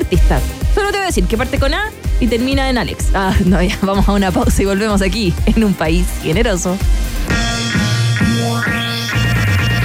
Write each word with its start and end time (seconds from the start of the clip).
artista. 0.00 0.40
Solo 0.74 0.90
te 0.90 0.96
voy 0.96 1.02
a 1.04 1.06
decir 1.06 1.24
que 1.24 1.36
parte 1.36 1.58
con 1.58 1.74
A 1.74 1.90
y 2.20 2.26
termina 2.26 2.68
en 2.68 2.78
Alex. 2.78 3.06
Ah, 3.14 3.34
no, 3.44 3.62
ya 3.62 3.78
vamos 3.82 4.08
a 4.08 4.12
una 4.12 4.30
pausa 4.30 4.62
y 4.62 4.66
volvemos 4.66 5.02
aquí, 5.02 5.32
en 5.46 5.64
un 5.64 5.74
país 5.74 6.06
generoso. 6.22 6.76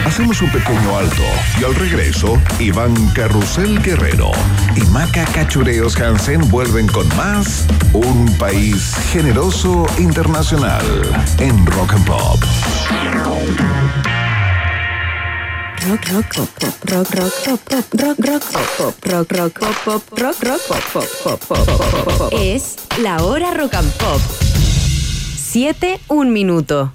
Hacemos 0.05 0.41
un 0.41 0.49
pequeño 0.49 0.97
alto 0.97 1.23
y 1.59 1.65
al 1.65 1.75
regreso, 1.75 2.39
Iván 2.59 2.93
Carrusel 3.09 3.81
Guerrero 3.81 4.31
y 4.75 4.81
Maca 4.91 5.25
Cachureos 5.25 6.00
Hansen 6.00 6.47
vuelven 6.50 6.88
con 6.88 7.07
más 7.18 7.66
Un 7.91 8.25
País 8.38 8.95
Generoso 9.11 9.86
Internacional 9.97 10.86
en 11.39 11.66
Rock 11.66 11.93
and 11.93 12.05
Pop. 12.05 12.39
Rock, 15.88 16.02
rock, 16.11 16.25
pop, 16.33 16.49
pop, 16.59 16.89
rock, 16.89 17.09
rock, 17.13 17.33
pop, 17.45 17.59
pop, 17.70 17.86
rock, 18.01 18.18
rock, 18.25 18.43
pop, 18.51 18.70
pop, 18.77 19.05
rock, 19.05 19.31
rock, 19.31 19.54
pop, 19.54 19.75
pop, 19.83 20.04
pop, 20.18 20.36
pop, 21.23 21.47
pop, 21.47 21.68
pop, 21.68 22.18
pop. 22.18 22.33
Es 22.33 22.75
la 22.97 23.23
hora 23.23 23.54
rock 23.54 23.75
and 23.75 23.91
pop. 23.97 24.19
Siete, 25.36 26.00
un 26.07 26.32
minuto. 26.32 26.94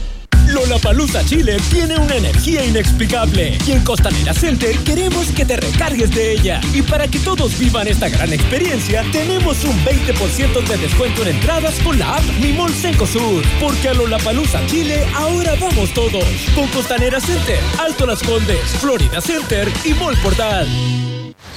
Lollapalooza 0.51 1.23
Chile 1.25 1.57
tiene 1.71 1.97
una 1.97 2.15
energía 2.15 2.63
inexplicable 2.63 3.57
y 3.65 3.71
en 3.71 3.83
Costanera 3.83 4.33
Center 4.33 4.77
queremos 4.79 5.27
que 5.31 5.45
te 5.45 5.57
recargues 5.57 6.11
de 6.11 6.33
ella. 6.33 6.61
Y 6.73 6.81
para 6.81 7.07
que 7.07 7.19
todos 7.19 7.57
vivan 7.57 7.87
esta 7.87 8.09
gran 8.09 8.31
experiencia, 8.33 9.03
tenemos 9.11 9.63
un 9.63 9.77
20% 9.85 10.67
de 10.67 10.77
descuento 10.77 11.21
en 11.23 11.35
entradas 11.35 11.79
con 11.79 11.97
la 11.97 12.17
app 12.17 12.23
Mi 12.41 12.51
Mall 12.51 12.73
Cencosud. 12.73 13.43
Porque 13.59 13.89
a 13.89 13.93
Lollapalooza 13.93 14.65
Chile 14.67 15.05
ahora 15.15 15.55
vamos 15.59 15.93
todos. 15.93 16.25
Con 16.53 16.67
Costanera 16.69 17.19
Center, 17.19 17.59
Alto 17.79 18.05
Las 18.05 18.21
Condes, 18.21 18.59
Florida 18.79 19.21
Center 19.21 19.71
y 19.85 19.93
Mall 19.93 20.17
Portal. 20.21 20.67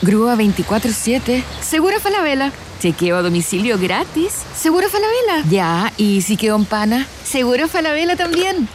Grúa 0.02 0.36
24-7. 0.36 1.42
Seguro 1.60 2.00
Falabella. 2.00 2.52
Chequeo 2.80 3.16
a 3.16 3.22
domicilio 3.22 3.78
gratis. 3.78 4.42
Seguro 4.56 4.88
Falabella. 4.88 5.48
Ya, 5.48 5.92
y 5.96 6.22
si 6.22 6.36
quedó 6.36 6.56
en 6.56 6.64
pana. 6.64 7.06
Seguro 7.24 7.68
Falabella 7.68 8.16
también. 8.16 8.68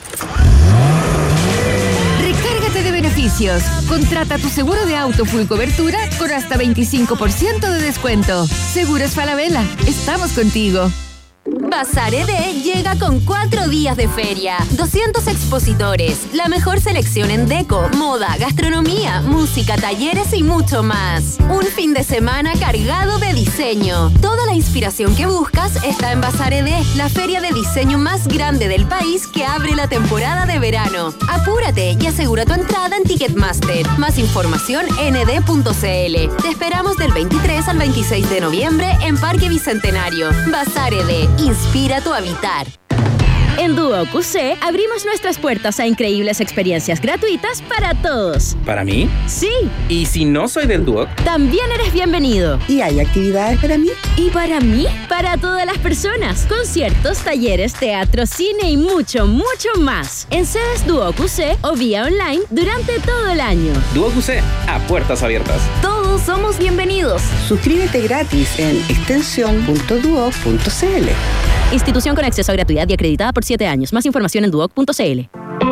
Recárgate 2.21 2.83
de 2.83 2.91
beneficios. 2.91 3.61
Contrata 3.87 4.37
tu 4.37 4.49
seguro 4.49 4.85
de 4.85 4.95
auto 4.95 5.25
full 5.25 5.45
cobertura 5.45 5.99
con 6.17 6.31
hasta 6.31 6.57
25% 6.57 7.59
de 7.59 7.81
descuento. 7.81 8.47
Seguros 8.47 9.11
Falabella. 9.11 9.63
Estamos 9.85 10.31
contigo. 10.31 10.89
Bazar 11.45 12.13
ED 12.13 12.63
llega 12.63 12.97
con 12.99 13.21
cuatro 13.21 13.67
días 13.69 13.95
de 13.95 14.07
feria, 14.09 14.57
200 14.71 15.25
expositores, 15.27 16.27
la 16.33 16.47
mejor 16.47 16.81
selección 16.81 17.31
en 17.31 17.47
deco, 17.47 17.87
moda, 17.97 18.35
gastronomía, 18.37 19.21
música, 19.21 19.75
talleres 19.75 20.33
y 20.33 20.43
mucho 20.43 20.83
más. 20.83 21.37
Un 21.49 21.63
fin 21.63 21.93
de 21.93 22.03
semana 22.03 22.53
cargado 22.59 23.19
de 23.19 23.33
diseño. 23.33 24.11
Toda 24.21 24.45
la 24.45 24.53
inspiración 24.53 25.15
que 25.15 25.27
buscas 25.27 25.83
está 25.83 26.11
en 26.11 26.21
Bazar 26.21 26.53
ED, 26.53 26.83
la 26.97 27.07
feria 27.07 27.39
de 27.39 27.53
diseño 27.53 27.97
más 27.97 28.27
grande 28.27 28.67
del 28.67 28.85
país 28.85 29.25
que 29.25 29.45
abre 29.45 29.75
la 29.75 29.87
temporada 29.87 30.45
de 30.45 30.59
verano. 30.59 31.13
Apúrate 31.29 31.97
y 31.99 32.07
asegura 32.07 32.45
tu 32.45 32.53
entrada 32.53 32.97
en 32.97 33.03
Ticketmaster. 33.03 33.87
Más 33.97 34.17
información 34.17 34.85
en 34.99 35.15
ed.cl. 35.15 36.41
Te 36.41 36.49
esperamos 36.49 36.97
del 36.97 37.13
23 37.13 37.67
al 37.69 37.77
26 37.77 38.29
de 38.29 38.41
noviembre 38.41 38.97
en 39.03 39.17
Parque 39.17 39.47
Bicentenario. 39.47 40.29
Bazar 40.51 40.93
ED. 40.93 41.28
Inspira 41.37 42.01
tu 42.01 42.13
habitar. 42.13 42.67
En 43.59 43.75
Duo 43.75 44.05
QC 44.05 44.57
abrimos 44.61 45.05
nuestras 45.05 45.37
puertas 45.37 45.81
a 45.81 45.85
increíbles 45.85 46.39
experiencias 46.39 47.01
gratuitas 47.01 47.61
para 47.63 47.93
todos. 47.93 48.55
¿Para 48.65 48.85
mí? 48.85 49.09
Sí, 49.27 49.51
¿Y 49.89 50.05
si 50.05 50.23
no 50.23 50.47
soy 50.47 50.65
del 50.65 50.85
Duoc? 50.85 51.09
también 51.25 51.69
eres 51.73 51.91
bienvenido. 51.91 52.57
¿Y 52.69 52.79
hay 52.79 53.01
actividades 53.01 53.59
para 53.59 53.77
mí? 53.77 53.89
¿Y 54.15 54.29
para 54.29 54.61
mí? 54.61 54.85
Para 55.09 55.35
todas 55.35 55.65
las 55.65 55.77
personas. 55.79 56.45
Conciertos, 56.45 57.17
talleres, 57.17 57.73
teatro, 57.73 58.25
cine 58.25 58.71
y 58.71 58.77
mucho, 58.77 59.27
mucho 59.27 59.67
más. 59.77 60.25
En 60.29 60.45
sedes 60.45 60.87
Duo 60.87 61.11
QC 61.11 61.57
o 61.61 61.73
vía 61.75 62.05
online 62.05 62.43
durante 62.49 62.97
todo 62.99 63.27
el 63.27 63.41
año. 63.41 63.73
Duoc 63.93 64.15
UC, 64.15 64.41
a 64.69 64.79
puertas 64.87 65.21
abiertas. 65.21 65.59
Todos 65.81 66.21
somos 66.21 66.57
bienvenidos. 66.57 67.21
Suscríbete 67.49 67.99
gratis 68.03 68.57
en 68.57 68.77
extensión.duo.cl. 68.87 71.58
Institución 71.71 72.15
con 72.15 72.25
acceso 72.25 72.51
a 72.51 72.55
gratuidad 72.55 72.89
y 72.89 72.93
acreditada 72.93 73.31
por 73.31 73.43
7 73.43 73.67
años. 73.67 73.93
Más 73.93 74.05
información 74.05 74.43
en 74.43 74.51
duoc.cl. 74.51 75.48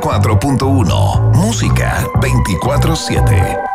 94.1 0.00 1.32
Música 1.34 2.06
24/7 2.20 3.73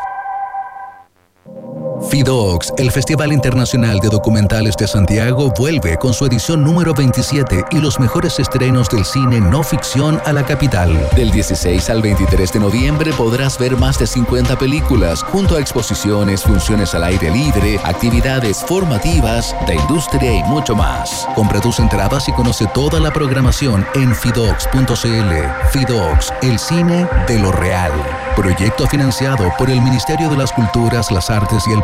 FIDOX, 2.07 2.73
el 2.77 2.91
Festival 2.91 3.33
Internacional 3.33 3.99
de 3.99 4.09
Documentales 4.09 4.77
de 4.77 4.87
Santiago, 4.87 5.51
vuelve 5.57 5.97
con 5.97 6.13
su 6.13 6.25
edición 6.25 6.63
número 6.63 6.93
27 6.93 7.65
y 7.71 7.79
los 7.79 7.99
mejores 7.99 8.39
estrenos 8.39 8.89
del 8.89 9.03
cine 9.05 9.41
no 9.41 9.63
ficción 9.63 10.19
a 10.25 10.31
la 10.31 10.45
capital. 10.45 10.97
Del 11.15 11.29
16 11.31 11.89
al 11.89 12.01
23 12.01 12.53
de 12.53 12.59
noviembre 12.59 13.11
podrás 13.13 13.59
ver 13.59 13.75
más 13.75 13.99
de 13.99 14.07
50 14.07 14.57
películas, 14.57 15.23
junto 15.23 15.55
a 15.55 15.59
exposiciones, 15.59 16.43
funciones 16.43 16.95
al 16.95 17.03
aire 17.03 17.29
libre, 17.31 17.79
actividades 17.83 18.63
formativas, 18.65 19.55
de 19.67 19.75
industria 19.75 20.33
y 20.33 20.43
mucho 20.43 20.75
más. 20.75 21.27
Compra 21.35 21.59
tus 21.59 21.79
entradas 21.79 22.27
y 22.29 22.31
conoce 22.31 22.65
toda 22.73 22.99
la 22.99 23.11
programación 23.11 23.85
en 23.95 24.15
fidox.cl. 24.15 25.33
FIDOX, 25.71 26.33
el 26.43 26.59
cine 26.59 27.07
de 27.27 27.39
lo 27.39 27.51
real. 27.51 27.91
Proyecto 28.35 28.87
financiado 28.87 29.51
por 29.57 29.69
el 29.69 29.81
Ministerio 29.81 30.29
de 30.29 30.37
las 30.37 30.53
Culturas, 30.53 31.11
las 31.11 31.29
Artes 31.29 31.63
y 31.67 31.73
el 31.73 31.83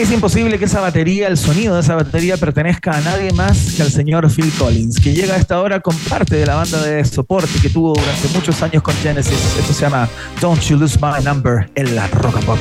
Es 0.00 0.10
imposible 0.10 0.58
que 0.58 0.64
esa 0.64 0.80
batería, 0.80 1.28
el 1.28 1.36
sonido 1.36 1.74
de 1.74 1.82
esa 1.82 1.94
batería 1.94 2.38
pertenezca 2.38 2.92
a 2.92 3.02
nadie 3.02 3.34
más 3.34 3.74
que 3.76 3.82
al 3.82 3.90
señor 3.90 4.30
Phil 4.32 4.50
Collins, 4.58 4.98
que 4.98 5.12
llega 5.12 5.34
a 5.34 5.36
esta 5.36 5.60
hora 5.60 5.80
con 5.80 5.94
parte 5.94 6.36
de 6.36 6.46
la 6.46 6.54
banda 6.54 6.80
de 6.80 7.04
soporte 7.04 7.60
que 7.60 7.68
tuvo 7.68 7.92
durante 7.92 8.28
muchos 8.28 8.62
años 8.62 8.82
con 8.82 8.94
Genesis. 8.94 9.38
Esto 9.58 9.74
se 9.74 9.82
llama 9.82 10.08
Don't 10.40 10.62
You 10.62 10.78
Lose 10.78 10.98
My 11.02 11.22
Number 11.22 11.70
en 11.74 11.94
la 11.94 12.06
Rock 12.08 12.42
Pop. 12.46 12.58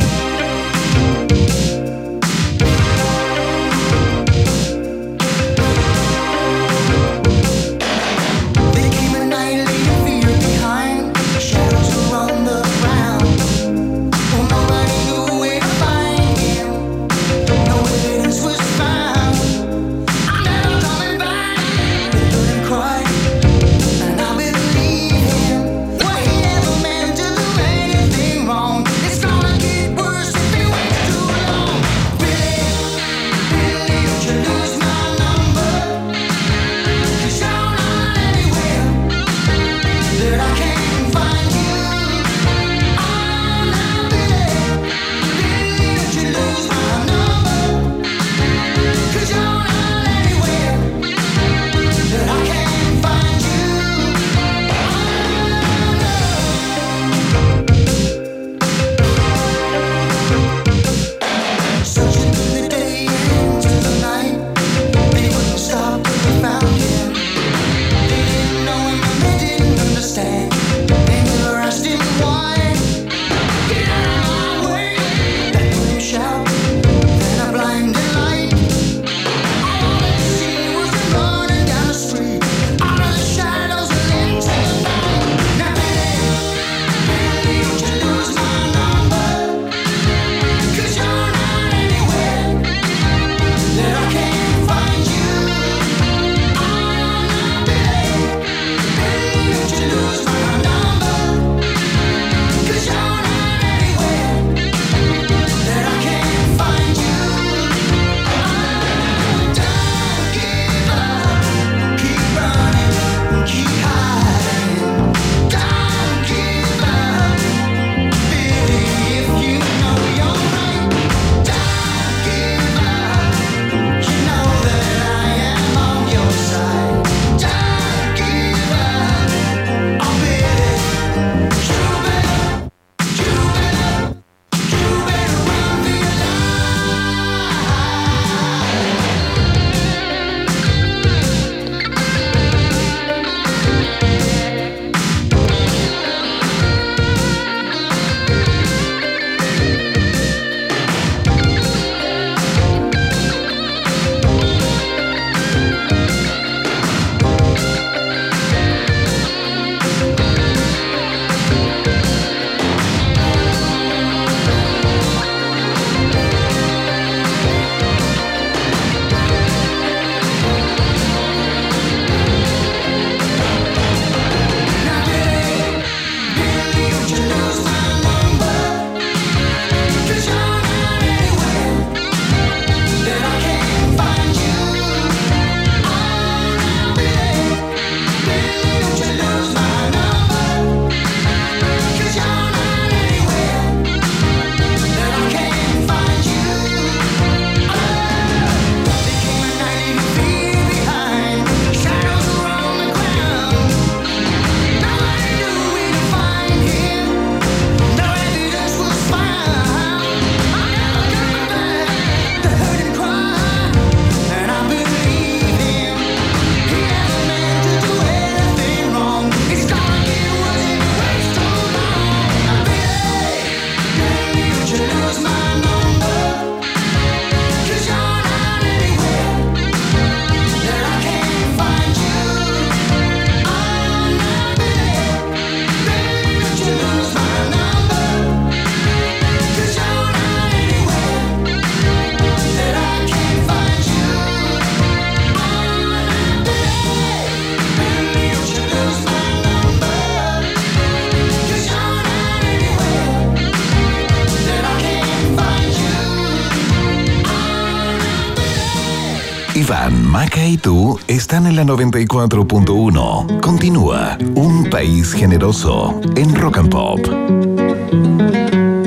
Tú 260.60 261.00
están 261.08 261.48
en 261.48 261.56
la 261.56 261.64
94.1. 261.64 263.40
Continúa 263.42 264.18
Un 264.36 264.70
País 264.70 265.14
Generoso 265.14 266.00
en 266.16 266.36
Rock 266.36 266.58
and 266.58 266.70
Pop. 266.70 267.00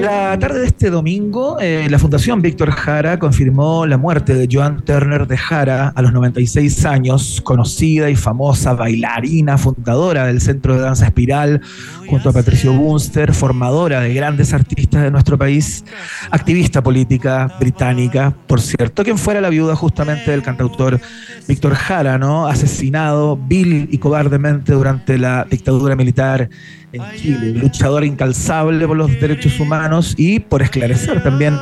La 0.03 0.39
tarde 0.39 0.61
de 0.61 0.67
este 0.67 0.91
domingo, 0.91 1.59
eh, 1.61 1.87
la 1.91 1.99
Fundación 1.99 2.43
Víctor 2.43 2.71
Jara 2.71 3.19
confirmó 3.19 3.87
la 3.87 3.99
muerte 3.99 4.35
de 4.35 4.49
Joan 4.51 4.83
Turner 4.85 5.27
de 5.27 5.37
Jara 5.37 5.93
a 5.95 6.03
los 6.03 6.13
96 6.13 6.85
años, 6.87 7.41
conocida 7.45 8.11
y 8.11 8.17
famosa 8.17 8.73
bailarina, 8.73 9.59
fundadora 9.59 10.27
del 10.27 10.41
Centro 10.41 10.75
de 10.75 10.81
Danza 10.81 11.07
Espiral, 11.07 11.61
junto 12.09 12.31
a 12.31 12.33
Patricio 12.33 12.73
Bunster, 12.73 13.33
formadora 13.33 14.01
de 14.01 14.15
grandes 14.15 14.53
artistas 14.53 15.03
de 15.03 15.11
nuestro 15.11 15.39
país, 15.39 15.85
activista 16.33 16.83
política 16.83 17.55
británica, 17.61 18.35
por 18.47 18.61
cierto, 18.61 19.05
quien 19.05 19.19
fuera 19.19 19.41
la 19.41 19.51
viuda 19.51 19.77
justamente 19.77 20.31
del 20.31 20.43
cantautor 20.43 20.99
Víctor 21.47 21.75
Jara, 21.75 22.17
¿no? 22.19 22.47
Asesinado 22.47 23.37
vil 23.37 23.89
y 23.91 23.99
cobardemente 23.99 24.73
durante 24.73 25.19
la 25.19 25.47
dictadura 25.49 25.95
militar 25.95 26.49
en 26.93 27.03
Chile, 27.17 27.51
luchador 27.53 28.05
incalzable 28.05 28.87
por 28.87 28.97
los 28.97 29.11
derechos 29.21 29.61
humanos 29.61 30.15
y 30.17 30.41
por 30.41 30.63
esclarecer 30.63 31.23
también 31.23 31.59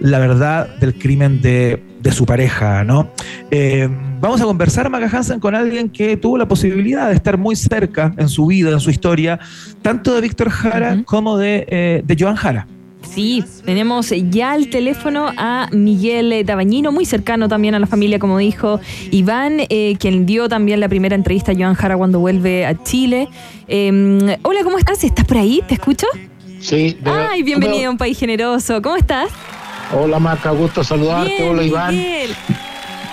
la 0.00 0.18
verdad 0.18 0.68
del 0.76 0.94
crimen 0.94 1.40
de, 1.40 1.82
de 2.00 2.12
su 2.12 2.24
pareja, 2.24 2.84
¿no? 2.84 3.10
Eh, 3.50 3.88
vamos 4.20 4.40
a 4.40 4.44
conversar, 4.44 4.88
Maca 4.88 5.08
Hansen, 5.16 5.40
con 5.40 5.54
alguien 5.54 5.88
que 5.88 6.16
tuvo 6.16 6.38
la 6.38 6.46
posibilidad 6.46 7.08
de 7.08 7.14
estar 7.14 7.38
muy 7.38 7.56
cerca 7.56 8.14
en 8.16 8.28
su 8.28 8.46
vida, 8.46 8.70
en 8.70 8.80
su 8.80 8.90
historia, 8.90 9.40
tanto 9.82 10.14
de 10.14 10.20
Víctor 10.20 10.50
Jara 10.50 11.02
como 11.04 11.36
de, 11.38 11.64
eh, 11.68 12.02
de 12.04 12.16
Joan 12.18 12.36
Jara. 12.36 12.66
Sí, 13.02 13.44
tenemos 13.64 14.12
ya 14.30 14.52
al 14.52 14.68
teléfono 14.68 15.32
a 15.36 15.68
Miguel 15.72 16.44
Tabañino, 16.46 16.92
muy 16.92 17.04
cercano 17.04 17.48
también 17.48 17.74
a 17.74 17.78
la 17.78 17.86
familia, 17.86 18.18
como 18.18 18.38
dijo 18.38 18.80
Iván, 19.10 19.58
eh, 19.68 19.96
quien 19.98 20.24
dio 20.24 20.48
también 20.48 20.80
la 20.80 20.88
primera 20.88 21.14
entrevista 21.14 21.52
a 21.52 21.54
Joan 21.54 21.74
Jara 21.74 21.96
cuando 21.96 22.20
vuelve 22.20 22.64
a 22.64 22.82
Chile. 22.82 23.28
Em, 23.68 24.18
hola, 24.42 24.60
¿cómo 24.64 24.78
estás? 24.78 25.04
¿Estás 25.04 25.24
por 25.26 25.38
ahí? 25.38 25.62
¿Te 25.66 25.74
escucho? 25.74 26.06
Sí. 26.60 26.96
Ay, 27.04 27.42
bienvenido 27.42 27.88
a 27.88 27.90
un 27.90 27.98
país 27.98 28.18
generoso. 28.18 28.80
¿Cómo 28.80 28.96
estás? 28.96 29.30
Hola, 29.94 30.18
Maca, 30.18 30.50
gusto 30.52 30.82
saludarte. 30.82 31.34
Bien, 31.36 31.50
hola, 31.50 31.62
Iván. 31.64 31.94
Miguel. 31.94 32.30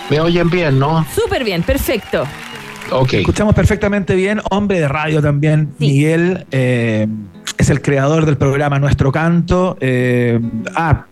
Me 0.10 0.20
oyen 0.20 0.50
bien, 0.50 0.80
¿no? 0.80 1.06
Súper 1.14 1.44
bien, 1.44 1.62
perfecto. 1.62 2.26
Ok. 2.92 3.14
Escuchamos 3.14 3.54
perfectamente 3.54 4.16
bien, 4.16 4.42
hombre 4.50 4.80
de 4.80 4.88
radio 4.88 5.22
también, 5.22 5.70
Miguel. 5.78 6.46
eh, 6.52 7.08
es 7.58 7.70
el 7.70 7.82
creador 7.82 8.26
del 8.26 8.38
programa 8.38 8.80
Nuestro 8.80 9.12
Canto. 9.12 9.78
eh, 9.80 10.40
ha 10.76 11.06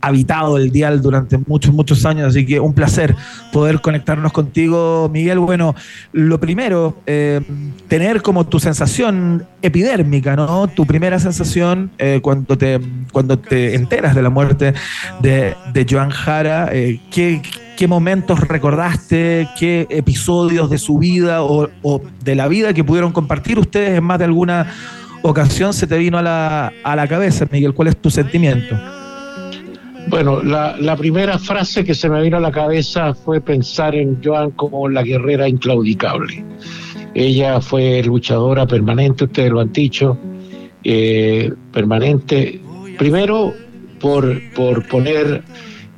habitado 0.00 0.58
el 0.58 0.70
dial 0.70 1.00
durante 1.00 1.38
muchos, 1.46 1.72
muchos 1.72 2.04
años, 2.04 2.28
así 2.28 2.44
que 2.44 2.60
un 2.60 2.74
placer 2.74 3.16
poder 3.52 3.80
conectarnos 3.80 4.32
contigo, 4.32 5.08
Miguel. 5.10 5.38
Bueno, 5.38 5.74
lo 6.12 6.38
primero, 6.38 6.98
eh, 7.06 7.40
tener 7.88 8.20
como 8.20 8.44
tu 8.46 8.60
sensación 8.60 9.46
epidérmica, 9.62 10.36
¿no? 10.36 10.66
Tu 10.68 10.84
primera 10.84 11.18
sensación 11.18 11.90
eh, 11.96 12.20
cuando, 12.22 12.58
te, 12.58 12.80
cuando 13.12 13.38
te 13.38 13.74
enteras 13.74 14.14
de 14.14 14.20
la 14.20 14.28
muerte 14.28 14.74
de, 15.22 15.54
de 15.72 15.86
Joan 15.88 16.10
Jara, 16.10 16.68
eh, 16.70 17.00
¿qué, 17.10 17.40
¿qué 17.76 17.88
momentos 17.88 18.40
recordaste? 18.40 19.48
¿Qué 19.58 19.86
episodios 19.90 20.70
de 20.70 20.78
su 20.78 20.98
vida 20.98 21.42
o, 21.42 21.68
de 22.22 22.34
la 22.34 22.48
vida 22.48 22.72
que 22.72 22.84
pudieron 22.84 23.12
compartir 23.12 23.58
ustedes 23.58 23.98
en 23.98 24.04
más 24.04 24.18
de 24.18 24.24
alguna 24.24 24.72
ocasión 25.22 25.72
se 25.72 25.86
te 25.86 25.96
vino 25.98 26.18
a 26.18 26.22
la, 26.22 26.72
a 26.82 26.96
la 26.96 27.08
cabeza, 27.08 27.46
Miguel? 27.50 27.74
¿Cuál 27.74 27.88
es 27.88 27.96
tu 27.96 28.10
sentimiento? 28.10 28.76
Bueno, 30.08 30.42
la, 30.42 30.76
la 30.78 30.96
primera 30.96 31.38
frase 31.38 31.84
que 31.84 31.94
se 31.94 32.08
me 32.08 32.20
vino 32.22 32.36
a 32.36 32.40
la 32.40 32.52
cabeza 32.52 33.14
fue 33.14 33.40
pensar 33.40 33.94
en 33.94 34.22
Joan 34.22 34.50
como 34.50 34.88
la 34.88 35.02
guerrera 35.02 35.48
inclaudicable. 35.48 36.44
Ella 37.14 37.60
fue 37.60 38.02
luchadora 38.02 38.66
permanente, 38.66 39.24
ustedes 39.24 39.50
lo 39.50 39.60
han 39.60 39.72
dicho, 39.72 40.18
eh, 40.82 41.50
permanente, 41.72 42.60
primero 42.98 43.54
por, 44.00 44.40
por 44.54 44.86
poner 44.88 45.42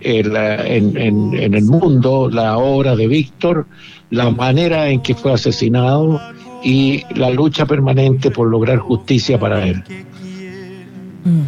en, 0.01 0.33
la- 0.33 0.67
en- 0.67 0.97
en- 0.97 1.35
en 1.35 1.55
el 1.55 1.65
mundo 1.65 2.29
la 2.31 2.59
obra 2.59 2.95
de 2.97 3.07
Víctor, 3.09 3.67
la 4.11 4.31
manera 4.31 4.89
en 4.91 5.01
que 5.01 5.15
fue 5.15 5.33
asesinado 5.33 6.21
y 6.63 7.03
la 7.15 7.31
lucha 7.31 7.67
permanente 7.67 8.31
por 8.31 8.49
lograr 8.49 8.79
justicia 8.79 9.39
para 9.39 9.67
él. 9.67 9.83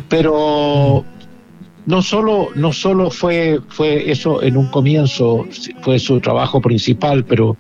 Pero 0.09 1.05
no 1.87 2.03
solo, 2.03 2.49
no 2.55 2.73
solo 2.73 3.11
fue, 3.11 3.61
fue 3.69 4.11
eso 4.11 4.43
en 4.43 4.57
un 4.57 4.67
comienzo, 4.69 5.47
fue 5.83 5.99
su 5.99 6.21
trabajo 6.21 6.61
principal, 6.61 7.25
pero, 7.25 7.57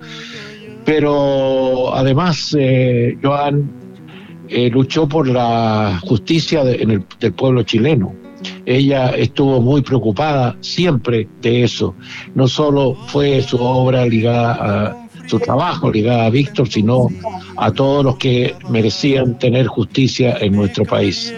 pero 0.84 1.94
además 1.94 2.56
eh, 2.58 3.16
Joan 3.22 3.70
eh, 4.48 4.70
luchó 4.70 5.08
por 5.08 5.28
la 5.28 6.00
justicia 6.02 6.64
de- 6.64 6.82
en 6.82 6.90
el- 6.90 7.04
del 7.20 7.32
pueblo 7.34 7.62
chileno. 7.62 8.14
Ella 8.66 9.10
estuvo 9.10 9.60
muy 9.60 9.82
preocupada 9.82 10.56
siempre 10.60 11.28
de 11.40 11.64
eso. 11.64 11.94
No 12.34 12.48
solo 12.48 12.94
fue 13.08 13.42
su 13.42 13.58
obra 13.60 14.06
ligada 14.06 14.52
a 14.52 15.08
su 15.26 15.38
trabajo, 15.38 15.90
ligada 15.90 16.26
a 16.26 16.30
Víctor, 16.30 16.68
sino 16.68 17.08
a 17.56 17.70
todos 17.70 18.04
los 18.04 18.16
que 18.16 18.54
merecían 18.70 19.38
tener 19.38 19.66
justicia 19.66 20.36
en 20.40 20.52
nuestro 20.54 20.84
país. 20.84 21.34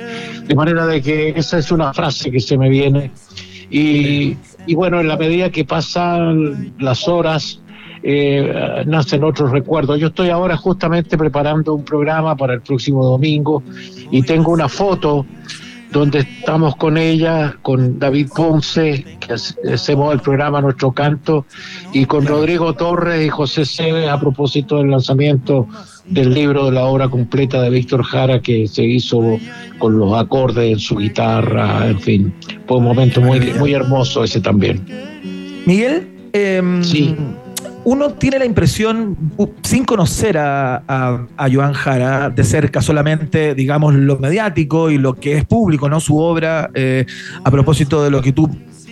De 0.46 0.54
manera 0.54 0.86
de 0.86 1.02
que 1.02 1.30
esa 1.30 1.58
es 1.58 1.72
una 1.72 1.92
frase 1.92 2.30
que 2.30 2.40
se 2.40 2.56
me 2.56 2.68
viene. 2.68 3.10
Y, 3.70 4.36
y 4.66 4.74
bueno, 4.74 5.00
en 5.00 5.08
la 5.08 5.16
medida 5.16 5.50
que 5.50 5.64
pasan 5.64 6.72
las 6.78 7.06
horas, 7.08 7.60
eh, 8.02 8.82
nacen 8.86 9.24
otros 9.24 9.50
recuerdos. 9.50 10.00
Yo 10.00 10.08
estoy 10.08 10.30
ahora 10.30 10.56
justamente 10.56 11.18
preparando 11.18 11.74
un 11.74 11.84
programa 11.84 12.34
para 12.34 12.54
el 12.54 12.62
próximo 12.62 13.04
domingo 13.04 13.62
y 14.10 14.22
tengo 14.22 14.52
una 14.52 14.68
foto 14.68 15.26
donde 15.92 16.20
estamos 16.20 16.76
con 16.76 16.96
ella, 16.96 17.56
con 17.62 17.98
David 17.98 18.28
Ponce, 18.34 19.04
que 19.18 19.32
hace- 19.32 19.54
hacemos 19.72 20.12
el 20.14 20.20
programa 20.20 20.60
Nuestro 20.60 20.92
Canto, 20.92 21.46
y 21.92 22.04
con 22.04 22.26
Rodrigo 22.26 22.74
Torres 22.74 23.26
y 23.26 23.28
José 23.28 23.64
Cebes 23.64 24.08
a 24.08 24.20
propósito 24.20 24.78
del 24.78 24.90
lanzamiento 24.90 25.66
del 26.06 26.32
libro 26.34 26.66
de 26.66 26.72
la 26.72 26.84
obra 26.84 27.08
completa 27.08 27.60
de 27.62 27.70
Víctor 27.70 28.02
Jara 28.04 28.40
que 28.40 28.66
se 28.68 28.84
hizo 28.84 29.38
con 29.78 29.98
los 29.98 30.12
acordes 30.18 30.72
en 30.72 30.78
su 30.78 30.96
guitarra, 30.96 31.86
en 31.88 32.00
fin, 32.00 32.34
fue 32.66 32.78
un 32.78 32.84
momento 32.84 33.20
muy, 33.20 33.40
muy 33.58 33.72
hermoso 33.74 34.22
ese 34.24 34.40
también. 34.40 34.84
Miguel, 35.66 36.08
em, 36.32 36.82
Sí. 36.82 37.14
Uno 37.90 38.10
tiene 38.10 38.38
la 38.38 38.44
impresión, 38.44 39.16
sin 39.62 39.84
conocer 39.84 40.38
a, 40.38 40.76
a, 40.86 41.26
a 41.36 41.48
Joan 41.52 41.72
Jara 41.72 42.30
de 42.30 42.44
cerca, 42.44 42.80
solamente, 42.80 43.52
digamos, 43.56 43.94
lo 43.94 44.16
mediático 44.16 44.90
y 44.90 44.98
lo 44.98 45.14
que 45.14 45.36
es 45.36 45.44
público, 45.44 45.88
¿no? 45.88 45.98
Su 45.98 46.16
obra, 46.16 46.70
eh, 46.74 47.04
a 47.42 47.50
propósito 47.50 48.04
de 48.04 48.10
lo 48.10 48.22
que 48.22 48.30
tú 48.30 48.48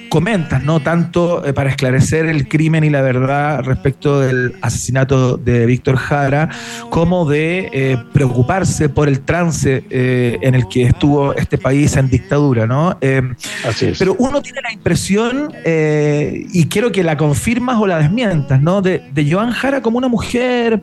comentas, 0.09 0.62
¿no? 0.65 0.81
Tanto 0.81 1.45
eh, 1.45 1.53
para 1.53 1.71
esclarecer 1.71 2.27
el 2.27 2.49
crimen 2.49 2.85
y 2.85 2.91
la 2.91 3.03
verdad 3.03 3.62
respecto 3.62 4.21
del 4.21 4.55
asesinato 4.62 5.37
de 5.37 5.67
Víctor 5.67 5.97
Jara, 5.97 6.49
como 6.91 7.29
de 7.29 7.71
eh, 7.73 7.99
preocuparse 8.12 8.88
por 8.88 9.09
el 9.09 9.21
trance 9.21 9.85
eh, 9.91 10.38
en 10.43 10.55
el 10.55 10.69
que 10.69 10.85
estuvo 10.85 11.35
este 11.35 11.59
país 11.59 11.97
en 11.97 12.09
dictadura, 12.09 12.67
¿no? 12.67 12.97
Eh, 13.00 13.23
Así 13.67 13.87
es. 13.87 13.99
pero 13.99 14.17
uno 14.19 14.43
tiene 14.43 14.61
la 14.62 14.73
impresión, 14.73 15.53
y 15.65 16.67
quiero 16.67 16.91
que 16.93 17.03
la 17.03 17.17
confirmas 17.17 17.79
o 17.79 17.87
la 17.87 17.99
desmientas, 17.99 18.61
¿no? 18.61 18.81
De, 18.83 19.03
de 19.12 19.31
Joan 19.31 19.50
Jara 19.53 19.83
como 19.83 19.99
una 19.99 20.09
mujer 20.09 20.81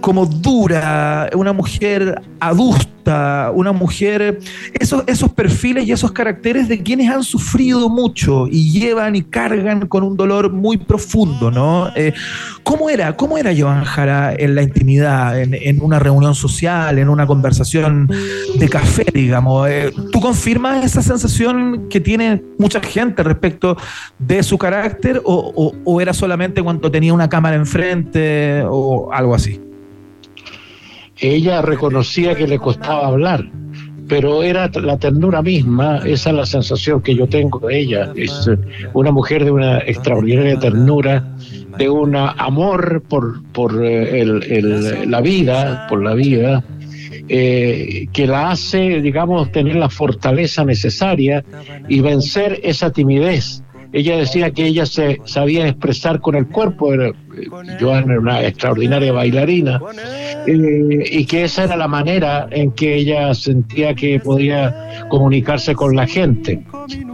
como 0.00 0.26
dura, 0.26 1.30
una 1.34 1.52
mujer 1.52 2.20
adusta, 2.40 2.97
una 3.54 3.72
mujer, 3.72 4.38
esos, 4.78 5.04
esos 5.06 5.32
perfiles 5.32 5.86
y 5.86 5.92
esos 5.92 6.12
caracteres 6.12 6.68
de 6.68 6.82
quienes 6.82 7.10
han 7.10 7.22
sufrido 7.22 7.88
mucho 7.88 8.46
y 8.50 8.70
llevan 8.78 9.16
y 9.16 9.22
cargan 9.22 9.86
con 9.86 10.02
un 10.02 10.16
dolor 10.16 10.52
muy 10.52 10.76
profundo, 10.76 11.50
¿no? 11.50 11.90
Eh, 11.96 12.12
¿Cómo 12.62 12.90
era? 12.90 13.16
¿Cómo 13.16 13.38
era 13.38 13.52
Joan 13.56 13.84
Jara 13.84 14.34
en 14.36 14.54
la 14.54 14.62
intimidad, 14.62 15.40
en, 15.40 15.80
una 15.82 15.98
reunión 15.98 16.34
social, 16.34 16.98
en 16.98 17.08
una 17.08 17.26
conversación 17.26 18.10
de 18.58 18.68
café, 18.68 19.06
digamos? 19.12 19.68
Eh, 19.68 19.92
¿Tú 20.12 20.20
confirmas 20.20 20.84
esa 20.84 21.02
sensación 21.02 21.88
que 21.88 22.00
tiene 22.00 22.42
mucha 22.58 22.80
gente 22.80 23.22
respecto 23.22 23.76
de 24.18 24.42
su 24.42 24.58
carácter 24.58 25.20
o- 25.24 25.72
o 25.84 26.00
era 26.00 26.12
solamente 26.12 26.62
cuando 26.62 26.90
tenía 26.90 27.12
una 27.14 27.28
cámara 27.28 27.56
enfrente 27.56 28.62
o 28.68 29.10
algo 29.12 29.34
así? 29.34 29.60
Ella 31.20 31.62
reconocía 31.62 32.34
que 32.34 32.46
le 32.46 32.58
costaba 32.58 33.06
hablar, 33.06 33.44
pero 34.08 34.42
era 34.42 34.68
la 34.68 34.98
ternura 34.98 35.42
misma, 35.42 35.98
esa 35.98 36.30
es 36.30 36.36
la 36.36 36.46
sensación 36.46 37.02
que 37.02 37.14
yo 37.14 37.26
tengo 37.28 37.58
de 37.58 37.78
ella. 37.78 38.12
Es 38.16 38.48
eh, 38.48 38.56
una 38.94 39.10
mujer 39.10 39.44
de 39.44 39.50
una 39.50 39.78
extraordinaria 39.78 40.58
ternura, 40.58 41.24
de 41.76 41.88
un 41.88 42.16
amor 42.16 43.02
por, 43.08 43.42
por 43.52 43.84
eh, 43.84 45.04
la 45.06 45.20
vida, 45.20 45.86
por 45.88 46.02
la 46.02 46.14
vida, 46.14 46.64
eh, 47.28 48.06
que 48.12 48.26
la 48.26 48.50
hace, 48.50 49.00
digamos, 49.02 49.52
tener 49.52 49.76
la 49.76 49.90
fortaleza 49.90 50.64
necesaria 50.64 51.44
y 51.86 52.00
vencer 52.00 52.60
esa 52.62 52.90
timidez 52.90 53.62
ella 53.92 54.16
decía 54.16 54.50
que 54.50 54.66
ella 54.66 54.86
se 54.86 55.20
sabía 55.24 55.66
expresar 55.66 56.20
con 56.20 56.34
el 56.34 56.46
cuerpo, 56.46 56.92
era, 56.92 57.12
Joan 57.80 58.10
era 58.10 58.20
una 58.20 58.44
extraordinaria 58.44 59.12
bailarina, 59.12 59.80
eh, 60.46 61.04
y 61.10 61.24
que 61.24 61.44
esa 61.44 61.64
era 61.64 61.76
la 61.76 61.88
manera 61.88 62.48
en 62.50 62.72
que 62.72 62.96
ella 62.96 63.32
sentía 63.34 63.94
que 63.94 64.20
podía 64.20 65.06
comunicarse 65.08 65.74
con 65.74 65.96
la 65.96 66.06
gente. 66.06 66.62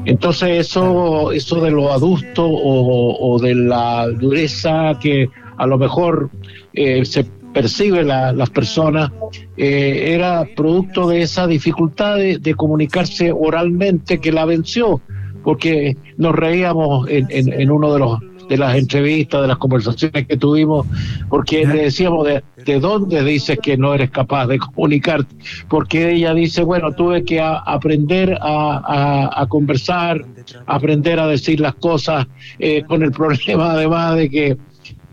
Entonces 0.05 0.67
eso, 0.67 1.33
eso 1.33 1.61
de 1.61 1.71
lo 1.71 1.93
adusto 1.93 2.47
o, 2.47 3.39
de 3.39 3.55
la 3.55 4.09
dureza 4.09 4.99
que 5.01 5.29
a 5.57 5.67
lo 5.67 5.79
mejor 5.79 6.31
eh, 6.73 7.05
se 7.05 7.25
percibe 7.55 8.03
las 8.03 8.51
personas, 8.51 9.11
eh, 9.57 10.13
era 10.13 10.47
producto 10.57 11.09
de 11.09 11.23
esa 11.23 11.47
dificultad 11.47 12.17
de, 12.17 12.55
comunicarse 12.55 13.33
oralmente 13.33 14.21
que 14.21 14.33
la 14.33 14.45
venció, 14.45 15.01
porque 15.45 15.97
nos 16.17 16.35
reíamos 16.35 17.09
en, 17.09 17.27
en, 17.31 17.71
uno 17.71 17.93
de 17.93 17.99
los 17.99 18.19
de 18.49 18.59
las 18.59 18.77
entrevistas, 18.77 19.41
de 19.41 19.49
las 19.49 19.57
conversaciones 19.57 20.27
que 20.27 20.37
tuvimos, 20.37 20.87
porque 21.31 21.67
le 21.67 21.85
decíamos 21.85 22.27
de, 22.27 22.43
de 22.65 22.79
dónde 22.79 23.25
dices 23.25 23.59
que 23.63 23.79
no 23.79 23.95
eres 23.95 24.11
capaz 24.11 24.47
de 24.47 24.59
comunicarte, 24.59 25.35
porque 25.69 26.13
ella 26.13 26.35
dice, 26.35 26.63
bueno, 26.63 26.93
tuve 26.93 27.25
que 27.25 27.41
aprender 27.41 28.37
a, 28.43 29.31
a, 29.35 29.47
conversar, 29.47 30.27
aprender 30.67 31.21
a 31.21 31.27
decir 31.27 31.61
las 31.61 31.75
cosas, 31.77 32.27
eh, 32.59 32.83
con 32.87 33.03
el 33.03 33.13
problema 33.13 33.73
además 33.73 34.17
de 34.17 34.29
que 34.29 34.57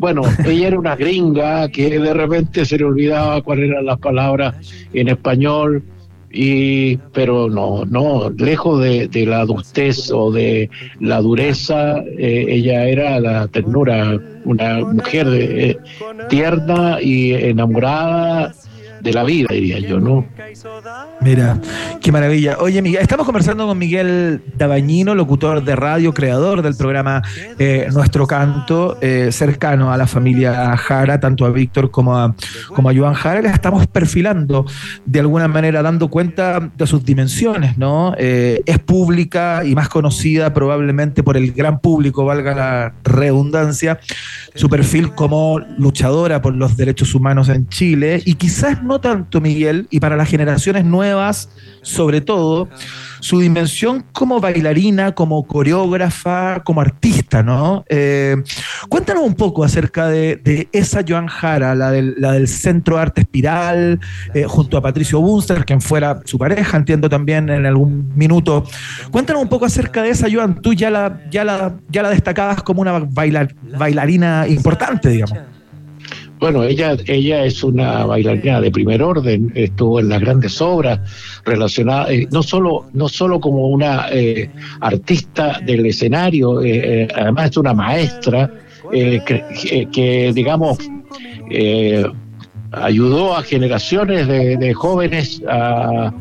bueno, 0.02 0.24
ella 0.46 0.70
era 0.70 0.80
una 0.80 0.96
gringa 0.96 1.70
que 1.70 2.00
de 2.00 2.14
repente 2.16 2.66
se 2.66 2.76
le 2.80 2.86
olvidaba 2.86 3.40
cuáles 3.44 3.70
eran 3.70 3.86
las 3.86 4.00
palabras 4.00 4.56
en 4.94 5.10
español, 5.10 5.84
y 6.34 6.98
pero 7.14 7.50
no, 7.50 7.86
no, 7.86 8.30
lejos 8.30 8.82
de, 8.82 9.10
la 9.26 9.42
adultez 9.42 10.12
o 10.12 10.32
de 10.32 10.70
la 11.00 11.22
dureza, 11.22 12.00
eh, 12.00 12.46
ella 12.50 12.86
era 12.86 13.20
la 13.20 13.48
ternura, 13.48 14.20
una 14.46 14.80
mujer 14.80 15.28
eh, 15.32 15.78
tierna 16.30 17.02
y 17.02 17.34
enamorada 17.34 18.54
de 19.02 19.14
la 19.14 19.24
vida, 19.24 19.48
diría 19.52 19.80
yo, 19.80 20.00
¿no? 20.00 20.26
Mira, 21.22 21.60
qué 22.02 22.12
maravilla. 22.12 22.58
Oye, 22.60 22.82
Miguel, 22.82 23.02
estamos 23.02 23.26
conversando 23.26 23.68
con 23.68 23.78
Miguel 23.78 24.42
Dabañino, 24.58 25.16
locutor 25.16 25.64
de 25.64 25.76
radio, 25.76 26.14
creador 26.14 26.62
del 26.62 26.76
programa 26.76 27.22
eh, 27.60 27.88
Nuestro 27.94 28.28
Canto, 28.28 28.98
eh, 29.02 29.30
cercano 29.32 29.92
a 29.92 29.98
la 29.98 30.08
familia 30.08 30.76
Jara, 30.78 31.20
tanto 31.20 31.46
a 31.46 31.50
Víctor 31.50 31.92
como 31.92 32.18
a, 32.18 32.36
como 32.74 32.90
a 32.90 32.96
Joan 32.96 33.14
Jara. 33.14 33.42
Le 33.42 33.50
estamos 33.50 33.88
perfilando 33.88 34.66
de 35.06 35.20
alguna 35.20 35.48
manera, 35.48 35.82
dando 35.82 36.10
cuenta 36.10 36.72
de 36.76 36.88
sus 36.88 37.04
dimensiones, 37.04 37.78
¿no? 37.78 38.14
Eh, 38.18 38.62
es 38.66 38.80
pública 38.80 39.64
y 39.66 39.76
más 39.76 39.90
conocida 39.90 40.54
probablemente 40.54 41.24
por 41.24 41.38
el 41.38 41.52
gran 41.52 41.80
público, 41.80 42.26
valga 42.26 42.56
la 42.56 42.94
redundancia, 43.04 44.00
su 44.56 44.70
perfil 44.70 45.14
como 45.14 45.60
luchadora 45.78 46.42
por 46.42 46.56
los 46.56 46.78
derechos 46.78 47.16
humanos 47.16 47.50
en 47.50 47.68
Chile 47.68 48.22
y 48.26 48.36
quizás 48.36 48.84
no 48.84 48.91
tanto 49.00 49.40
Miguel 49.40 49.88
y 49.90 50.00
para 50.00 50.18
las 50.18 50.30
generaciones 50.30 50.86
nuevas 50.86 51.50
sobre 51.82 52.22
todo 52.22 52.70
su 53.20 53.40
dimensión 53.40 54.04
como 54.12 54.40
bailarina, 54.40 55.14
como 55.14 55.44
coreógrafa, 55.46 56.62
como 56.64 56.82
artista, 56.82 57.44
¿no? 57.44 57.86
Eh, 57.88 58.36
cuéntanos 58.90 59.24
un 59.24 59.36
poco 59.36 59.64
acerca 59.64 60.08
de, 60.08 60.68
esa 60.72 61.02
Joan 61.08 61.28
Jara, 61.28 61.76
la 61.76 61.92
del, 61.92 62.16
la 62.18 62.32
del 62.34 62.48
Centro 62.48 62.98
Arte 62.98 63.22
Espiral, 63.22 64.00
eh, 64.34 64.46
junto 64.48 64.78
a 64.78 64.82
Patricio 64.82 65.22
Bunster, 65.22 65.66
quien 65.66 65.82
fuera 65.82 66.22
su 66.26 66.38
pareja, 66.38 66.78
entiendo 66.78 67.10
también 67.10 67.50
en 67.50 67.66
algún 67.66 68.12
minuto. 68.16 68.64
Cuéntanos 69.12 69.44
un 69.44 69.50
poco 69.50 69.66
acerca 69.66 70.02
de 70.02 70.10
esa 70.10 70.28
Joan, 70.32 70.62
tú 70.62 70.74
ya 70.74 70.90
la, 70.90 71.22
ya 71.30 71.44
la, 71.44 71.76
ya 71.90 72.02
la 72.02 72.10
destacabas 72.10 72.64
como 72.64 72.82
una 72.82 73.00
bailar, 73.00 73.54
bailarina 73.78 74.48
importante, 74.48 75.10
digamos. 75.10 75.38
Bueno, 76.42 76.64
ella, 76.64 76.98
ella 77.06 77.46
es 77.46 77.64
una 77.64 78.04
bailarina 78.04 78.60
de 78.60 78.72
primer 78.72 79.04
orden, 79.04 79.52
estuvo 79.54 80.00
en 80.00 80.10
las 80.10 80.22
grandes 80.22 80.60
obras 80.60 81.00
relacionadas, 81.46 82.10
eh, 82.10 82.28
no 82.32 82.42
solo, 82.42 82.88
no 82.94 83.08
solo 83.10 83.40
como 83.40 83.68
una 83.68 84.08
eh, 84.12 84.50
artista 84.80 85.60
del 85.64 85.86
escenario, 85.86 86.64
eh, 86.64 87.08
además 87.14 87.52
es 87.52 87.58
una 87.58 87.76
maestra 87.76 88.52
que, 88.92 90.32
digamos, 90.34 90.80
ayudó 92.72 93.38
a 93.38 93.44
generaciones 93.44 94.28
de, 94.28 94.74
jóvenes 94.74 95.44
a, 95.48 96.12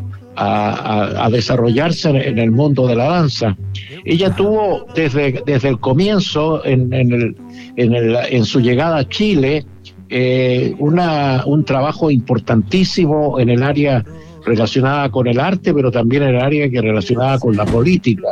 desarrollarse 1.31 2.11
en 2.11 2.39
el 2.39 2.51
mundo 2.51 2.87
de 2.87 2.97
la 2.97 3.05
danza. 3.05 3.57
Ella 4.05 4.35
tuvo 4.37 4.87
desde, 4.95 5.43
desde 5.47 5.69
el 5.71 5.81
comienzo, 5.81 6.63
en, 6.67 6.93
en, 6.93 7.13
el, 7.13 7.37
en, 7.77 7.95
el, 7.95 8.17
en 8.29 8.45
su 8.45 8.61
llegada 8.61 8.99
a 8.99 9.09
Chile, 9.09 9.65
eh, 10.11 10.75
una, 10.79 11.45
un 11.47 11.65
trabajo 11.65 12.11
importantísimo 12.11 13.39
en 13.39 13.49
el 13.49 13.63
área 13.63 14.05
relacionada 14.45 15.11
con 15.11 15.27
el 15.27 15.39
arte, 15.39 15.73
pero 15.73 15.91
también 15.91 16.23
en 16.23 16.31
el 16.31 16.41
área 16.41 16.69
que 16.71 16.81
relacionada 16.81 17.39
con 17.39 17.57
la 17.57 17.65
política. 17.65 18.29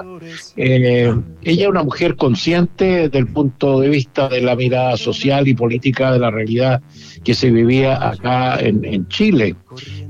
Eh, 0.57 1.15
ella 1.43 1.63
es 1.63 1.69
una 1.69 1.83
mujer 1.83 2.17
consciente 2.17 3.09
desde 3.09 3.19
el 3.19 3.29
punto 3.29 3.81
de 3.81 3.89
vista 3.89 4.29
de 4.29 4.41
la 4.41 4.57
mirada 4.57 4.97
social 4.97 5.47
y 5.49 5.55
política 5.55 6.13
de 6.13 6.19
la 6.19 6.31
realidad 6.31 6.83
que 7.25 7.35
se 7.35 7.51
vivía 7.51 8.09
acá 8.09 8.59
en, 8.61 9.07
Chile. 9.09 9.55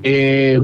Eh, 0.02 0.60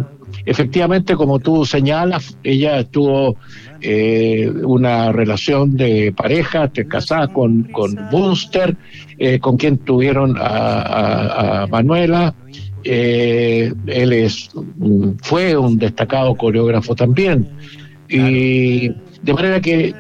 efectivamente, 0.46 1.14
como 1.16 1.38
tú 1.38 1.64
señalas, 1.64 2.38
ella 2.42 2.80
estuvo 2.80 3.36
eh, 3.86 4.50
una 4.64 5.12
relación 5.12 5.76
de 5.76 6.10
pareja, 6.16 6.68
te 6.68 6.88
casada 6.88 7.28
con, 7.28 7.64
con 7.64 7.94
Bunster, 8.10 8.74
eh, 9.18 9.38
con 9.38 9.58
quien 9.58 9.76
tuvieron 9.76 10.36
a, 10.38 11.66
Manuela. 11.70 12.34
Eh, 12.82 13.74
él 13.86 14.12
es, 14.14 14.50
fue 15.22 15.54
un 15.58 15.78
destacado 15.78 16.34
coreógrafo 16.34 16.94
también. 16.94 17.46
Y 18.08 18.88
de 19.22 19.34
manera 19.34 19.60
que 19.60 19.94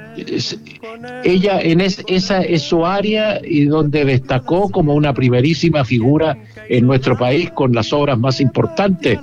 ella 1.22 1.60
en 1.60 1.82
esa 1.82 2.40
es 2.40 2.62
su 2.62 2.86
área 2.86 3.38
y 3.44 3.66
donde 3.66 4.06
destacó 4.06 4.70
como 4.70 4.94
una 4.94 5.12
primerísima 5.12 5.84
figura 5.84 6.38
en 6.70 6.86
nuestro 6.86 7.18
país 7.18 7.50
con 7.50 7.74
las 7.74 7.92
obras 7.92 8.18
más 8.18 8.40
importantes 8.40 9.18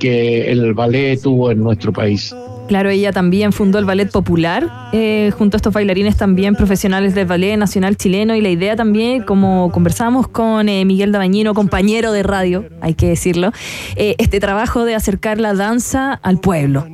que 0.00 0.50
el 0.50 0.74
ballet 0.74 1.22
tuvo 1.22 1.52
en 1.52 1.62
nuestro 1.62 1.92
país. 1.92 2.34
Claro, 2.68 2.90
ella 2.90 3.12
también 3.12 3.52
fundó 3.52 3.78
el 3.78 3.84
Ballet 3.84 4.10
Popular, 4.10 4.68
eh, 4.92 5.30
junto 5.38 5.56
a 5.56 5.58
estos 5.58 5.72
bailarines 5.72 6.16
también 6.16 6.56
profesionales 6.56 7.14
del 7.14 7.26
Ballet 7.26 7.56
Nacional 7.56 7.96
Chileno. 7.96 8.34
Y 8.34 8.40
la 8.40 8.48
idea 8.48 8.74
también, 8.74 9.22
como 9.22 9.70
conversamos 9.70 10.26
con 10.26 10.68
eh, 10.68 10.84
Miguel 10.84 11.12
Dabañino, 11.12 11.54
compañero 11.54 12.10
de 12.10 12.24
radio, 12.24 12.64
hay 12.80 12.94
que 12.94 13.08
decirlo, 13.08 13.52
eh, 13.94 14.16
este 14.18 14.40
trabajo 14.40 14.84
de 14.84 14.94
acercar 14.94 15.38
la 15.38 15.54
danza 15.54 16.12
al 16.14 16.38
pueblo 16.40 16.86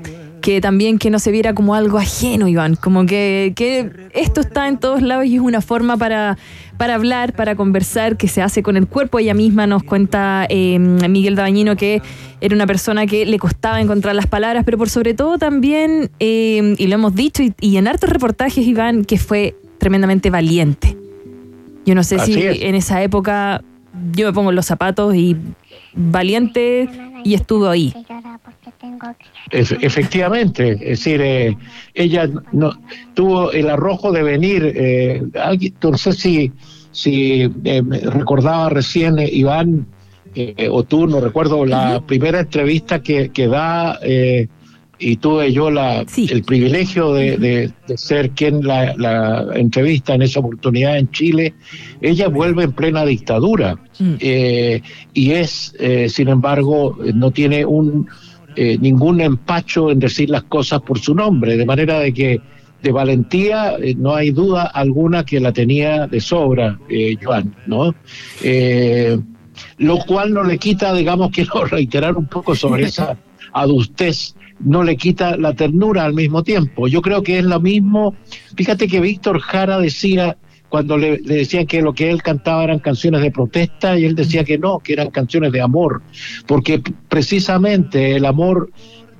que 0.42 0.60
también 0.60 0.98
que 0.98 1.08
no 1.08 1.18
se 1.18 1.30
viera 1.30 1.54
como 1.54 1.74
algo 1.74 1.96
ajeno, 1.96 2.48
Iván, 2.48 2.76
como 2.76 3.06
que, 3.06 3.52
que 3.56 3.90
esto 4.12 4.42
está 4.42 4.68
en 4.68 4.78
todos 4.78 5.00
lados 5.00 5.24
y 5.24 5.36
es 5.36 5.40
una 5.40 5.62
forma 5.62 5.96
para, 5.96 6.36
para 6.76 6.96
hablar, 6.96 7.32
para 7.32 7.54
conversar, 7.54 8.18
que 8.18 8.28
se 8.28 8.42
hace 8.42 8.62
con 8.62 8.76
el 8.76 8.86
cuerpo. 8.86 9.18
Ella 9.18 9.32
misma 9.32 9.66
nos 9.66 9.84
cuenta 9.84 10.46
eh, 10.50 10.78
Miguel 10.78 11.36
Dabañino 11.36 11.76
que 11.76 12.02
era 12.40 12.54
una 12.54 12.66
persona 12.66 13.06
que 13.06 13.24
le 13.24 13.38
costaba 13.38 13.80
encontrar 13.80 14.14
las 14.14 14.26
palabras, 14.26 14.64
pero 14.64 14.76
por 14.76 14.90
sobre 14.90 15.14
todo 15.14 15.38
también, 15.38 16.10
eh, 16.18 16.74
y 16.76 16.86
lo 16.88 16.94
hemos 16.94 17.14
dicho, 17.14 17.42
y, 17.60 17.76
en 17.76 17.88
hartos 17.88 18.10
reportajes, 18.10 18.66
Iván, 18.66 19.04
que 19.04 19.16
fue 19.16 19.54
tremendamente 19.78 20.28
valiente. 20.28 20.96
Yo 21.86 21.94
no 21.94 22.04
sé 22.04 22.18
si 22.18 22.34
en 22.34 22.74
esa 22.74 23.02
época 23.02 23.62
yo 24.12 24.26
me 24.26 24.32
pongo 24.32 24.52
los 24.52 24.66
zapatos 24.66 25.14
y 25.14 25.36
valiente 25.94 26.88
y 27.24 27.34
estuvo 27.34 27.68
ahí. 27.68 27.94
Efectivamente, 29.50 30.72
es 30.72 30.78
decir, 30.80 31.20
eh, 31.20 31.56
ella 31.94 32.28
no, 32.52 32.72
tuvo 33.14 33.52
el 33.52 33.70
arrojo 33.70 34.12
de 34.12 34.22
venir, 34.22 34.72
eh, 34.74 35.22
no 35.82 35.98
sé 35.98 36.12
si, 36.12 36.52
si 36.90 37.50
eh, 37.64 37.82
recordaba 38.04 38.68
recién 38.70 39.18
eh, 39.18 39.28
Iván 39.30 39.86
o 40.70 40.82
tú, 40.82 41.06
no 41.06 41.20
recuerdo, 41.20 41.66
la 41.66 42.00
primera 42.06 42.40
entrevista 42.40 43.02
que, 43.02 43.28
que 43.28 43.48
da 43.48 43.98
y 45.04 45.16
tuve 45.16 45.52
yo 45.52 45.70
la, 45.70 46.04
el 46.16 46.42
privilegio 46.44 47.12
de, 47.12 47.72
ser 47.96 48.30
quien 48.30 48.66
la, 48.66 48.94
la, 48.96 49.46
entrevista 49.54 50.14
en 50.14 50.22
esa 50.22 50.40
oportunidad 50.40 50.96
en 50.98 51.10
Chile, 51.10 51.54
ella 52.00 52.28
vuelve 52.28 52.64
en 52.64 52.72
plena 52.72 53.04
dictadura 53.04 53.78
mm. 53.98 54.14
y 55.14 55.30
es, 55.30 55.74
sin 56.08 56.28
embargo, 56.28 56.98
no 57.14 57.30
tiene 57.30 57.64
un, 57.64 58.06
eh, 58.54 58.76
ningún 58.78 59.20
empacho 59.22 59.90
en 59.90 59.98
decir 59.98 60.28
las 60.28 60.42
cosas 60.42 60.82
por 60.82 60.98
su 60.98 61.14
nombre, 61.14 61.56
de 61.56 61.64
manera 61.64 61.98
de 62.00 62.12
que 62.12 62.40
de 62.82 62.92
valentía 62.92 63.76
eh, 63.80 63.94
no 63.96 64.14
hay 64.14 64.30
duda 64.30 64.64
alguna 64.64 65.24
que 65.24 65.40
la 65.40 65.52
tenía 65.52 66.06
de 66.06 66.20
sobra 66.20 66.78
eh, 66.90 67.16
Joan, 67.22 67.54
¿no? 67.66 67.94
lo 69.78 69.98
cual 69.98 70.34
no 70.34 70.42
le 70.42 70.58
quita, 70.58 70.92
digamos, 70.92 71.30
quiero 71.32 71.64
reiterar 71.64 72.16
un 72.16 72.26
poco 72.26 72.54
sobre 72.54 72.84
esa 72.84 73.16
adustez 73.52 74.34
no 74.64 74.82
le 74.82 74.96
quita 74.96 75.36
la 75.36 75.54
ternura 75.54 76.04
al 76.04 76.14
mismo 76.14 76.42
tiempo. 76.42 76.88
Yo 76.88 77.02
creo 77.02 77.22
que 77.22 77.38
es 77.38 77.44
lo 77.44 77.60
mismo. 77.60 78.14
Fíjate 78.56 78.88
que 78.88 79.00
Víctor 79.00 79.40
Jara 79.40 79.78
decía 79.78 80.36
cuando 80.72 80.96
le, 80.96 81.18
decían 81.18 81.66
que 81.66 81.82
lo 81.82 81.92
que 81.92 82.10
él 82.10 82.22
cantaba 82.22 82.64
eran 82.64 82.78
canciones 82.78 83.20
de 83.20 83.30
protesta 83.30 83.98
y 83.98 84.06
él 84.06 84.14
decía 84.14 84.42
que 84.42 84.56
no, 84.56 84.78
que 84.78 84.94
eran 84.94 85.10
canciones 85.10 85.52
de 85.52 85.60
amor, 85.60 86.00
porque 86.46 86.82
precisamente 87.10 88.16
el 88.16 88.24
amor 88.24 88.70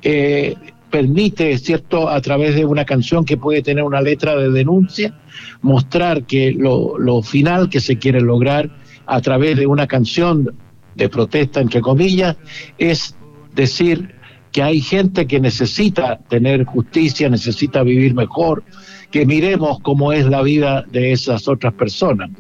eh, 0.01 0.55
permite, 0.91 1.59
¿cierto?, 1.59 2.09
a 2.09 2.19
través 2.23 2.55
de 2.55 2.65
una 2.65 2.87
canción 2.87 3.27
que 3.27 3.37
puede 3.37 3.61
tener 3.61 3.85
una 3.85 4.01
letra 4.01 4.35
de 4.35 4.51
denuncia, 4.51 5.15
mostrar 5.61 6.25
que 6.25 6.53
lo, 6.53 6.97
lo 6.99 7.23
final 7.23 7.69
que 7.69 7.81
se 7.81 7.99
quiere 7.99 8.23
lograr 8.23 8.71
a 9.05 9.21
través 9.21 9.59
de 9.59 9.67
una 9.67 9.87
canción 9.87 10.55
de 10.95 11.09
protesta, 11.11 11.61
entre 11.61 11.83
comillas, 11.83 12.35
es 12.79 13.15
decir 13.55 14.22
que 14.53 14.63
hay 14.63 14.81
gente 14.81 15.27
que 15.27 15.41
necesita 15.41 16.19
tener 16.29 16.65
justicia, 16.65 17.29
necesita 17.29 17.83
vivir 17.83 18.15
mejor, 18.15 18.63
que 19.11 19.27
miremos 19.27 19.81
cómo 19.81 20.13
es 20.13 20.27
la 20.27 20.43
vida 20.43 20.85
de 20.91 21.13
esas 21.13 21.49
otras 21.49 21.73
personas. 21.73 22.31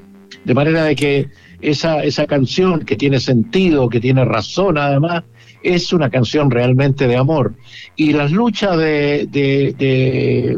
De 0.44 0.54
manera 0.54 0.84
de 0.84 0.94
que 0.94 1.28
esa, 1.60 2.02
esa 2.04 2.26
canción 2.26 2.80
que 2.80 2.96
tiene 2.96 3.18
sentido, 3.18 3.88
que 3.88 4.00
tiene 4.00 4.24
razón 4.24 4.76
además, 4.76 5.22
es 5.62 5.92
una 5.92 6.10
canción 6.10 6.50
realmente 6.50 7.06
de 7.06 7.16
amor. 7.16 7.54
Y 7.96 8.12
las 8.12 8.32
luchas 8.32 8.76
de, 8.76 9.28
de, 9.30 9.74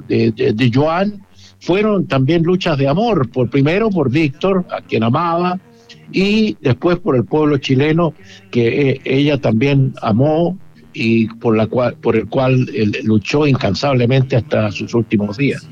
de, 0.08 0.52
de, 0.52 0.70
Joan 0.72 1.24
fueron 1.60 2.06
también 2.06 2.42
luchas 2.42 2.78
de 2.78 2.88
amor, 2.88 3.30
por 3.30 3.50
primero 3.50 3.90
por 3.90 4.10
Víctor, 4.10 4.64
a 4.70 4.80
quien 4.80 5.02
amaba, 5.02 5.60
y 6.10 6.56
después 6.60 6.98
por 6.98 7.16
el 7.16 7.24
pueblo 7.24 7.58
chileno 7.58 8.14
que 8.50 8.90
eh, 8.90 9.00
ella 9.04 9.38
también 9.38 9.94
amó 10.00 10.58
y 10.94 11.26
por 11.26 11.56
la 11.56 11.66
cual 11.66 11.96
por 12.00 12.16
el 12.16 12.26
cual 12.28 12.70
luchó 13.02 13.46
incansablemente 13.46 14.36
hasta 14.36 14.70
sus 14.70 14.94
últimos 14.94 15.36
días. 15.36 15.68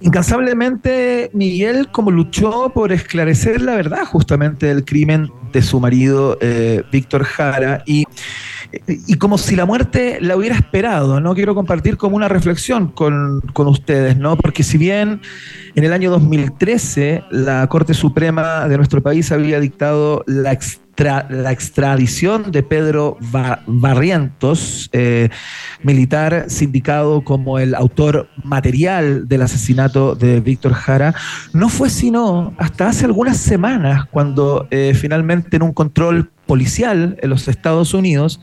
Incansablemente 0.00 1.30
Miguel 1.34 1.88
como 1.88 2.10
luchó 2.10 2.70
por 2.72 2.92
esclarecer 2.92 3.60
la 3.60 3.74
verdad 3.74 4.04
justamente 4.04 4.66
del 4.66 4.84
crimen 4.84 5.28
de 5.52 5.62
su 5.62 5.80
marido 5.80 6.38
eh, 6.40 6.82
Víctor 6.92 7.24
Jara 7.24 7.82
y, 7.84 8.04
y, 8.86 9.14
como 9.14 9.38
si 9.38 9.56
la 9.56 9.64
muerte 9.64 10.18
la 10.20 10.36
hubiera 10.36 10.54
esperado, 10.54 11.20
¿no? 11.20 11.34
Quiero 11.34 11.54
compartir 11.54 11.96
como 11.96 12.16
una 12.16 12.28
reflexión 12.28 12.88
con, 12.88 13.40
con 13.54 13.66
ustedes, 13.66 14.18
¿no? 14.18 14.36
Porque 14.36 14.62
si 14.62 14.78
bien 14.78 15.20
en 15.74 15.84
el 15.84 15.92
año 15.92 16.10
2013 16.10 17.24
la 17.30 17.66
Corte 17.68 17.94
Suprema 17.94 18.68
de 18.68 18.76
nuestro 18.76 19.02
país 19.02 19.32
había 19.32 19.58
dictado 19.58 20.22
la 20.26 20.52
la 20.98 21.52
extradición 21.52 22.50
de 22.50 22.62
Pedro 22.64 23.18
Barrientos, 23.66 24.90
eh, 24.92 25.28
militar 25.82 26.46
sindicado 26.48 27.22
como 27.22 27.60
el 27.60 27.74
autor 27.76 28.28
material 28.42 29.28
del 29.28 29.42
asesinato 29.42 30.16
de 30.16 30.40
Víctor 30.40 30.72
Jara, 30.72 31.14
no 31.52 31.68
fue 31.68 31.88
sino 31.88 32.52
hasta 32.58 32.88
hace 32.88 33.04
algunas 33.04 33.36
semanas 33.36 34.06
cuando 34.10 34.66
eh, 34.70 34.92
finalmente 34.94 35.56
en 35.56 35.62
un 35.62 35.72
control 35.72 36.30
policial 36.46 37.16
en 37.22 37.30
los 37.30 37.46
Estados 37.46 37.94
Unidos 37.94 38.40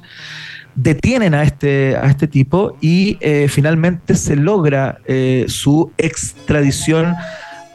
detienen 0.75 1.33
a 1.33 1.43
este, 1.43 1.97
a 1.97 2.05
este 2.05 2.27
tipo 2.27 2.77
y 2.79 3.17
eh, 3.19 3.47
finalmente 3.49 4.15
se 4.15 4.35
logra 4.35 4.99
su 5.47 5.91
extradición 5.97 7.15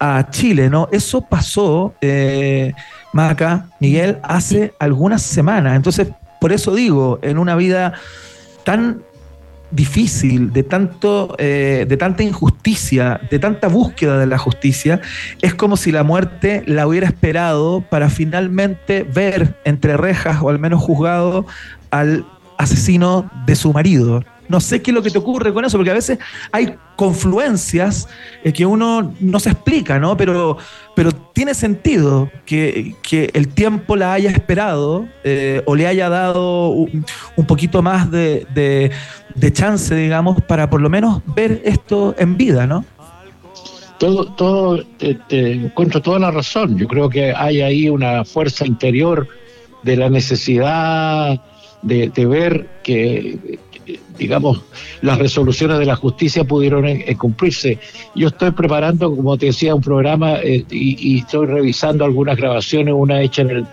a 0.01 0.27
Chile, 0.31 0.71
¿no? 0.71 0.89
Eso 0.91 1.21
pasó 1.21 1.95
Maca, 3.13 3.69
Miguel, 3.79 4.19
hace 4.23 4.75
algunas 4.79 5.23
semanas. 5.23 5.77
Entonces, 5.77 6.09
por 6.41 6.53
eso 6.53 6.75
digo, 6.75 7.19
en 7.23 7.39
una 7.39 7.55
vida 7.55 7.93
tan 8.65 9.03
difícil, 9.71 10.53
de 10.53 10.63
tanto, 10.63 11.35
eh, 11.39 11.87
de 11.89 11.97
tanta 11.97 12.23
injusticia, 12.23 13.21
de 13.31 13.39
tanta 13.39 13.69
búsqueda 13.69 14.19
de 14.19 14.27
la 14.27 14.39
justicia, 14.39 15.01
es 15.43 15.55
como 15.55 15.77
si 15.77 15.93
la 15.93 16.03
muerte 16.03 16.65
la 16.67 16.87
hubiera 16.87 17.07
esperado 17.07 17.83
para 17.83 18.11
finalmente 18.11 19.05
ver 19.05 19.55
entre 19.65 19.97
rejas 19.97 20.39
o 20.41 20.49
al 20.49 20.59
menos 20.59 20.83
juzgado 20.83 21.47
al 21.91 22.25
asesino 22.59 23.31
de 23.47 23.55
su 23.55 23.73
marido. 23.73 24.25
No 24.51 24.59
sé 24.59 24.83
qué 24.83 24.91
es 24.91 24.95
lo 24.97 25.03
que 25.03 25.11
te 25.11 25.19
ocurre 25.19 25.55
con 25.55 25.65
eso, 25.65 25.79
porque 25.79 25.93
a 25.93 25.95
veces 25.95 26.19
hay 26.51 26.75
confluencias 26.97 28.09
eh, 28.43 28.53
que 28.53 28.67
uno 28.67 29.15
no 29.21 29.39
se 29.39 29.51
explica, 29.51 30.01
¿no? 30.01 30.17
Pero, 30.17 30.59
pero 30.97 31.13
tiene 31.13 31.55
sentido 31.55 32.29
que, 32.45 32.97
el 33.33 33.49
tiempo 33.55 33.95
la 33.95 34.13
haya 34.13 34.29
esperado 34.29 35.07
eh, 35.23 35.63
o 35.67 35.77
le 35.77 35.87
haya 35.87 36.09
dado 36.09 36.71
un, 36.71 37.47
poquito 37.47 37.81
más 37.81 38.11
de, 38.11 38.91
chance, 39.53 39.95
digamos, 39.95 40.43
para 40.43 40.69
por 40.69 40.81
lo 40.81 40.91
menos 40.91 41.23
ver 41.27 41.63
esto 41.65 42.17
en 42.19 42.37
vida, 42.37 42.67
¿no? 42.67 42.85
Todo, 44.01 44.33
todo 44.33 44.83
te, 44.99 45.53
encuentro 45.53 46.03
toda 46.03 46.19
la 46.19 46.33
razón. 46.33 46.77
Yo 46.77 46.89
creo 46.89 47.09
que 47.09 47.33
hay 47.33 47.61
ahí 47.61 47.89
una 47.89 48.25
fuerza 48.25 48.67
interior 48.67 49.29
de 49.85 49.97
la 49.97 50.11
necesidad 50.11 51.41
de, 51.83 52.09
de 52.09 52.27
ver 52.27 52.69
que, 52.83 53.39
digamos, 54.19 54.63
las 55.03 55.19
resoluciones 55.19 55.79
de 55.79 55.87
la 55.87 55.97
justicia 55.97 56.45
pudieron 56.45 56.87
eh, 56.87 57.05
eh, 57.07 57.17
cumplirse. 57.17 57.79
Yo 58.15 58.29
estoy 58.29 58.51
preparando, 58.51 59.15
como 59.15 59.37
te 59.39 59.47
decía, 59.47 59.75
un 59.75 59.81
programa 59.81 60.39
eh, 60.43 60.65
y, 60.71 61.19
estoy 61.19 61.47
revisando 61.47 62.05
algunas 62.05 62.37
grabaciones, 62.37 62.95
una 62.97 63.23
hecha 63.23 63.43
en 63.43 63.51
el, 63.51 63.67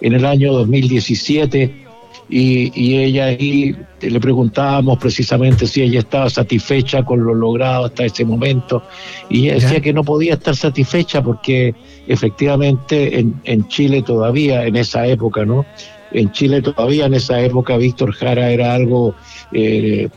en 0.00 0.12
el 0.14 0.24
año 0.26 0.52
2017. 0.52 1.82
Y, 2.28 2.72
y, 2.74 2.96
ella 2.96 3.26
ahí 3.26 3.76
le 4.00 4.20
preguntábamos 4.20 4.98
precisamente 4.98 5.66
si 5.66 5.82
ella 5.82 6.00
estaba 6.00 6.30
satisfecha 6.30 7.04
con 7.04 7.22
lo 7.22 7.34
logrado 7.34 7.84
hasta 7.84 8.06
ese 8.06 8.24
momento 8.24 8.82
y 9.28 9.46
ella 9.46 9.54
decía 9.54 9.80
que 9.80 9.92
no 9.92 10.02
podía 10.02 10.34
estar 10.34 10.56
satisfecha 10.56 11.22
porque 11.22 11.74
efectivamente 12.06 13.18
en, 13.18 13.34
en 13.44 13.68
Chile 13.68 14.02
todavía 14.02 14.64
en 14.64 14.76
esa 14.76 15.06
época, 15.06 15.44
¿no? 15.44 15.66
En 16.14 16.30
Chile 16.32 16.62
todavía 16.62 17.06
en 17.06 17.14
esa 17.14 17.40
época 17.40 17.76
Víctor 17.76 18.12
Jara 18.12 18.50
era 18.50 18.74
algo 18.74 19.14
eh, 19.52 20.08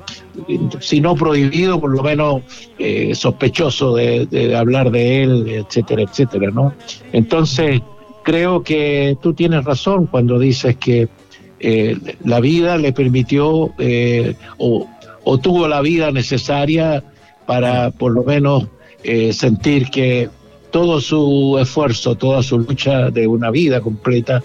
si 0.79 1.01
no 1.01 1.15
prohibido, 1.15 1.79
por 1.79 1.91
lo 1.91 2.03
menos 2.03 2.41
eh, 2.77 3.15
sospechoso 3.15 3.95
de, 3.95 4.55
hablar 4.55 4.91
de 4.91 5.23
él, 5.23 5.47
etcétera, 5.47 6.03
etcétera, 6.03 6.51
¿no? 6.51 6.73
Entonces, 7.13 7.81
creo 8.23 8.63
que 8.63 9.17
tú 9.21 9.34
tienes 9.34 9.63
razón 9.63 10.08
cuando 10.08 10.39
dices 10.39 10.75
que 10.77 11.08
eh, 11.60 11.97
la 12.23 12.39
vida 12.39 12.77
le 12.77 12.91
permitió 12.91 13.71
o, 14.58 14.89
o, 15.23 15.38
tuvo 15.38 15.67
la 15.67 15.81
vida 15.81 16.12
necesaria 16.12 17.03
para 17.45 17.91
por 17.91 18.12
lo 18.12 18.23
menos 18.23 18.67
sentir 19.31 19.91
que 19.91 20.29
todo 20.75 20.99
su 20.99 21.57
esfuerzo, 21.57 22.15
toda 22.15 22.43
su 22.43 22.59
lucha 22.59 23.09
de 23.09 23.25
una 23.25 23.49
vida 23.49 23.79
completa, 23.79 24.43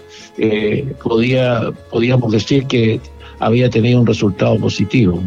podía, 1.03 1.73
podíamos 1.89 2.31
decir 2.31 2.67
que 2.67 3.01
había 3.39 3.69
tenido 3.69 3.99
un 3.99 4.07
resultado 4.07 4.57
positivo. 4.57 5.21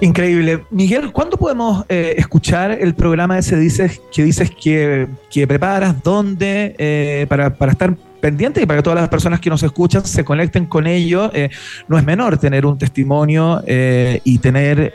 Increíble. 0.00 0.64
Miguel, 0.70 1.12
¿cuándo 1.12 1.36
podemos 1.36 1.84
eh, 1.88 2.14
escuchar 2.16 2.72
el 2.72 2.96
programa 2.96 3.38
ese 3.38 3.56
dices, 3.56 4.00
que 4.10 4.24
dices 4.24 4.50
que, 4.50 5.06
preparas? 5.46 6.02
¿Dónde? 6.02 6.74
Eh, 6.76 7.26
para, 7.28 7.54
estar 7.70 7.94
pendiente 8.20 8.60
y 8.60 8.66
para 8.66 8.80
que 8.80 8.82
todas 8.82 8.98
las 8.98 9.08
personas 9.08 9.38
que 9.38 9.50
nos 9.50 9.62
escuchan 9.62 10.04
se 10.04 10.24
conecten 10.24 10.66
con 10.66 10.88
ello. 10.88 11.30
Eh, 11.32 11.48
no 11.86 11.96
es 11.96 12.04
menor 12.04 12.38
tener 12.38 12.66
un 12.66 12.76
testimonio 12.76 13.62
y 13.68 14.38
tener 14.38 14.92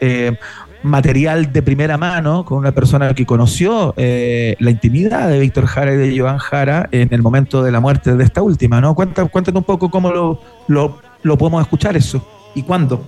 material 0.85 1.51
de 1.51 1.61
primera 1.61 1.97
mano 1.97 2.45
con 2.45 2.59
una 2.59 2.71
persona 2.71 3.13
que 3.13 3.25
conoció 3.25 3.93
la 3.97 4.69
intimidad 4.69 5.29
de 5.29 5.39
Víctor 5.39 5.65
Jara 5.65 5.93
y 5.93 5.97
de 5.97 6.19
Joan 6.19 6.37
Jara 6.37 6.87
en 6.91 7.13
el 7.13 7.21
momento 7.21 7.63
de 7.63 7.71
la 7.71 7.79
muerte 7.79 8.15
de 8.15 8.23
esta 8.23 8.41
última, 8.41 8.81
¿no? 8.81 8.95
Cuéntanos, 8.95 9.31
un 9.33 9.63
poco 9.63 9.89
cómo 9.89 10.11
lo, 10.11 10.39
lo 10.67 10.99
lo 11.25 11.37
podemos 11.37 11.61
escuchar 11.63 11.97
eso? 11.97 12.25
¿Y 12.53 12.61
cuándo? 12.61 13.03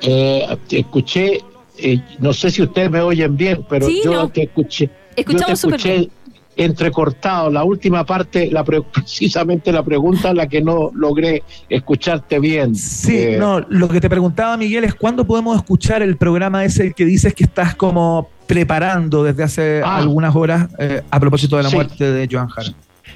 Eh, 0.00 0.46
escuché, 0.70 1.40
eh, 1.78 2.00
no 2.20 2.32
sé 2.32 2.50
si 2.50 2.62
ustedes 2.62 2.90
me 2.90 3.00
oyen 3.00 3.36
bien, 3.36 3.66
pero 3.68 3.88
yo 3.88 4.28
te 4.28 4.44
escuché, 4.44 4.88
yo 5.16 5.44
te 5.44 5.52
escuché 5.52 6.08
entrecortado. 6.56 7.50
La 7.50 7.64
última 7.64 8.04
parte, 8.04 8.50
la 8.50 8.64
precisamente 8.92 9.72
la 9.72 9.82
pregunta 9.82 10.32
la 10.34 10.46
que 10.46 10.60
no 10.60 10.90
logré 10.94 11.42
escucharte 11.68 12.38
bien. 12.38 12.74
Sí, 12.74 13.18
eh, 13.18 13.36
no, 13.38 13.60
lo 13.60 13.88
que 13.88 14.00
te 14.00 14.08
preguntaba 14.08 14.56
Miguel 14.56 14.84
es 14.84 14.94
cuándo 14.94 15.26
podemos 15.26 15.56
escuchar 15.56 16.02
el 16.02 16.16
programa 16.16 16.64
ese 16.64 16.92
que 16.92 17.04
dices 17.04 17.34
que 17.34 17.44
estás 17.44 17.74
como 17.74 18.28
preparando 18.46 19.24
desde 19.24 19.42
hace 19.42 19.82
ah. 19.84 19.96
algunas 19.96 20.34
horas 20.34 20.68
a 21.10 21.20
propósito 21.20 21.56
de 21.56 21.62
la 21.62 21.70
muerte 21.70 22.10
de 22.12 22.28
Joan 22.30 22.48
Jara. 22.48 22.72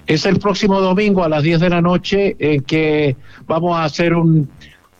Es 0.07 0.25
el 0.25 0.39
próximo 0.39 0.81
domingo 0.81 1.25
a 1.25 1.29
las 1.29 1.43
10 1.43 1.61
de 1.61 1.69
la 1.69 1.83
noche 1.83 2.37
en 2.39 2.63
que 2.63 3.17
vamos 3.47 3.77
a 3.77 3.85
hacer 3.85 4.15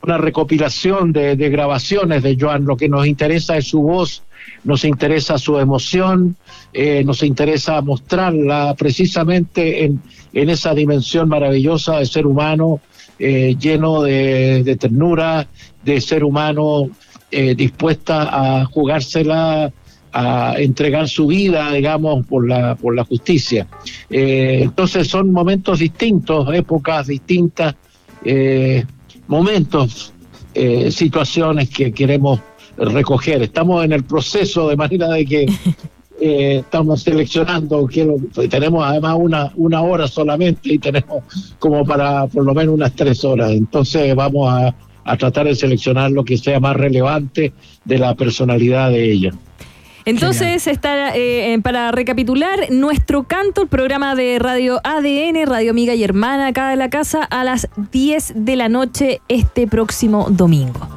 una 0.07 0.19
recopilación 0.19 1.13
de, 1.13 1.35
grabaciones 1.37 2.23
de 2.23 2.37
Joan. 2.39 2.65
Lo 2.65 2.77
que 2.77 2.89
nos 2.89 3.07
interesa 3.07 3.57
es 3.57 3.67
su 3.67 3.83
voz, 3.83 4.23
nos 4.65 4.85
interesa 4.85 5.37
su 5.37 5.59
emoción, 5.59 6.37
eh, 6.73 7.03
nos 7.05 7.23
interesa 7.23 7.81
mostrarla 7.83 8.75
precisamente 8.79 9.85
en, 9.85 10.01
esa 10.33 10.75
dimensión 10.75 11.29
maravillosa 11.29 11.99
de 11.99 12.07
ser 12.07 12.27
humano 12.27 12.81
eh, 13.19 13.57
lleno 13.59 14.03
de, 14.03 14.77
ternura, 14.79 15.49
de 15.83 16.01
ser 16.01 16.23
humano 16.23 16.91
eh, 17.31 17.55
dispuesta 17.55 18.61
a 18.61 18.65
jugársela, 18.67 19.73
a 20.13 20.55
entregar 20.59 21.09
su 21.09 21.27
vida, 21.27 21.73
digamos, 21.73 22.27
por 22.27 22.47
la, 22.47 22.75
por 22.77 22.95
la 22.95 23.05
justicia. 23.05 23.67
Entonces 24.09 25.09
son 25.09 25.33
momentos 25.33 25.79
distintos, 25.79 26.55
épocas 26.55 27.07
distintas, 27.07 27.75
momentos, 29.27 30.13
eh, 30.55 30.91
situaciones 30.91 31.71
que 31.71 31.93
queremos 31.93 32.41
recoger. 32.77 33.43
Estamos 33.43 33.85
en 33.85 33.93
el 33.93 34.05
proceso 34.05 34.69
de 34.69 34.77
manera 34.77 35.09
de 35.09 35.25
que 35.25 35.47
eh, 36.21 36.59
estamos 36.61 37.03
seleccionando, 37.03 37.87
quiero, 37.87 38.17
tenemos 38.49 38.85
además 38.85 39.17
una, 39.19 39.53
una 39.57 39.83
hora 39.83 40.09
solamente 40.09 40.75
y 40.75 40.79
tenemos 40.79 41.25
como 41.59 41.85
para 41.85 42.27
por 42.27 42.45
lo 42.45 42.55
menos 42.55 42.75
unas 42.75 42.95
tres 42.95 43.25
horas. 43.25 43.51
Entonces 43.53 44.15
vamos 44.15 44.51
a, 44.51 44.75
a 45.05 45.17
tratar 45.17 45.47
de 45.47 45.55
seleccionar 45.55 46.11
lo 46.11 46.25
que 46.25 46.37
sea 46.37 46.61
más 46.61 46.77
relevante 46.77 47.53
de 47.85 47.99
la 47.99 48.15
personalidad 48.15 48.91
de 48.91 49.13
ella. 49.13 49.33
Entonces, 50.07 50.69
está, 50.69 51.17
eh, 51.17 51.59
para 51.63 51.91
recapitular, 51.91 52.71
nuestro 52.71 53.25
canto, 53.25 53.61
el 53.63 53.69
programa 53.69 54.15
de 54.15 54.39
Radio 54.39 54.81
ADN, 54.85 55.45
Radio 55.47 55.73
Amiga 55.73 55.95
y 55.95 56.05
Hermana, 56.05 56.47
acá 56.47 56.71
de 56.71 56.77
la 56.77 56.89
casa, 56.91 57.25
a 57.25 57.43
las 57.43 57.69
10 57.91 58.33
de 58.37 58.55
la 58.57 58.69
noche 58.69 59.21
este 59.29 59.67
próximo 59.67 60.29
domingo. 60.31 60.89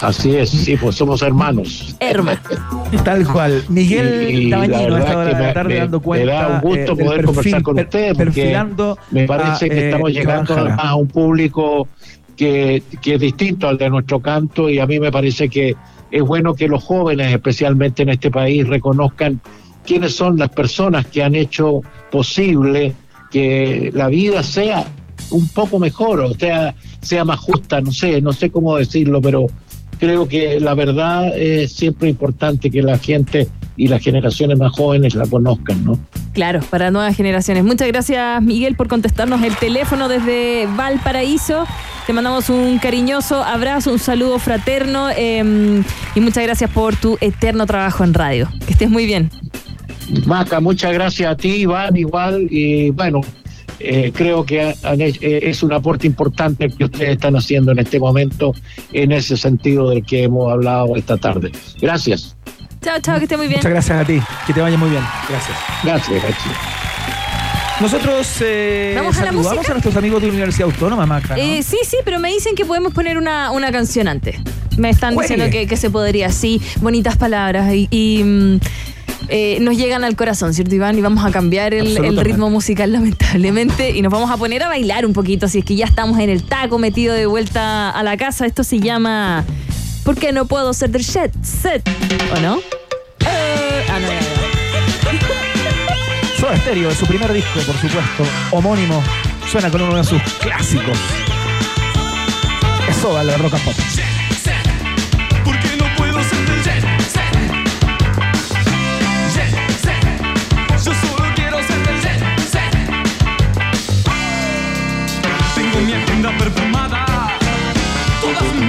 Así 0.00 0.34
es, 0.36 0.50
sí, 0.50 0.76
pues 0.76 0.96
somos 0.96 1.22
hermanos. 1.22 1.94
Hermano. 2.00 2.40
Tal 3.04 3.24
cual. 3.26 3.62
Miguel 3.68 4.48
Tabañino, 4.50 4.76
a 4.76 4.80
verdad 4.82 4.98
esta 5.00 5.18
hora 5.18 5.30
que 5.30 5.34
de 5.36 5.40
la 5.42 5.46
me- 5.48 5.54
tarde 5.54 5.74
me- 5.74 5.80
dando 5.80 5.98
me 5.98 6.04
cuenta. 6.04 6.32
da 6.32 6.48
un 6.48 6.60
gusto 6.60 6.92
eh, 6.92 7.04
poder 7.04 7.24
conversar 7.24 7.62
con 7.62 7.74
per- 7.76 7.84
ustedes, 7.84 8.14
porque 8.16 8.58
Me 9.12 9.26
parece 9.26 9.66
a, 9.66 9.68
que 9.68 9.78
eh, 9.78 9.84
estamos 9.86 10.12
llegando 10.12 10.54
Jara. 10.54 10.60
además 10.66 10.84
a 10.84 10.94
un 10.96 11.06
público 11.08 11.88
que, 12.36 12.82
que 13.02 13.14
es 13.14 13.20
distinto 13.20 13.68
al 13.68 13.78
de 13.78 13.88
nuestro 13.90 14.20
canto 14.20 14.68
y 14.68 14.78
a 14.80 14.86
mí 14.86 14.98
me 15.00 15.10
parece 15.12 15.48
que 15.48 15.74
es 16.10 16.22
bueno 16.22 16.54
que 16.54 16.68
los 16.68 16.82
jóvenes, 16.84 17.32
especialmente 17.32 18.02
en 18.02 18.10
este 18.10 18.30
país, 18.30 18.66
reconozcan 18.66 19.40
quiénes 19.84 20.14
son 20.14 20.38
las 20.38 20.50
personas 20.50 21.06
que 21.06 21.22
han 21.22 21.34
hecho 21.34 21.82
posible 22.10 22.94
que 23.30 23.90
la 23.94 24.08
vida 24.08 24.42
sea 24.42 24.86
un 25.30 25.48
poco 25.48 25.78
mejor, 25.78 26.20
o 26.20 26.34
sea, 26.34 26.74
sea 27.00 27.24
más 27.24 27.38
justa, 27.38 27.80
no 27.80 27.92
sé, 27.92 28.20
no 28.20 28.32
sé 28.32 28.50
cómo 28.50 28.76
decirlo, 28.76 29.20
pero 29.20 29.46
creo 29.98 30.28
que 30.28 30.60
la 30.60 30.74
verdad 30.74 31.36
es 31.36 31.72
siempre 31.72 32.08
importante 32.08 32.70
que 32.70 32.82
la 32.82 32.98
gente 32.98 33.48
y 33.78 33.88
las 33.88 34.02
generaciones 34.02 34.58
más 34.58 34.72
jóvenes 34.72 35.14
la 35.14 35.26
conozcan, 35.26 35.84
¿no? 35.84 35.98
Claro, 36.34 36.60
para 36.68 36.90
nuevas 36.90 37.16
generaciones. 37.16 37.64
Muchas 37.64 37.88
gracias, 37.88 38.42
Miguel, 38.42 38.74
por 38.76 38.88
contestarnos 38.88 39.42
el 39.42 39.56
teléfono 39.56 40.08
desde 40.08 40.66
Valparaíso. 40.76 41.64
Te 42.06 42.12
mandamos 42.12 42.50
un 42.50 42.78
cariñoso 42.78 43.42
abrazo, 43.42 43.92
un 43.92 43.98
saludo 43.98 44.38
fraterno 44.38 45.08
eh, 45.16 45.82
y 46.14 46.20
muchas 46.20 46.42
gracias 46.42 46.70
por 46.70 46.96
tu 46.96 47.16
eterno 47.20 47.66
trabajo 47.66 48.04
en 48.04 48.14
radio. 48.14 48.48
Que 48.66 48.72
estés 48.72 48.90
muy 48.90 49.06
bien. 49.06 49.30
Maca, 50.26 50.60
muchas 50.60 50.92
gracias 50.92 51.30
a 51.30 51.36
ti, 51.36 51.48
Iván, 51.48 51.96
igual, 51.96 52.48
y 52.50 52.90
bueno, 52.90 53.20
eh, 53.80 54.10
creo 54.14 54.44
que 54.44 54.74
han 54.82 55.00
eh, 55.00 55.14
es 55.20 55.62
un 55.62 55.72
aporte 55.72 56.06
importante 56.06 56.64
el 56.64 56.76
que 56.76 56.84
ustedes 56.84 57.10
están 57.10 57.36
haciendo 57.36 57.70
en 57.72 57.78
este 57.78 58.00
momento 58.00 58.52
en 58.92 59.12
ese 59.12 59.36
sentido 59.36 59.90
del 59.90 60.04
que 60.04 60.24
hemos 60.24 60.50
hablado 60.50 60.96
esta 60.96 61.16
tarde. 61.16 61.52
Gracias. 61.80 62.36
Chao, 62.88 63.00
chao, 63.00 63.18
que 63.18 63.24
esté 63.24 63.36
muy 63.36 63.48
bien. 63.48 63.58
Muchas 63.58 63.70
gracias 63.70 64.00
a 64.00 64.04
ti. 64.06 64.18
Que 64.46 64.54
te 64.54 64.62
vaya 64.62 64.78
muy 64.78 64.88
bien. 64.88 65.02
Gracias. 65.28 65.58
Gracias, 65.84 66.22
gracias. 66.22 66.54
Nosotros 67.82 68.26
eh, 68.40 68.94
¿Vamos 68.96 69.18
a 69.18 69.20
la 69.20 69.26
saludamos 69.26 69.56
música? 69.56 69.72
a 69.72 69.74
nuestros 69.74 69.96
amigos 69.96 70.22
de 70.22 70.28
la 70.28 70.32
Universidad 70.32 70.70
Autónoma, 70.70 71.04
Maca. 71.04 71.36
¿no? 71.36 71.42
Eh, 71.42 71.62
sí, 71.62 71.76
sí, 71.84 71.98
pero 72.02 72.18
me 72.18 72.30
dicen 72.30 72.54
que 72.54 72.64
podemos 72.64 72.94
poner 72.94 73.18
una, 73.18 73.50
una 73.50 73.70
canción 73.70 74.08
antes. 74.08 74.36
Me 74.78 74.88
están 74.88 75.12
Juegue. 75.12 75.34
diciendo 75.34 75.52
que, 75.52 75.66
que 75.66 75.76
se 75.76 75.90
podría, 75.90 76.32
sí, 76.32 76.62
bonitas 76.80 77.18
palabras 77.18 77.74
y, 77.74 77.88
y, 77.90 78.24
mm, 78.24 78.60
eh, 79.28 79.58
nos 79.60 79.76
llegan 79.76 80.02
al 80.02 80.16
corazón, 80.16 80.54
¿cierto, 80.54 80.74
Iván? 80.74 80.96
Y 80.96 81.02
vamos 81.02 81.26
a 81.26 81.30
cambiar 81.30 81.74
el, 81.74 82.16
ritmo 82.16 82.48
musical, 82.48 82.90
lamentablemente, 82.94 83.90
y 83.90 84.00
nos 84.00 84.10
vamos 84.10 84.30
a 84.30 84.38
poner 84.38 84.62
a 84.62 84.68
bailar 84.68 85.04
un 85.04 85.12
poquito, 85.12 85.46
si 85.46 85.58
es 85.58 85.64
que 85.66 85.76
ya 85.76 85.84
estamos 85.84 86.18
en 86.20 86.30
el 86.30 86.42
taco 86.42 86.78
metido 86.78 87.14
de 87.14 87.26
vuelta 87.26 87.90
a 87.90 88.02
la 88.02 88.16
casa. 88.16 88.46
Esto 88.46 88.64
se 88.64 88.80
llama 88.80 89.44
¿Por 90.08 90.16
qué 90.16 90.32
no 90.32 90.46
puedo 90.46 90.72
ser 90.72 90.88
del 90.88 91.04
jet 91.04 91.30
set? 91.44 91.86
¿O 92.34 92.40
no? 92.40 92.60
Eh, 93.26 93.86
ah, 93.90 93.98
no, 94.00 94.08
ya, 94.08 94.20
ya. 94.20 94.26
Soda 96.40 96.56
Stereo, 96.56 96.90
su 96.94 97.04
primer 97.04 97.30
disco, 97.30 97.60
por 97.66 97.76
supuesto, 97.76 98.24
homónimo, 98.50 99.04
suena 99.52 99.70
con 99.70 99.82
uno 99.82 99.96
de 99.98 100.04
sus 100.04 100.22
clásicos. 100.40 100.96
Es 102.88 102.96
Soda, 102.96 103.22
la 103.22 103.36
rock 103.36 103.52
and 103.52 103.64
pop. 103.64 103.74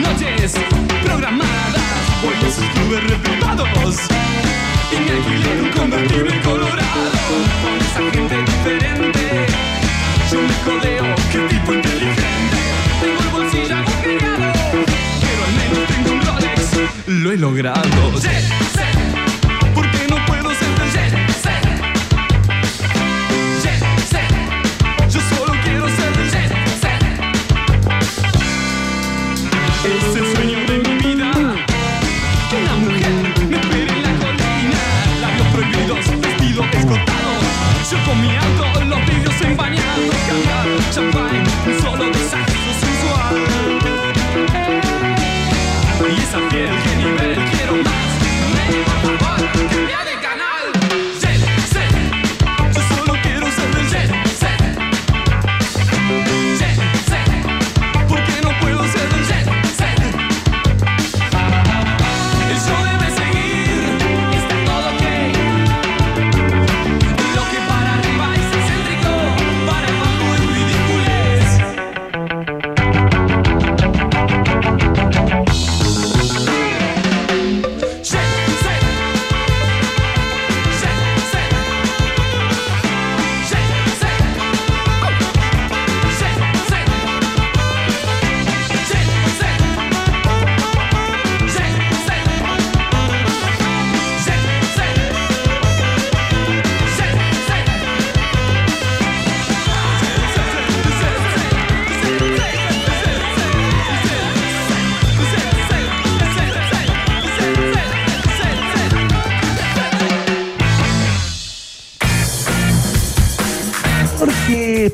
Noches 0.02 0.54
programadas, 1.04 1.82
vuelos 2.24 2.54
sus 2.54 2.66
clubes 2.70 3.20
y 4.92 4.96
me 4.96 5.12
alquilé 5.12 5.62
un 5.62 5.70
convertible 5.70 6.42
colorado 6.42 7.12
con 7.62 7.78
esa 7.78 8.12
gente 8.12 8.38
diferente. 8.38 9.48
Yo 10.32 10.42
me 10.42 10.54
codeo, 10.66 11.16
qué 11.32 11.40
tipo 11.54 11.74
inteligente. 11.74 12.58
Tengo 13.02 13.20
el 13.22 13.30
bolsillo 13.30 13.76
agujereado, 13.76 14.54
pero 15.22 15.46
al 15.46 15.54
menos 15.54 15.88
tengo 15.88 16.12
un 16.12 16.22
Rolex. 16.22 16.60
Lo 17.08 17.32
he 17.32 17.38
logrado. 17.38 18.59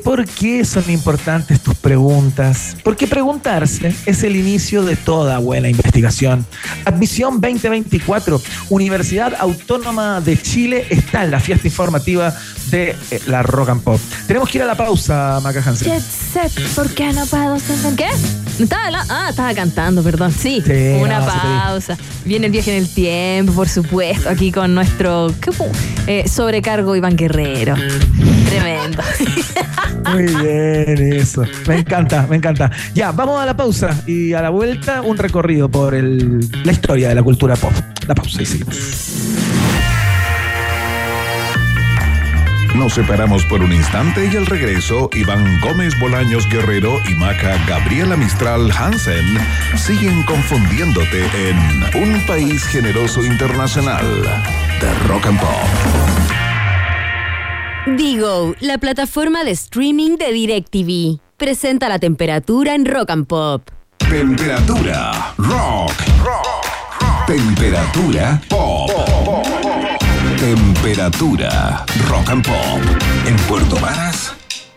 ¿Por 0.06 0.24
qué, 0.24 0.26
¿Por 0.26 0.34
qué 0.36 0.64
son 0.64 0.88
importantes 0.90 1.60
tus 1.60 1.74
preguntas, 1.74 2.76
porque 2.84 3.06
preguntarse 3.08 3.92
es 4.06 4.22
el 4.22 4.36
inicio 4.36 4.82
de 4.84 4.94
toda 4.96 5.38
buena 5.38 5.68
investigación. 5.68 6.46
Admisión 6.84 7.40
2024, 7.40 8.40
Universidad 8.70 9.34
Autónoma 9.38 10.20
de 10.20 10.40
Chile 10.40 10.86
está 10.90 11.24
en 11.24 11.30
la 11.32 11.40
fiesta 11.40 11.66
informativa 11.66 12.32
de 12.70 12.94
eh, 13.10 13.20
la 13.26 13.42
Rock 13.42 13.70
and 13.70 13.82
Pop. 13.82 14.00
Tenemos 14.28 14.48
que 14.48 14.58
ir 14.58 14.62
a 14.62 14.66
la 14.66 14.76
pausa, 14.76 15.40
Maca 15.42 15.60
Hansen. 15.64 15.88
Jet 15.92 16.02
set, 16.02 16.52
¿por 16.74 16.88
qué 16.94 17.12
no 17.12 17.26
puedo 17.26 17.58
ser? 17.58 17.76
¿Qué? 17.96 18.06
Estaba 18.62 18.90
la- 18.90 19.04
ah, 19.08 19.26
estaba 19.30 19.52
cantando, 19.54 20.02
perdón. 20.02 20.32
Sí, 20.32 20.62
Sí, 20.64 20.72
una 21.00 21.18
no, 21.20 21.26
pausa. 21.26 21.96
Viene 22.24 22.46
el 22.46 22.52
viaje 22.52 22.70
en 22.76 22.82
el 22.82 22.88
tiempo, 22.88 23.52
por 23.52 23.68
supuesto, 23.68 24.28
aquí 24.28 24.50
con 24.52 24.74
nuestro 24.74 25.32
¿qué 25.40 25.52
fu- 25.52 25.66
eh, 26.06 26.24
sobrecargo 26.28 26.94
Iván 26.96 27.16
Guerrero. 27.16 27.74
Tremendo. 28.48 29.02
Muy 30.12 30.24
bien, 30.24 31.12
eso. 31.14 31.42
Me 31.66 31.78
encanta, 31.78 32.26
me 32.28 32.36
encanta. 32.36 32.70
Ya, 32.94 33.12
vamos 33.12 33.40
a 33.40 33.46
la 33.46 33.56
pausa 33.56 34.02
y 34.06 34.32
a 34.32 34.42
la 34.42 34.50
vuelta 34.50 35.02
un 35.02 35.16
recorrido 35.18 35.68
por 35.68 35.94
el- 35.94 36.48
la 36.64 36.72
historia 36.72 37.08
de 37.08 37.14
la 37.16 37.22
cultura 37.22 37.56
pop. 37.56 37.72
La 38.06 38.14
pausa 38.14 38.42
y 38.42 38.46
seguimos. 38.46 38.76
Nos 42.74 42.92
separamos 42.92 43.42
por 43.46 43.62
un 43.62 43.72
instante 43.72 44.28
y 44.30 44.36
al 44.36 44.44
regreso, 44.44 45.08
Iván 45.14 45.60
Gómez 45.62 45.98
Bolaños 45.98 46.46
Guerrero 46.50 47.00
y 47.08 47.14
Maca 47.14 47.56
Gabriela 47.66 48.16
Mistral 48.16 48.70
Hansen 48.70 49.24
siguen 49.76 50.22
confundiéndote 50.24 51.24
en 51.48 52.02
Un 52.02 52.20
País 52.26 52.62
Generoso 52.66 53.24
Internacional 53.24 54.04
de 54.80 54.94
Rock 55.08 55.26
and 55.26 55.40
Pop. 55.40 55.48
Digo, 57.86 58.54
la 58.60 58.78
plataforma 58.78 59.44
de 59.44 59.52
streaming 59.52 60.16
de 60.16 60.32
DirecTV. 60.32 61.20
Presenta 61.36 61.88
la 61.88 62.00
temperatura 62.00 62.74
en 62.74 62.84
Rock 62.84 63.10
and 63.10 63.26
Pop. 63.28 63.62
Temperatura 63.98 65.32
rock. 65.38 65.92
Temperatura 67.28 68.40
pop. 68.48 68.90
Temperatura 70.38 71.84
rock 72.08 72.28
and 72.30 72.44
pop. 72.44 72.80
En 73.26 73.36
Puerto 73.48 73.76
Varas 73.76 74.34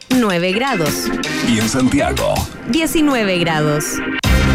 9 0.09 0.51
grados. 0.51 1.09
y 1.47 1.57
en 1.59 1.67
Santiago. 1.67 2.35
19 2.69 3.39
grados. 3.39 3.85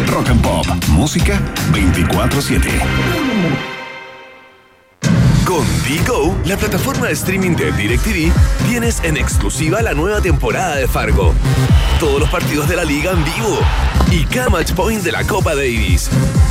Rock 0.07 0.29
and 0.29 0.41
Pop. 0.41 0.65
Música 0.89 1.39
24-7. 1.73 3.74
Con 5.45 5.63
Digo, 5.87 6.35
la 6.45 6.57
plataforma 6.57 7.07
de 7.07 7.13
streaming 7.13 7.55
de 7.55 7.71
DirecTV, 7.71 8.31
tienes 8.67 9.03
en 9.03 9.15
exclusiva 9.15 9.81
la 9.83 9.93
nueva 9.93 10.19
temporada 10.19 10.75
de 10.75 10.87
Fargo. 10.87 11.35
Todos 11.99 12.19
los 12.19 12.29
partidos 12.29 12.67
de 12.67 12.75
la 12.75 12.83
liga 12.83 13.11
en 13.11 13.23
vivo 13.23 13.59
y 14.11 14.25
cada 14.25 14.49
match 14.49 14.73
point 14.73 15.03
de 15.03 15.11
la 15.11 15.23
Copa 15.25 15.53
Davis. 15.53 16.09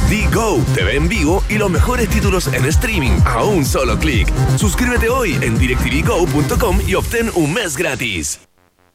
Digo 0.09 0.62
te 0.74 0.85
ve 0.85 0.96
en 0.96 1.09
vivo 1.09 1.42
y 1.48 1.59
los 1.59 1.70
mejores 1.70 2.09
títulos 2.09 2.46
en 2.46 2.64
streaming 2.66 3.18
a 3.24 3.42
un 3.42 3.64
solo 3.64 3.98
clic. 3.98 4.33
Suscríbete 4.57 5.09
hoy 5.09 5.37
en 5.40 5.59
directvgo.com 5.59 6.80
y 6.87 6.94
obtén 6.94 7.30
un 7.35 7.52
mes 7.52 7.76
gratis. 7.76 8.38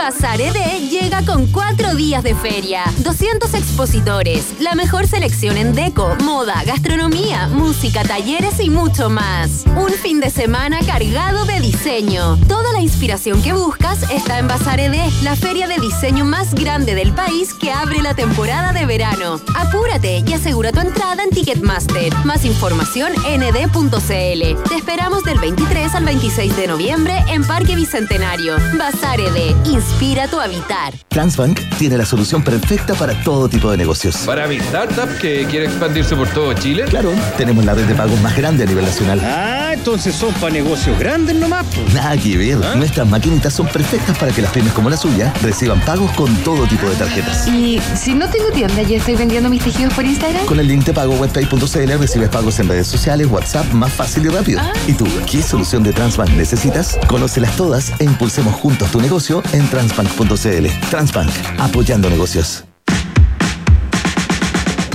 Bazar 0.00 0.40
ED 0.40 0.88
llega 0.88 1.22
con 1.26 1.46
cuatro 1.48 1.94
días 1.94 2.22
de 2.22 2.34
feria, 2.34 2.84
200 3.00 3.52
expositores, 3.52 4.54
la 4.58 4.74
mejor 4.74 5.06
selección 5.06 5.58
en 5.58 5.74
deco, 5.74 6.16
moda, 6.24 6.64
gastronomía, 6.64 7.48
música, 7.48 8.02
talleres 8.02 8.60
y 8.60 8.70
mucho 8.70 9.10
más. 9.10 9.64
Un 9.76 9.90
fin 9.90 10.18
de 10.18 10.30
semana 10.30 10.80
cargado 10.86 11.44
de 11.44 11.60
diseño. 11.60 12.38
Toda 12.48 12.72
la 12.72 12.80
inspiración 12.80 13.42
que 13.42 13.52
buscas 13.52 14.10
está 14.10 14.38
en 14.38 14.48
Bazar 14.48 14.80
ED, 14.80 14.96
la 15.22 15.36
feria 15.36 15.68
de 15.68 15.78
diseño 15.78 16.24
más 16.24 16.54
grande 16.54 16.94
del 16.94 17.12
país 17.12 17.52
que 17.52 17.70
abre 17.70 18.00
la 18.00 18.14
temporada 18.14 18.72
de 18.72 18.86
verano. 18.86 19.38
Apúrate 19.54 20.24
y 20.26 20.32
asegura 20.32 20.72
tu 20.72 20.80
entrada 20.80 21.22
en 21.22 21.30
Ticketmaster. 21.30 22.14
Más 22.24 22.46
información 22.46 23.12
en 23.26 23.42
ed.cl. 23.42 24.00
Te 24.00 24.74
esperamos 24.76 25.24
del 25.24 25.38
23 25.38 25.94
al 25.94 26.04
26 26.06 26.56
de 26.56 26.66
noviembre 26.68 27.22
en 27.28 27.44
Parque 27.46 27.76
Bicentenario. 27.76 28.56
Bazar 28.78 29.20
ED, 29.20 29.54
inspira 29.90 30.28
tu 30.28 30.38
habitar. 30.38 30.94
Transbank 31.08 31.58
tiene 31.78 31.98
la 31.98 32.06
solución 32.06 32.42
perfecta 32.42 32.94
para 32.94 33.12
todo 33.24 33.48
tipo 33.48 33.70
de 33.70 33.76
negocios. 33.76 34.18
Para 34.18 34.46
mi 34.46 34.56
startup 34.56 35.08
que 35.18 35.44
quiere 35.46 35.66
expandirse 35.66 36.14
por 36.14 36.28
todo 36.28 36.52
Chile. 36.52 36.84
Claro, 36.88 37.12
tenemos 37.36 37.64
la 37.64 37.74
red 37.74 37.86
de 37.86 37.94
pagos 37.94 38.20
más 38.20 38.36
grande 38.36 38.62
a 38.62 38.66
nivel 38.66 38.84
nacional. 38.84 39.20
Ah, 39.22 39.72
entonces 39.72 40.14
son 40.14 40.32
para 40.34 40.52
negocios 40.52 40.98
grandes 40.98 41.36
nomás. 41.36 41.66
Nada 41.92 42.16
que 42.16 42.36
ver. 42.36 42.58
Nuestras 42.76 43.06
maquinitas 43.08 43.52
son 43.52 43.66
perfectas 43.66 44.16
para 44.16 44.32
que 44.32 44.42
las 44.42 44.52
pymes 44.52 44.72
como 44.72 44.90
la 44.90 44.96
suya 44.96 45.32
reciban 45.42 45.80
pagos 45.80 46.10
con 46.12 46.34
todo 46.44 46.66
tipo 46.66 46.86
de 46.88 46.94
tarjetas. 46.94 47.48
Y 47.48 47.80
si 47.96 48.14
no 48.14 48.28
tengo 48.28 48.50
tienda 48.50 48.82
y 48.82 48.94
estoy 48.94 49.16
vendiendo 49.16 49.50
mis 49.50 49.62
tejidos 49.62 49.92
por 49.94 50.04
Instagram. 50.04 50.46
Con 50.46 50.60
el 50.60 50.68
link 50.68 50.84
de 50.84 50.92
pago 50.92 51.14
webpay.cl 51.14 51.98
recibes 51.98 52.28
pagos 52.28 52.60
en 52.60 52.68
redes 52.68 52.86
sociales, 52.86 53.26
WhatsApp, 53.28 53.66
más 53.72 53.92
fácil 53.92 54.26
y 54.26 54.28
rápido. 54.28 54.60
¿Y 54.86 54.92
tú, 54.92 55.06
qué 55.30 55.42
solución 55.42 55.82
de 55.82 55.92
Transbank 55.92 56.30
necesitas? 56.30 56.98
Conócelas 57.08 57.56
todas 57.56 57.92
e 57.98 58.04
impulsemos 58.04 58.54
juntos 58.54 58.90
tu 58.90 59.00
negocio 59.00 59.42
en 59.52 59.66
transbank.cl. 59.80 60.66
Transbank, 60.90 61.30
apoyando 61.58 62.10
negocios. 62.10 62.64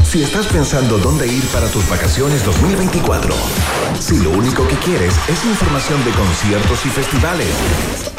Si 0.04 0.22
estás 0.22 0.46
pensando 0.46 1.00
dónde 1.00 1.28
ir 1.28 1.44
para 1.46 1.68
tus 1.68 1.90
vacaciones 1.90 2.46
2024, 2.46 3.34
si 4.00 4.18
lo 4.20 4.32
único 4.32 4.68
que 4.68 4.76
quieres 4.78 5.14
es 5.28 5.46
información 5.46 6.04
de 6.04 6.12
conciertos 6.12 6.86
y 6.86 6.90
festivales, 6.90 7.48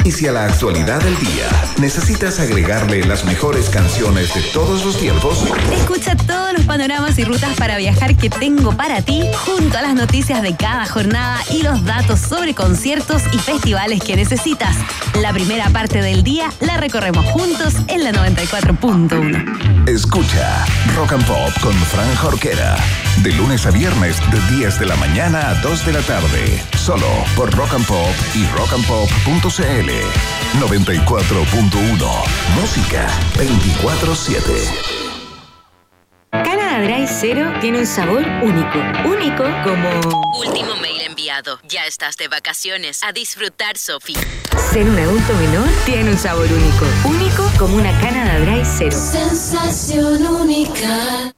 y 0.05 0.13
si 0.13 0.27
a 0.27 0.33
la 0.33 0.45
actualidad 0.45 1.03
del 1.03 1.17
día 1.19 1.49
necesitas 1.79 2.41
agregarle 2.41 3.05
las 3.05 3.25
mejores 3.25 3.69
canciones 3.69 4.35
de 4.35 4.43
todos 4.53 4.85
los 4.85 4.99
tiempos, 4.99 5.45
Escucha 5.73 6.17
todos 6.17 6.53
los 6.53 6.63
panoramas 6.65 7.19
y 7.19 7.25
rutas 7.25 7.57
para 7.57 7.77
viajar 7.77 8.17
que 8.17 8.31
tengo 8.31 8.77
para 8.77 9.03
ti, 9.03 9.23
junto 9.45 9.79
a 9.79 9.83
las 9.83 9.95
noticias 9.95 10.43
de 10.43 10.57
cada 10.57 10.87
jornada 10.87 11.39
y 11.51 11.63
los 11.63 11.85
datos 11.85 12.21
sobre 12.21 12.55
conciertos 12.55 13.23
y 13.33 13.39
festivales 13.39 14.01
que 14.03 14.17
necesitas. 14.17 14.77
La 15.21 15.33
primera 15.33 15.71
parte 15.71 16.03
del 16.03 16.23
día 16.23 16.51
la 16.61 16.77
recorremos 16.77 17.25
juntos 17.27 17.75
en 17.89 18.05
la 18.05 18.13
94.1. 18.13 19.89
escucha 19.89 20.65
Rock 20.97 21.13
and 21.13 21.27
Pop 21.27 21.61
con 21.61 21.75
Fran 21.75 22.15
Jorquera, 22.17 22.77
de 23.23 23.33
lunes 23.33 23.67
a 23.67 23.71
viernes 23.71 24.19
de 24.31 24.41
10 24.57 24.79
de 24.79 24.87
la 24.87 24.97
mañana 24.97 25.51
a 25.51 25.55
2 25.55 25.87
de 25.87 25.93
la 25.93 26.03
tarde, 26.03 26.63
solo 26.77 27.07
por 27.35 27.55
Rock 27.55 27.75
and 27.75 27.87
Pop 27.87 28.15
y 28.35 28.47
rockandpop.cl 28.47 29.91
94.1, 30.61 32.25
música 32.61 33.07
24/7. 33.37 35.07
Canada 36.31 36.83
Dry 36.83 37.07
Cero 37.07 37.53
tiene 37.61 37.79
un 37.81 37.87
sabor 37.87 38.25
único. 38.43 38.79
Único 39.05 39.45
como 39.65 39.89
Último 40.39 40.77
mail 40.77 41.01
enviado. 41.03 41.59
Ya 41.67 41.87
estás 41.87 42.17
de 42.17 42.29
vacaciones. 42.29 43.03
A 43.03 43.13
disfrutar, 43.13 43.79
Sofi. 43.79 44.15
ser 44.73 44.89
un 44.89 44.99
adulto 44.99 45.33
menor 45.35 45.69
tiene 45.87 46.11
un 46.11 46.19
sabor 46.19 46.47
único. 46.47 46.87
Único 47.09 47.51
como 47.59 47.77
una 47.77 47.99
Canada 48.01 48.39
Dry 48.41 48.63
Cero. 48.65 48.97
Sensación 48.97 50.27
única. 50.27 51.33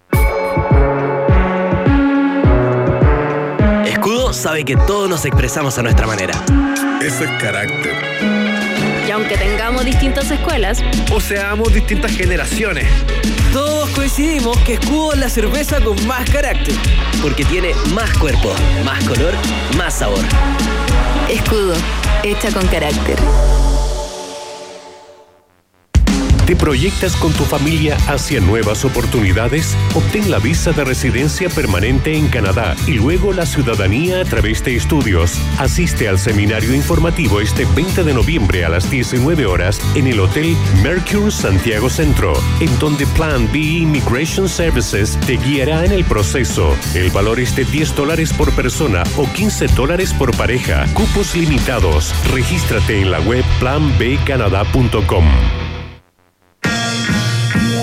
Sabe 4.32 4.62
que 4.64 4.76
todos 4.76 5.08
nos 5.08 5.24
expresamos 5.24 5.78
a 5.78 5.82
nuestra 5.82 6.06
manera. 6.06 6.34
Ese 7.00 7.24
carácter, 7.38 7.94
Y 9.06 9.10
aunque 9.10 9.38
tengamos 9.38 9.84
distintas 9.86 10.30
escuelas, 10.30 10.84
o 11.10 11.18
seamos 11.18 11.72
distintas 11.72 12.12
generaciones, 12.12 12.86
todos 13.52 13.88
coincidimos 13.90 14.58
que 14.58 14.74
Escudo 14.74 15.14
es 15.14 15.18
la 15.18 15.30
cerveza 15.30 15.80
con 15.80 16.06
más 16.06 16.28
carácter. 16.28 16.74
Porque 17.22 17.44
tiene 17.46 17.72
más 17.94 18.12
cuerpo, 18.18 18.52
más 18.84 19.02
color, 19.04 19.32
más 19.78 19.94
sabor. 19.94 20.24
Escudo, 21.30 21.74
hecha 22.22 22.52
con 22.52 22.66
carácter. 22.66 23.16
¿Te 26.48 26.56
proyectas 26.56 27.14
con 27.14 27.30
tu 27.34 27.44
familia 27.44 27.98
hacia 28.06 28.40
nuevas 28.40 28.86
oportunidades? 28.86 29.76
Obtén 29.94 30.30
la 30.30 30.38
visa 30.38 30.72
de 30.72 30.82
residencia 30.82 31.50
permanente 31.50 32.16
en 32.16 32.28
Canadá 32.28 32.74
y 32.86 32.92
luego 32.92 33.34
la 33.34 33.44
ciudadanía 33.44 34.22
a 34.22 34.24
través 34.24 34.64
de 34.64 34.74
estudios. 34.74 35.38
Asiste 35.58 36.08
al 36.08 36.18
seminario 36.18 36.72
informativo 36.72 37.42
este 37.42 37.66
20 37.76 38.02
de 38.02 38.14
noviembre 38.14 38.64
a 38.64 38.70
las 38.70 38.90
19 38.90 39.44
horas 39.44 39.78
en 39.94 40.06
el 40.06 40.20
Hotel 40.20 40.56
Mercure 40.82 41.30
Santiago 41.30 41.90
Centro, 41.90 42.32
en 42.60 42.78
donde 42.78 43.06
Plan 43.08 43.46
B 43.52 43.58
Immigration 43.58 44.48
Services 44.48 45.18
te 45.26 45.36
guiará 45.36 45.84
en 45.84 45.92
el 45.92 46.06
proceso. 46.06 46.74
El 46.94 47.10
valor 47.10 47.40
es 47.40 47.54
de 47.56 47.66
10 47.66 47.94
dólares 47.94 48.32
por 48.32 48.52
persona 48.52 49.02
o 49.18 49.30
15 49.30 49.66
dólares 49.76 50.14
por 50.14 50.34
pareja. 50.34 50.86
Cupos 50.94 51.36
limitados. 51.36 52.14
Regístrate 52.32 53.02
en 53.02 53.10
la 53.10 53.20
web 53.20 53.44
planbcanadá.com. 53.58 55.67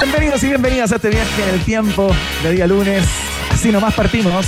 Bienvenidos 0.00 0.44
y 0.44 0.46
bienvenidas 0.46 0.92
a 0.92 0.96
este 0.96 1.10
viaje 1.10 1.42
en 1.42 1.54
el 1.54 1.60
tiempo 1.64 2.14
de 2.44 2.52
día 2.52 2.66
lunes. 2.68 3.04
Así 3.50 3.72
nomás 3.72 3.94
partimos. 3.94 4.46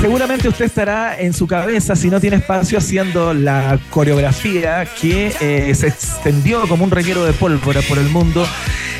Seguramente 0.00 0.48
usted 0.48 0.64
estará 0.64 1.18
en 1.18 1.32
su 1.32 1.46
cabeza, 1.46 1.94
si 1.94 2.10
no 2.10 2.20
tiene 2.20 2.36
espacio, 2.36 2.78
haciendo 2.78 3.34
la 3.34 3.78
coreografía 3.90 4.84
que 5.00 5.32
eh, 5.40 5.74
se 5.74 5.88
extendió 5.88 6.66
como 6.68 6.84
un 6.84 6.90
reguero 6.90 7.24
de 7.24 7.32
pólvora 7.32 7.80
por 7.82 7.98
el 7.98 8.08
mundo 8.08 8.46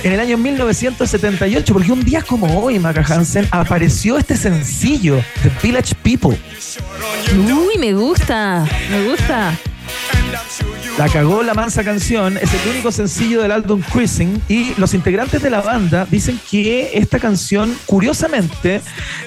en 0.04 0.12
el 0.12 0.20
año 0.20 0.38
1978, 0.38 1.72
porque 1.72 1.90
un 1.90 2.04
día 2.04 2.22
como 2.22 2.60
hoy, 2.60 2.78
Maca 2.78 3.04
Hansen, 3.04 3.48
apareció 3.50 4.16
este 4.18 4.36
sencillo, 4.36 5.22
The 5.42 5.50
Village 5.62 5.94
People. 6.02 6.38
Uy, 7.34 7.78
me 7.78 7.92
gusta, 7.92 8.64
me 8.90 9.08
gusta. 9.08 9.58
La 10.98 11.10
cagó 11.10 11.42
la 11.42 11.52
mansa 11.52 11.84
canción, 11.84 12.38
es 12.38 12.54
el 12.54 12.70
único 12.70 12.90
sencillo 12.90 13.42
del 13.42 13.52
álbum 13.52 13.82
Cruising 13.82 14.40
y 14.48 14.72
los 14.78 14.94
integrantes 14.94 15.42
de 15.42 15.50
la 15.50 15.60
banda 15.60 16.06
dicen 16.10 16.40
que 16.50 16.92
esta 16.94 17.18
canción, 17.18 17.76
curiosamente, 17.84 18.80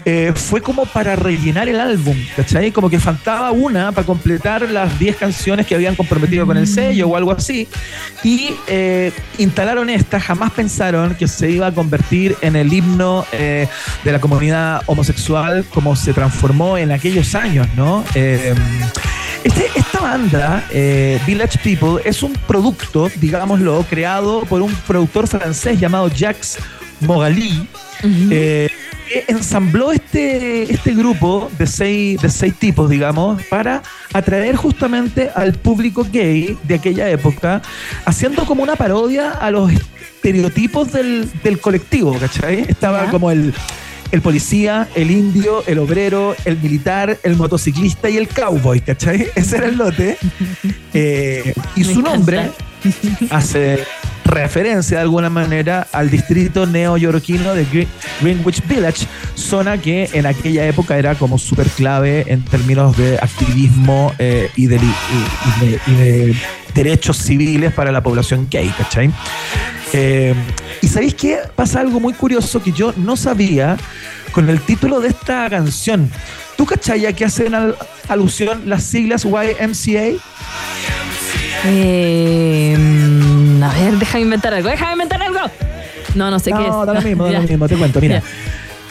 eh, 0.03 0.33
fue 0.35 0.61
como 0.61 0.87
para 0.87 1.15
rellenar 1.15 1.69
el 1.69 1.79
álbum, 1.79 2.17
¿cachai? 2.35 2.71
Como 2.71 2.89
que 2.89 2.99
faltaba 2.99 3.51
una 3.51 3.91
para 3.91 4.07
completar 4.07 4.63
las 4.71 4.97
10 4.97 5.17
canciones 5.17 5.67
que 5.67 5.75
habían 5.75 5.95
comprometido 5.95 6.47
con 6.47 6.57
el 6.57 6.65
sello 6.65 7.07
o 7.09 7.15
algo 7.15 7.31
así 7.31 7.67
y 8.23 8.49
eh, 8.65 9.11
instalaron 9.37 9.91
esta, 9.91 10.19
jamás 10.19 10.51
pensaron 10.51 11.13
que 11.13 11.27
se 11.27 11.51
iba 11.51 11.67
a 11.67 11.71
convertir 11.71 12.35
en 12.41 12.55
el 12.55 12.73
himno 12.73 13.27
eh, 13.31 13.67
de 14.03 14.11
la 14.11 14.19
comunidad 14.19 14.81
homosexual 14.87 15.63
como 15.71 15.95
se 15.95 16.13
transformó 16.13 16.79
en 16.79 16.91
aquellos 16.91 17.35
años, 17.35 17.67
¿no? 17.75 18.03
Este- 19.43 19.69
esta 19.75 19.99
banda, 20.01 20.65
eh, 20.71 21.19
Village 21.25 21.59
People, 21.63 22.01
es 22.03 22.23
un 22.23 22.33
producto, 22.47 23.09
digámoslo, 23.15 23.85
creado 23.89 24.41
por 24.41 24.61
un 24.61 24.73
productor 24.87 25.27
francés 25.27 25.79
llamado 25.79 26.09
Jacques 26.09 26.57
Mogali, 27.01 27.67
eh, 28.03 28.69
que 29.07 29.25
ensambló 29.27 29.91
este, 29.91 30.71
este 30.71 30.93
grupo 30.93 31.49
de 31.57 31.65
seis, 31.67 32.21
de 32.21 32.29
seis 32.29 32.53
tipos, 32.55 32.89
digamos, 32.89 33.41
para 33.43 33.81
atraer 34.13 34.55
justamente 34.55 35.29
al 35.33 35.53
público 35.53 36.05
gay 36.11 36.57
de 36.63 36.75
aquella 36.75 37.09
época, 37.09 37.61
haciendo 38.05 38.45
como 38.45 38.61
una 38.63 38.75
parodia 38.75 39.31
a 39.31 39.49
los 39.51 39.71
estereotipos 39.71 40.91
del, 40.91 41.29
del 41.43 41.59
colectivo, 41.59 42.13
¿cachai? 42.19 42.65
Estaba 42.67 43.09
como 43.09 43.31
el, 43.31 43.53
el 44.11 44.21
policía, 44.21 44.87
el 44.95 45.11
indio, 45.11 45.63
el 45.67 45.79
obrero, 45.79 46.35
el 46.45 46.57
militar, 46.57 47.17
el 47.23 47.35
motociclista 47.35 48.09
y 48.09 48.17
el 48.17 48.27
cowboy, 48.27 48.81
¿cachai? 48.81 49.27
Ese 49.35 49.57
era 49.57 49.67
el 49.67 49.77
lote. 49.77 50.17
Eh, 50.93 51.53
y 51.75 51.81
Me 51.81 51.85
su 51.85 51.99
encanta. 51.99 52.11
nombre 52.17 52.51
hace 53.29 53.79
referencia 54.29 54.97
de 54.97 55.03
alguna 55.03 55.29
manera 55.29 55.87
al 55.91 56.09
distrito 56.09 56.65
neoyorquino 56.65 57.53
de 57.53 57.65
Green- 57.65 57.87
Greenwich 58.21 58.61
Village, 58.67 59.07
zona 59.35 59.77
que 59.77 60.09
en 60.13 60.25
aquella 60.25 60.65
época 60.67 60.97
era 60.97 61.15
como 61.15 61.37
súper 61.37 61.67
clave 61.67 62.25
en 62.27 62.43
términos 62.45 62.95
de 62.97 63.17
activismo 63.17 64.13
eh, 64.19 64.49
y, 64.55 64.67
de, 64.67 66.35
derechos 66.73 67.17
civiles 67.17 67.73
para 67.73 67.91
la 67.91 68.01
población 68.01 68.47
gay, 68.49 68.69
¿cachai? 68.77 69.11
Eh, 69.93 70.33
y 70.81 70.87
sabéis 70.87 71.15
que 71.15 71.37
pasa 71.55 71.79
algo 71.81 71.99
muy 71.99 72.13
curioso 72.13 72.61
que 72.61 72.71
yo 72.71 72.93
no 72.97 73.17
sabía 73.17 73.75
con 74.31 74.49
el 74.49 74.61
título 74.61 74.99
de 74.99 75.09
esta 75.09 75.49
canción. 75.49 76.11
¿Tú 76.55 76.65
cachai 76.65 77.05
a 77.07 77.13
qué 77.13 77.25
hacen 77.25 77.55
al- 77.55 77.75
alusión 78.07 78.63
las 78.69 78.83
siglas 78.83 79.25
YMCA? 79.25 80.19
Eh, 81.65 82.75
mm, 82.77 83.63
a 83.63 83.73
ver, 83.73 83.93
déjame 83.97 84.23
inventar 84.23 84.53
algo, 84.53 84.69
déjame 84.69 84.93
inventar 84.93 85.21
algo. 85.21 85.39
No, 86.15 86.31
no 86.31 86.39
sé 86.39 86.51
qué 86.51 86.61
es. 86.61 86.67
No, 86.67 86.85
da 86.85 86.93
lo 86.93 87.01
mismo, 87.01 87.25
da 87.25 87.39
lo 87.39 87.41
mismo, 87.47 87.67
te 87.67 87.75
cuento. 87.75 88.01
Mira, 88.01 88.21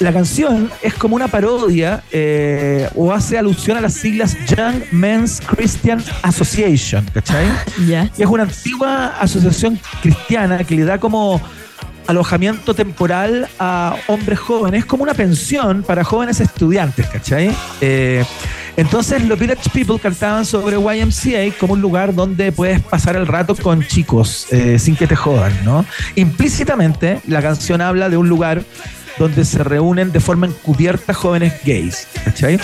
la 0.00 0.12
canción 0.12 0.70
es 0.82 0.94
como 0.94 1.16
una 1.16 1.26
parodia 1.26 2.02
eh, 2.12 2.88
o 2.94 3.12
hace 3.12 3.36
alusión 3.36 3.76
a 3.76 3.80
las 3.80 3.94
siglas 3.94 4.36
Young 4.46 4.82
Men's 4.92 5.40
Christian 5.44 6.02
Association, 6.22 7.04
¿cachai? 7.12 7.46
Ya. 7.86 8.08
Y 8.16 8.22
es 8.22 8.28
una 8.28 8.44
antigua 8.44 9.16
asociación 9.18 9.80
cristiana 10.00 10.62
que 10.62 10.76
le 10.76 10.84
da 10.84 10.98
como 10.98 11.40
alojamiento 12.08 12.74
temporal 12.74 13.48
a 13.58 13.94
hombres 14.06 14.38
jóvenes, 14.38 14.86
como 14.86 15.02
una 15.02 15.12
pensión 15.12 15.82
para 15.82 16.02
jóvenes 16.02 16.40
estudiantes, 16.40 17.06
¿cachai? 17.06 17.54
Eh, 17.82 18.24
entonces 18.78 19.22
los 19.24 19.38
Village 19.38 19.68
People 19.70 19.98
cantaban 20.00 20.46
sobre 20.46 20.76
YMCA 20.76 21.54
como 21.60 21.74
un 21.74 21.82
lugar 21.82 22.14
donde 22.14 22.50
puedes 22.50 22.80
pasar 22.80 23.14
el 23.14 23.26
rato 23.26 23.54
con 23.54 23.86
chicos 23.86 24.46
eh, 24.50 24.78
sin 24.78 24.96
que 24.96 25.06
te 25.06 25.16
jodan, 25.16 25.52
¿no? 25.66 25.84
Implícitamente 26.14 27.20
la 27.26 27.42
canción 27.42 27.82
habla 27.82 28.08
de 28.08 28.16
un 28.16 28.30
lugar 28.30 28.64
donde 29.18 29.44
se 29.44 29.62
reúnen 29.62 30.10
de 30.10 30.20
forma 30.20 30.46
encubierta 30.46 31.12
jóvenes 31.12 31.52
gays, 31.62 32.08
¿cachai? 32.24 32.58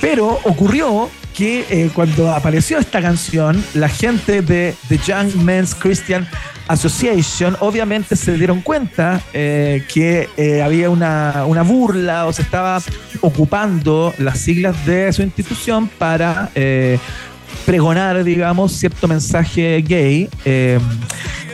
Pero 0.00 0.40
ocurrió 0.44 1.10
que 1.40 1.64
eh, 1.70 1.90
cuando 1.94 2.30
apareció 2.30 2.78
esta 2.78 3.00
canción, 3.00 3.64
la 3.72 3.88
gente 3.88 4.42
de 4.42 4.74
The 4.88 4.98
Young 4.98 5.36
Men's 5.36 5.74
Christian 5.74 6.28
Association 6.68 7.56
obviamente 7.60 8.14
se 8.14 8.34
dieron 8.34 8.60
cuenta 8.60 9.22
eh, 9.32 9.82
que 9.90 10.28
eh, 10.36 10.60
había 10.60 10.90
una, 10.90 11.46
una 11.46 11.62
burla 11.62 12.26
o 12.26 12.32
se 12.34 12.42
estaba 12.42 12.82
ocupando 13.22 14.12
las 14.18 14.38
siglas 14.38 14.84
de 14.84 15.10
su 15.14 15.22
institución 15.22 15.88
para 15.88 16.50
pregonar, 17.64 18.22
digamos, 18.22 18.72
cierto 18.72 19.08
mensaje 19.08 19.80
gay 19.80 20.28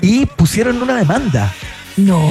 y 0.02 0.26
pusieron 0.26 0.82
una 0.82 0.96
demanda. 0.96 1.52
No. 1.96 2.28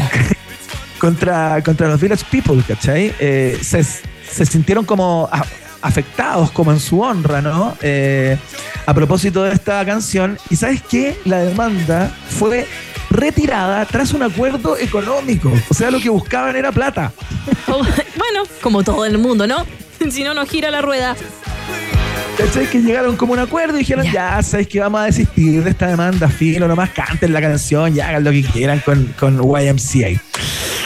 contra, 0.99 1.64
contra 1.64 1.88
los 1.88 2.01
Village 2.01 2.26
People, 2.30 2.62
¿cachai? 2.68 3.14
Se, 3.62 3.82
se 3.82 4.45
sintieron 4.45 4.84
como 4.84 5.30
a- 5.32 5.45
afectados 5.86 6.51
como 6.51 6.71
en 6.71 6.79
su 6.79 6.99
honra, 7.01 7.41
¿no? 7.41 7.77
Eh, 7.81 8.38
a 8.86 8.93
propósito 8.93 9.43
de 9.43 9.53
esta 9.53 9.86
canción. 9.86 10.38
Y 10.49 10.55
sabes 10.55 10.81
qué? 10.81 11.17
La 11.25 11.39
demanda 11.39 12.11
fue 12.29 12.67
retirada 13.11 13.86
tras 13.86 14.13
un 14.13 14.23
acuerdo 14.23 14.77
económico. 14.77 15.51
O 15.69 15.73
sea, 15.73 15.91
lo 15.91 15.99
que 15.99 16.09
buscaban 16.09 16.55
era 16.55 16.71
plata. 16.71 17.11
bueno, 17.67 18.43
como 18.61 18.83
todo 18.83 19.05
el 19.05 19.17
mundo, 19.17 19.45
¿no? 19.45 19.65
si 20.11 20.23
no, 20.23 20.33
no 20.33 20.45
gira 20.45 20.71
la 20.71 20.81
rueda. 20.81 21.15
¿Cachai? 22.38 22.69
Que 22.69 22.81
llegaron 22.81 23.15
como 23.15 23.33
un 23.33 23.39
acuerdo 23.39 23.75
y 23.75 23.79
dijeron, 23.79 24.05
ya, 24.11 24.41
sabes 24.43 24.67
que 24.67 24.79
vamos 24.81 24.99
a 24.99 25.05
desistir 25.05 25.63
de 25.63 25.69
esta 25.69 25.88
demanda, 25.88 26.27
filo, 26.27 26.67
nomás 26.67 26.89
canten 26.89 27.31
la 27.31 27.39
canción, 27.39 27.93
ya 27.93 28.09
hagan 28.09 28.25
lo 28.25 28.31
que 28.31 28.43
quieran 28.43 28.79
con, 28.79 29.13
con 29.17 29.38
YMCA. 29.38 30.21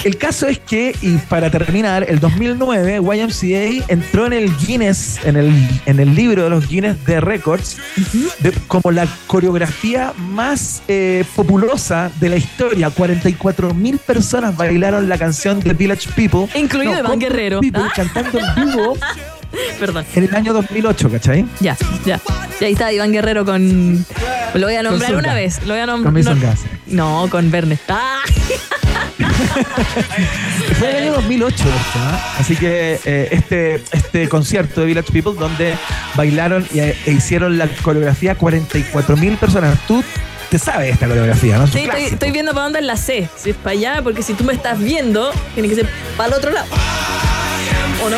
El 0.03 0.17
caso 0.17 0.47
es 0.47 0.59
que, 0.59 0.95
y 1.01 1.17
para 1.17 1.49
terminar, 1.51 2.05
el 2.07 2.19
2009 2.19 2.97
YMCA 3.01 3.85
entró 3.89 4.27
en 4.27 4.33
el 4.33 4.55
Guinness, 4.57 5.19
en 5.25 5.35
el, 5.35 5.51
en 5.85 5.99
el 5.99 6.15
libro 6.15 6.45
de 6.45 6.49
los 6.49 6.67
Guinness 6.69 7.03
de 7.05 7.19
Records, 7.19 7.77
de- 8.39 8.51
como 8.67 8.91
la 8.91 9.05
coreografía 9.27 10.13
más 10.17 10.81
eh, 10.87 11.25
populosa 11.35 12.11
de 12.19 12.29
la 12.29 12.37
historia. 12.37 12.89
44 12.89 13.73
mil 13.73 13.97
personas 13.97 14.55
bailaron 14.55 15.09
la 15.09 15.17
canción 15.17 15.59
de 15.59 15.73
Village 15.73 16.09
People. 16.15 16.47
Incluido 16.57 16.97
Iván 16.99 17.19
Guerrero. 17.19 17.59
People, 17.59 17.83
Ah. 17.85 17.91
cantando 17.93 18.39
en 18.39 18.55
vivo 18.67 18.97
Perdón. 19.79 20.05
en 20.15 20.23
el 20.23 20.35
año 20.35 20.53
2008, 20.53 21.09
¿cachai? 21.11 21.45
Ya, 21.59 21.75
ya. 22.05 22.21
Y 22.61 22.63
ahí 22.65 22.71
está 22.73 22.91
Iván 22.93 23.11
Guerrero 23.11 23.43
con. 23.45 24.05
Lo 24.53 24.65
voy 24.67 24.75
a 24.75 24.83
nombrar 24.83 25.15
una 25.15 25.33
vez. 25.33 25.59
Lo 25.65 25.73
voy 25.73 25.81
a 25.81 25.85
nombrar. 25.85 26.39
Gas. 26.39 26.61
No, 26.87 27.27
con 27.29 27.51
Verne. 27.51 27.77
¡Ah! 27.89 28.19
Fue 30.79 30.89
en 30.89 30.95
el 30.95 31.03
año 31.03 31.13
2008 31.13 31.55
esto, 31.55 31.69
¿ah? 31.95 32.35
Así 32.39 32.55
que 32.55 32.99
eh, 33.05 33.29
este, 33.31 33.75
este 33.91 34.29
concierto 34.29 34.81
de 34.81 34.87
Village 34.87 35.11
People 35.11 35.33
donde 35.39 35.75
bailaron 36.15 36.65
y, 36.73 36.79
e 36.79 36.95
hicieron 37.07 37.57
la 37.57 37.67
coreografía 37.67 38.35
44 38.35 39.17
mil 39.17 39.37
personas. 39.37 39.77
Tú 39.87 40.03
te 40.49 40.57
sabes 40.59 40.93
esta 40.93 41.07
coreografía, 41.07 41.57
¿no? 41.57 41.65
Es 41.65 41.71
Sí, 41.71 41.87
estoy 41.97 42.31
viendo 42.31 42.53
para 42.53 42.63
dónde 42.63 42.79
es 42.79 42.85
la 42.85 42.97
C. 42.97 43.29
Si 43.35 43.51
es 43.51 43.55
para 43.55 43.71
allá, 43.71 44.01
porque 44.03 44.23
si 44.23 44.33
tú 44.33 44.43
me 44.43 44.53
estás 44.53 44.79
viendo, 44.79 45.31
tiene 45.53 45.69
que 45.69 45.75
ser 45.75 45.89
para 46.17 46.29
el 46.29 46.33
otro 46.35 46.51
lado. 46.51 46.67
¿O 48.03 48.09
no? 48.09 48.17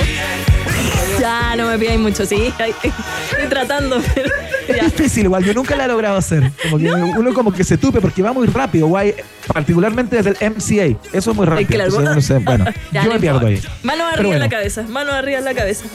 Ya, 1.22 1.56
no 1.56 1.68
me 1.68 1.78
pidáis 1.78 2.00
mucho, 2.00 2.26
sí. 2.26 2.52
Estoy 2.58 3.48
tratando, 3.48 4.02
pero. 4.16 4.28
Es 4.68 4.98
difícil 4.98 5.26
igual, 5.26 5.44
yo 5.44 5.54
nunca 5.54 5.76
la 5.76 5.86
he 5.86 5.88
logrado 5.88 6.18
hacer. 6.18 6.52
Como 6.64 6.80
que 6.80 6.92
Uno 6.92 7.32
como 7.36 7.54
que 7.54 7.64
se 7.64 7.78
tupe 7.78 8.02
porque 8.02 8.24
va 8.24 8.34
muy 8.34 8.48
rápido, 8.48 8.88
guay, 8.88 9.14
particularmente 9.46 10.16
desde 10.16 10.32
el 10.44 10.52
MCA. 10.52 11.00
Eso 11.14 11.30
es 11.30 11.38
muy 11.38 11.46
rápido. 11.46 11.68
claro. 11.68 11.90
entonces 11.90 12.16
no 12.16 12.22
sé, 12.22 12.44
bueno, 12.44 12.66
Ya, 12.92 13.04
yo 13.04 13.10
no 13.10 13.14
me 13.14 13.20
pierdo 13.20 13.46
ahí. 13.46 13.62
Mano 13.84 14.08
arriba 14.08 14.34
en 14.34 14.40
la 14.40 14.50
cabeza, 14.50 14.82
mano 14.90 15.12
arriba 15.12 15.38
en 15.38 15.46
la 15.46 15.54
cabeza. 15.54 15.86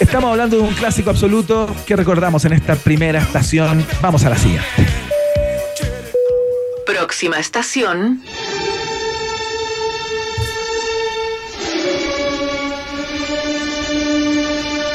Estamos 0.00 0.30
hablando 0.30 0.56
de 0.56 0.62
un 0.62 0.74
clásico 0.74 1.10
absoluto 1.10 1.68
que 1.84 1.94
recordamos 1.94 2.46
en 2.46 2.54
esta 2.54 2.74
primera 2.76 3.20
estación. 3.20 3.86
Vamos 4.00 4.24
a 4.24 4.30
la 4.30 4.38
siguiente. 4.38 4.66
Próxima 6.86 7.38
estación. 7.38 8.22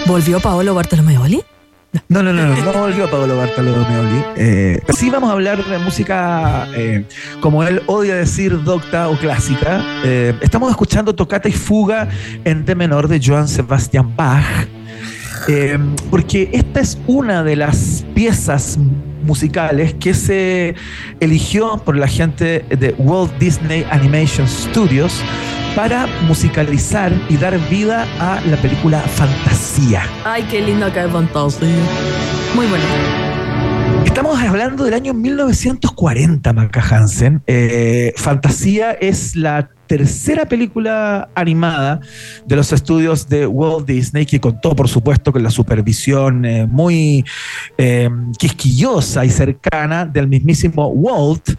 ¿Volvió 0.08 0.40
Paolo 0.40 0.74
Bartolomeoli? 0.74 1.44
No, 2.10 2.24
no, 2.24 2.32
no, 2.32 2.46
no, 2.46 2.56
no 2.56 2.74
volvió 2.74 3.10
Pablo 3.10 3.38
Bartolomé 3.38 4.24
Eh, 4.36 4.82
sí 4.96 5.10
vamos 5.10 5.30
a 5.30 5.34
hablar 5.34 5.64
de 5.66 5.78
música, 5.80 6.68
eh, 6.76 7.06
como 7.40 7.64
él 7.64 7.82
odia 7.88 8.16
decir, 8.16 8.64
docta 8.64 9.10
o 9.10 9.18
clásica. 9.18 9.84
Eh, 10.04 10.34
estamos 10.42 10.70
escuchando 10.70 11.16
Tocata 11.16 11.50
y 11.50 11.54
Fuga 11.54 12.08
en 12.44 12.66
D 12.66 12.76
menor 12.76 13.08
de 13.08 13.20
Johann 13.24 13.48
Sebastian 13.48 14.16
Bach. 14.16 14.46
Porque 16.10 16.50
esta 16.52 16.82
es 16.82 16.98
una 17.08 17.44
de 17.44 17.56
las 17.56 18.06
piezas 18.14 18.78
musicales 19.24 19.94
que 19.96 20.14
se 20.14 20.76
eligió 21.20 21.78
por 21.84 21.98
la 21.98 22.08
gente 22.08 22.66
de 22.70 22.96
Walt 22.98 23.32
Disney 23.40 23.86
Animation 23.90 24.48
Studios 24.48 25.24
para 25.76 26.08
musicalizar 26.28 27.14
y 27.30 27.38
dar 27.38 27.58
vida 27.70 28.08
a 28.20 28.42
la 28.42 28.58
película 28.58 29.00
Fantasía. 29.00 30.04
Ay, 30.26 30.44
qué 30.50 30.62
lindo 30.62 30.92
que 30.92 31.04
es 31.04 31.12
fantasía. 31.12 31.68
Muy 32.56 32.66
bonito. 32.66 32.88
Estamos 34.06 34.40
hablando 34.42 34.84
del 34.86 34.96
año 34.96 35.14
1940, 35.14 36.52
Maca 36.54 36.82
Hansen. 36.82 37.44
Eh, 37.46 38.14
Fantasía 38.18 38.94
es 38.94 39.36
la 39.36 39.70
tercera 39.88 40.46
película 40.46 41.30
animada 41.34 42.00
de 42.46 42.56
los 42.56 42.72
estudios 42.74 43.28
de 43.28 43.48
Walt 43.48 43.88
Disney, 43.88 44.26
que 44.26 44.40
contó, 44.40 44.76
por 44.76 44.88
supuesto, 44.88 45.32
con 45.32 45.44
la 45.44 45.50
supervisión 45.50 46.46
eh, 46.46 46.68
muy 46.68 47.26
eh, 47.78 48.10
quisquillosa 48.38 49.26
y 49.26 49.30
cercana 49.30 50.06
del 50.06 50.28
mismísimo 50.28 50.88
Walt, 50.88 51.52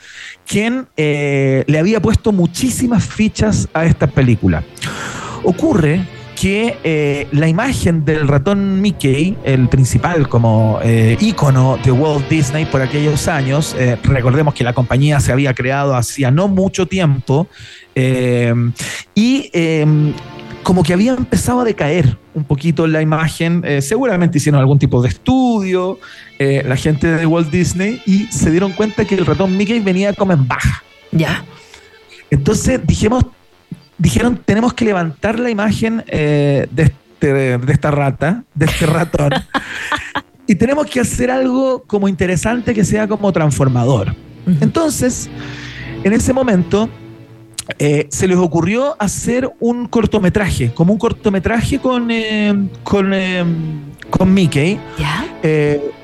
quien 0.47 0.87
eh, 0.97 1.65
le 1.67 1.79
había 1.79 2.01
puesto 2.01 2.33
muchísimas 2.33 3.05
fichas 3.05 3.69
a 3.73 3.85
esta 3.85 4.07
película. 4.07 4.63
Ocurre 5.45 6.05
que 6.41 7.27
la 7.33 7.49
imagen 7.49 8.05
del 8.05 8.29
ratón 8.29 8.81
Mickey, 8.81 9.37
el 9.43 9.69
principal 9.69 10.29
como 10.29 10.79
eh, 10.85 11.17
ícono 11.19 11.79
de 11.83 11.91
Walt 11.91 12.29
Disney 12.29 12.65
por 12.65 12.81
aquellos 12.81 13.27
años, 13.27 13.75
recordemos 14.05 14.55
que 14.55 14.63
la 14.63 14.73
compañía 14.73 15.19
se 15.19 15.33
había 15.33 15.53
creado 15.53 15.97
hacía 15.97 16.31
no 16.31 16.47
mucho 16.47 16.87
tiempo, 16.87 17.49
eh, 17.99 18.55
y 19.15 19.51
eh, 19.53 19.87
como 20.63 20.83
que 20.83 20.93
había 20.93 21.15
empezado 21.15 21.61
a 21.61 21.65
decaer 21.65 22.17
un 22.35 22.45
poquito 22.45 22.87
la 22.87 23.03
imagen, 23.03 23.63
eh, 23.65 23.83
seguramente 23.83 24.39
hicieron 24.39 24.61
algún 24.61 24.79
tipo 24.79 25.03
de 25.03 25.09
estudio, 25.09 25.99
eh, 26.39 26.63
la 26.67 26.77
gente 26.77 27.07
de 27.09 27.27
Walt 27.27 27.51
Disney, 27.51 28.01
y 28.07 28.27
se 28.27 28.51
dieron 28.51 28.73
cuenta 28.73 29.05
que 29.05 29.17
el 29.17 29.27
ratón 29.27 29.57
Mickey 29.57 29.81
venía 29.81 30.13
como 30.13 30.33
en 30.33 30.47
baja. 30.47 30.83
Ya. 31.11 31.45
Entonces 32.31 32.81
dijimos, 32.87 33.25
dijeron, 33.97 34.41
tenemos 34.45 34.73
que 34.75 34.85
levantar 34.85 35.41
la 35.41 35.51
imagen 35.51 36.05
eh, 36.07 36.69
de, 36.71 36.83
este- 36.85 37.59
de 37.59 37.73
esta 37.73 37.91
rata, 37.91 38.45
de 38.55 38.67
este 38.67 38.87
ratón, 38.87 39.31
y 40.47 40.55
tenemos 40.55 40.87
que 40.87 41.01
hacer 41.01 41.31
algo 41.31 41.83
como 41.87 42.07
interesante 42.09 42.73
que 42.75 42.85
sea 42.85 43.09
como 43.09 43.33
transformador. 43.33 44.15
Entonces, 44.61 45.29
en 46.05 46.13
ese 46.13 46.33
momento, 46.33 46.89
eh, 47.79 48.07
se 48.11 48.27
les 48.27 48.39
ocurrió 48.39 48.97
hacer 48.99 49.51
un 49.61 49.87
cortometraje, 49.89 50.73
como 50.73 50.95
un 50.95 50.99
cortometraje 50.99 51.79
con, 51.79 52.11
eh, 52.11 52.55
con, 52.83 53.13
eh, 53.13 53.45
con 54.09 54.33
Mickey, 54.33 54.81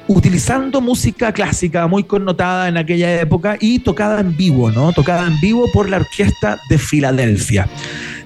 utilizando 0.07 0.83
música 0.83 1.33
clásica 1.33 1.87
muy 1.87 2.05
connotada 2.05 2.69
en 2.69 2.77
aquella 2.77 3.19
época 3.19 3.57
y 3.59 3.79
tocada 3.79 4.21
en 4.21 4.37
vivo, 4.37 4.71
¿no? 4.71 4.93
Tocada 4.93 5.27
en 5.27 5.41
vivo 5.41 5.65
por 5.73 5.89
la 5.89 5.97
Orquesta 5.97 6.59
de 6.69 6.77
Filadelfia, 6.77 7.67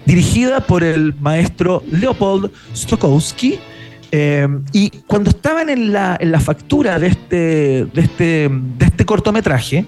dirigida 0.05 0.66
por 0.66 0.82
el 0.82 1.14
maestro 1.20 1.84
Leopold 1.93 2.51
Stokowski. 2.74 3.61
Eh, 4.12 4.48
y 4.72 4.90
cuando 5.06 5.30
estaban 5.30 5.68
en 5.70 5.92
la, 5.92 6.16
en 6.20 6.32
la 6.32 6.40
factura 6.40 6.98
de 6.98 7.09
este, 7.09 7.36
de 7.92 8.00
este, 8.00 8.48
de 8.50 8.86
este 8.86 9.04
cortometraje, 9.04 9.84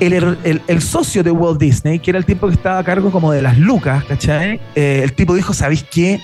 el, 0.00 0.12
el- 0.44 0.62
el 0.66 0.82
socio 0.82 1.22
de 1.22 1.30
Walt 1.30 1.60
Disney, 1.60 1.98
que 1.98 2.10
era 2.10 2.18
el 2.18 2.24
tipo 2.24 2.46
que 2.48 2.54
estaba 2.54 2.78
a 2.78 2.84
cargo 2.84 3.10
como 3.10 3.32
de 3.32 3.42
las 3.42 3.58
lucas, 3.58 4.04
¿cachai? 4.04 4.60
Eh, 4.74 5.00
el 5.04 5.12
tipo 5.12 5.34
dijo, 5.34 5.52
¿sabéis 5.54 5.84
qué? 5.90 6.20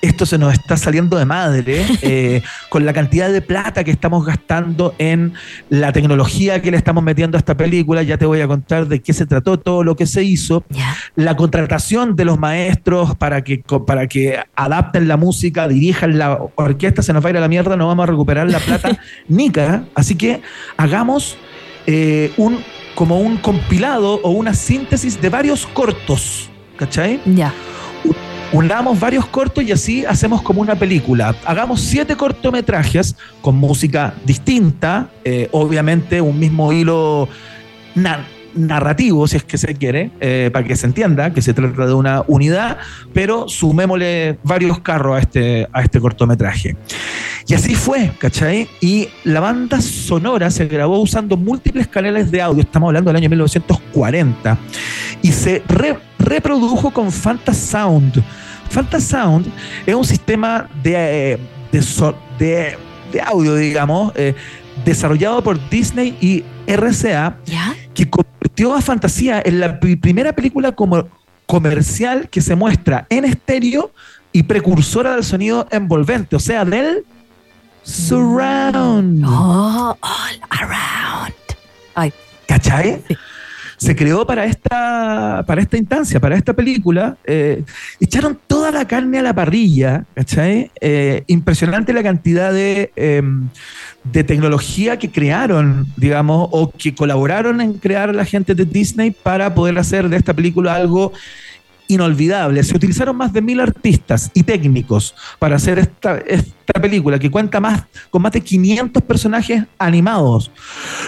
Esto 0.00 0.26
se 0.26 0.38
nos 0.38 0.52
está 0.52 0.76
saliendo 0.76 1.18
de 1.18 1.24
madre 1.24 1.84
eh, 2.02 2.42
con 2.68 2.86
la 2.86 2.92
cantidad 2.92 3.32
de 3.32 3.42
plata 3.42 3.82
que 3.82 3.90
estamos 3.90 4.24
gastando 4.24 4.94
en 4.98 5.32
la 5.70 5.92
tecnología 5.92 6.62
que 6.62 6.70
le 6.70 6.76
estamos 6.76 7.02
metiendo 7.02 7.36
a 7.36 7.40
esta 7.40 7.56
película. 7.56 8.02
Ya 8.04 8.16
te 8.16 8.24
voy 8.24 8.40
a 8.40 8.46
contar 8.46 8.86
de 8.86 9.00
qué 9.00 9.12
se 9.12 9.26
trató, 9.26 9.58
todo 9.58 9.82
lo 9.82 9.96
que 9.96 10.06
se 10.06 10.22
hizo. 10.22 10.64
La 11.16 11.36
contratación 11.36 12.14
de 12.14 12.24
los 12.24 12.38
maestros 12.38 13.16
para 13.16 13.42
que, 13.42 13.64
para 13.86 14.06
que 14.06 14.38
adapten 14.54 15.08
la 15.08 15.16
música, 15.16 15.66
dirijan 15.66 16.16
la 16.16 16.38
orquesta, 16.54 17.02
se 17.02 17.12
nos 17.12 17.24
va 17.24 17.28
a 17.28 17.30
ir 17.30 17.36
a 17.38 17.40
la 17.40 17.48
mierda, 17.48 17.76
no 17.76 17.88
vamos 17.88 18.04
a 18.04 18.06
recuperar 18.06 18.48
la 18.48 18.60
plata 18.60 18.98
nica. 19.28 19.84
Así 19.96 20.14
que 20.14 20.42
hagamos 20.76 21.36
eh, 21.86 22.32
un, 22.36 22.58
como 22.94 23.20
un 23.20 23.36
compilado 23.38 24.20
o 24.22 24.30
una 24.30 24.54
síntesis 24.54 25.20
de 25.20 25.28
varios 25.28 25.66
cortos. 25.66 26.50
¿Cachai? 26.76 27.20
Ya. 27.24 27.52
Unamos 28.52 28.98
varios 28.98 29.26
cortos 29.26 29.62
y 29.62 29.72
así 29.72 30.04
hacemos 30.06 30.40
como 30.40 30.62
una 30.62 30.74
película. 30.74 31.34
Hagamos 31.44 31.80
siete 31.82 32.16
cortometrajes 32.16 33.14
con 33.42 33.56
música 33.56 34.14
distinta, 34.24 35.10
eh, 35.24 35.48
obviamente 35.52 36.20
un 36.22 36.38
mismo 36.38 36.72
hilo 36.72 37.28
na- 37.94 38.26
narrativo, 38.54 39.28
si 39.28 39.36
es 39.36 39.44
que 39.44 39.58
se 39.58 39.74
quiere, 39.74 40.10
eh, 40.20 40.48
para 40.50 40.66
que 40.66 40.76
se 40.76 40.86
entienda 40.86 41.34
que 41.34 41.42
se 41.42 41.52
trata 41.52 41.86
de 41.86 41.92
una 41.92 42.22
unidad, 42.26 42.78
pero 43.12 43.48
sumémosle 43.50 44.38
varios 44.42 44.80
carros 44.80 45.16
a 45.18 45.20
este, 45.20 45.68
a 45.70 45.82
este 45.82 46.00
cortometraje. 46.00 46.74
Y 47.46 47.52
así 47.54 47.74
fue, 47.74 48.12
¿cachai? 48.18 48.66
Y 48.80 49.08
la 49.24 49.40
banda 49.40 49.80
sonora 49.82 50.50
se 50.50 50.66
grabó 50.66 50.98
usando 51.00 51.36
múltiples 51.36 51.86
canales 51.86 52.30
de 52.30 52.40
audio, 52.40 52.62
estamos 52.62 52.88
hablando 52.88 53.10
del 53.10 53.18
año 53.18 53.28
1940, 53.28 54.58
y 55.20 55.32
se 55.32 55.62
re- 55.68 55.98
reprodujo 56.28 56.90
con 56.90 57.10
Fantasound. 57.10 58.22
Fantasound 58.70 59.46
es 59.86 59.94
un 59.94 60.04
sistema 60.04 60.68
de, 60.82 61.32
eh, 61.32 61.38
de, 61.72 61.82
so- 61.82 62.16
de, 62.38 62.76
de 63.12 63.20
audio, 63.22 63.54
digamos, 63.54 64.12
eh, 64.14 64.34
desarrollado 64.84 65.42
por 65.42 65.58
Disney 65.70 66.16
y 66.20 66.44
RCA, 66.70 67.36
que 67.94 68.08
convirtió 68.08 68.74
a 68.74 68.80
Fantasía 68.82 69.42
en 69.44 69.58
la 69.60 69.80
pri- 69.80 69.96
primera 69.96 70.32
película 70.32 70.72
como 70.72 71.08
comercial 71.46 72.28
que 72.28 72.40
se 72.42 72.54
muestra 72.54 73.06
en 73.08 73.24
estéreo 73.24 73.90
y 74.32 74.42
precursora 74.42 75.14
del 75.14 75.24
sonido 75.24 75.66
envolvente, 75.70 76.36
o 76.36 76.38
sea, 76.40 76.64
del 76.66 77.04
surround. 77.82 79.24
Oh, 79.26 79.96
all 80.00 80.40
around. 80.50 81.34
Ay. 81.94 82.12
¿Cachai? 82.46 83.02
Se 83.78 83.96
creó 83.96 84.26
para 84.26 84.44
esta, 84.44 85.44
para 85.46 85.62
esta 85.62 85.76
instancia, 85.76 86.20
para 86.20 86.36
esta 86.36 86.52
película. 86.52 87.16
eh, 87.24 87.62
echaron 88.00 88.38
toda 88.46 88.70
la 88.70 88.86
carne 88.86 89.18
a 89.18 89.22
la 89.22 89.32
parrilla, 89.32 90.04
¿cachai? 90.14 90.70
Eh, 90.80 91.22
impresionante 91.28 91.92
la 91.92 92.02
cantidad 92.02 92.52
de, 92.52 92.90
eh, 92.96 93.22
de 94.04 94.24
tecnología 94.24 94.98
que 94.98 95.10
crearon, 95.10 95.86
digamos, 95.96 96.48
o 96.52 96.70
que 96.70 96.94
colaboraron 96.94 97.60
en 97.60 97.74
crear 97.74 98.14
la 98.14 98.24
gente 98.24 98.54
de 98.54 98.64
Disney 98.64 99.10
para 99.12 99.54
poder 99.54 99.78
hacer 99.78 100.08
de 100.08 100.16
esta 100.16 100.34
película 100.34 100.74
algo 100.74 101.12
inolvidable. 101.88 102.62
Se 102.62 102.76
utilizaron 102.76 103.16
más 103.16 103.32
de 103.32 103.42
mil 103.42 103.60
artistas 103.60 104.30
y 104.34 104.42
técnicos 104.42 105.14
para 105.38 105.56
hacer 105.56 105.78
esta, 105.78 106.18
esta 106.18 106.80
película 106.80 107.18
que 107.18 107.30
cuenta 107.30 107.60
más 107.60 107.84
con 108.10 108.22
más 108.22 108.32
de 108.32 108.40
500 108.40 109.02
personajes 109.02 109.64
animados. 109.78 110.50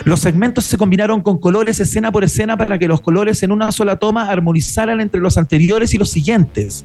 Los 0.05 0.21
segmentos 0.21 0.65
se 0.65 0.77
combinaron 0.77 1.21
con 1.23 1.39
colores 1.39 1.79
escena 1.81 2.11
por 2.11 2.25
escena 2.25 2.57
para 2.57 2.79
que 2.79 2.89
los 2.89 3.01
colores 3.01 3.43
en 3.43 3.53
una 3.53 3.71
sola 3.73 3.97
toma 3.97 4.29
armonizaran 4.31 5.01
entre 5.01 5.21
los 5.21 5.37
anteriores 5.39 5.95
y 5.95 5.99
los 5.99 6.11
siguientes. 6.11 6.85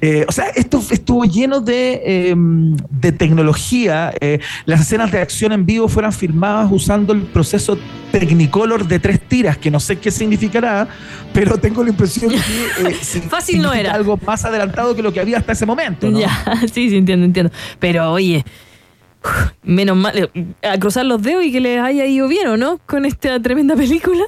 Eh, 0.00 0.24
o 0.28 0.32
sea, 0.32 0.46
esto 0.54 0.82
estuvo 0.90 1.24
lleno 1.24 1.60
de, 1.60 2.02
eh, 2.04 2.34
de 2.36 3.12
tecnología. 3.12 4.12
Eh, 4.20 4.38
las 4.66 4.82
escenas 4.82 5.10
de 5.10 5.20
acción 5.20 5.52
en 5.52 5.66
vivo 5.66 5.88
fueron 5.88 6.12
filmadas 6.12 6.70
usando 6.70 7.12
el 7.12 7.22
proceso 7.22 7.78
Technicolor 8.12 8.86
de 8.86 8.98
tres 8.98 9.20
tiras, 9.26 9.56
que 9.56 9.70
no 9.70 9.80
sé 9.80 9.96
qué 9.96 10.10
significará, 10.10 10.86
pero 11.32 11.56
tengo 11.56 11.82
la 11.82 11.88
impresión 11.88 12.30
que 12.30 12.36
eh, 12.36 12.94
Fácil 13.28 13.62
no 13.62 13.72
era. 13.72 13.92
algo 13.92 14.18
más 14.24 14.44
adelantado 14.44 14.94
que 14.94 15.02
lo 15.02 15.12
que 15.12 15.20
había 15.20 15.38
hasta 15.38 15.52
ese 15.52 15.66
momento. 15.66 16.10
¿no? 16.10 16.18
Ya, 16.18 16.30
sí, 16.72 16.90
sí, 16.90 16.96
entiendo, 16.96 17.26
entiendo. 17.26 17.52
Pero 17.78 18.12
oye, 18.12 18.44
menos 19.62 19.96
mal, 19.96 20.30
eh, 20.34 20.46
a 20.62 20.78
cruzar 20.78 21.06
los 21.06 21.22
dedos 21.22 21.44
y 21.44 21.52
que 21.52 21.60
les 21.60 21.80
haya 21.80 22.06
ido 22.06 22.28
bien, 22.28 22.48
¿o 22.48 22.56
no? 22.56 22.78
Con 22.86 23.04
esta 23.04 23.40
tremenda 23.40 23.76
película. 23.76 24.24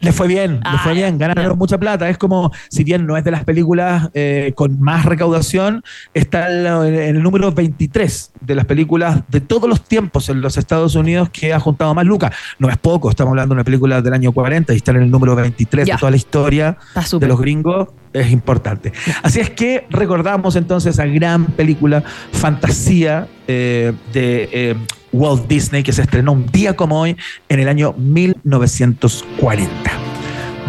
Le 0.00 0.12
fue 0.12 0.28
bien, 0.28 0.60
le 0.60 0.78
fue 0.78 0.94
bien, 0.94 1.18
ganaron 1.18 1.58
mucha 1.58 1.78
plata. 1.78 2.08
Es 2.08 2.16
como, 2.16 2.50
si 2.70 2.84
bien 2.84 3.06
no 3.06 3.16
es 3.18 3.24
de 3.24 3.30
las 3.30 3.44
películas 3.44 4.08
eh, 4.14 4.52
con 4.54 4.80
más 4.80 5.04
recaudación, 5.04 5.82
está 6.14 6.48
en, 6.48 6.94
el 6.94 7.22
número 7.22 7.52
23 7.52 8.32
de 8.40 8.54
las 8.54 8.64
películas 8.64 9.20
de 9.28 9.40
todos 9.40 9.68
los 9.68 9.82
tiempos 9.82 10.30
en 10.30 10.40
los 10.40 10.56
Estados 10.56 10.94
Unidos 10.94 11.28
que 11.30 11.52
ha 11.52 11.60
juntado 11.60 11.94
más 11.94 12.06
lucas. 12.06 12.34
No 12.58 12.70
es 12.70 12.78
poco, 12.78 13.10
estamos 13.10 13.32
hablando 13.32 13.54
de 13.54 13.58
una 13.58 13.64
película 13.64 14.00
del 14.00 14.14
año 14.14 14.32
40 14.32 14.72
y 14.72 14.76
está 14.76 14.92
en 14.92 15.02
el 15.02 15.10
número 15.10 15.36
23 15.36 15.86
Ya. 15.86 15.94
de 15.94 16.00
toda 16.00 16.10
la 16.10 16.16
historia 16.16 16.78
de 17.18 17.26
los 17.28 17.38
gringos. 17.38 17.88
Es 18.12 18.32
importante. 18.32 18.92
Así 19.22 19.38
es 19.38 19.50
que 19.50 19.86
recordamos 19.90 20.56
entonces 20.56 20.94
esa 20.94 21.06
gran 21.06 21.46
película 21.46 22.02
Fantasía 22.32 23.28
eh, 23.46 23.92
de 24.12 24.48
eh, 24.52 24.76
Walt 25.12 25.46
Disney 25.46 25.82
que 25.82 25.92
se 25.92 26.02
estrenó 26.02 26.32
un 26.32 26.46
día 26.46 26.76
como 26.76 27.00
hoy 27.00 27.16
en 27.48 27.60
el 27.60 27.68
año 27.68 27.94
1940. 27.94 29.70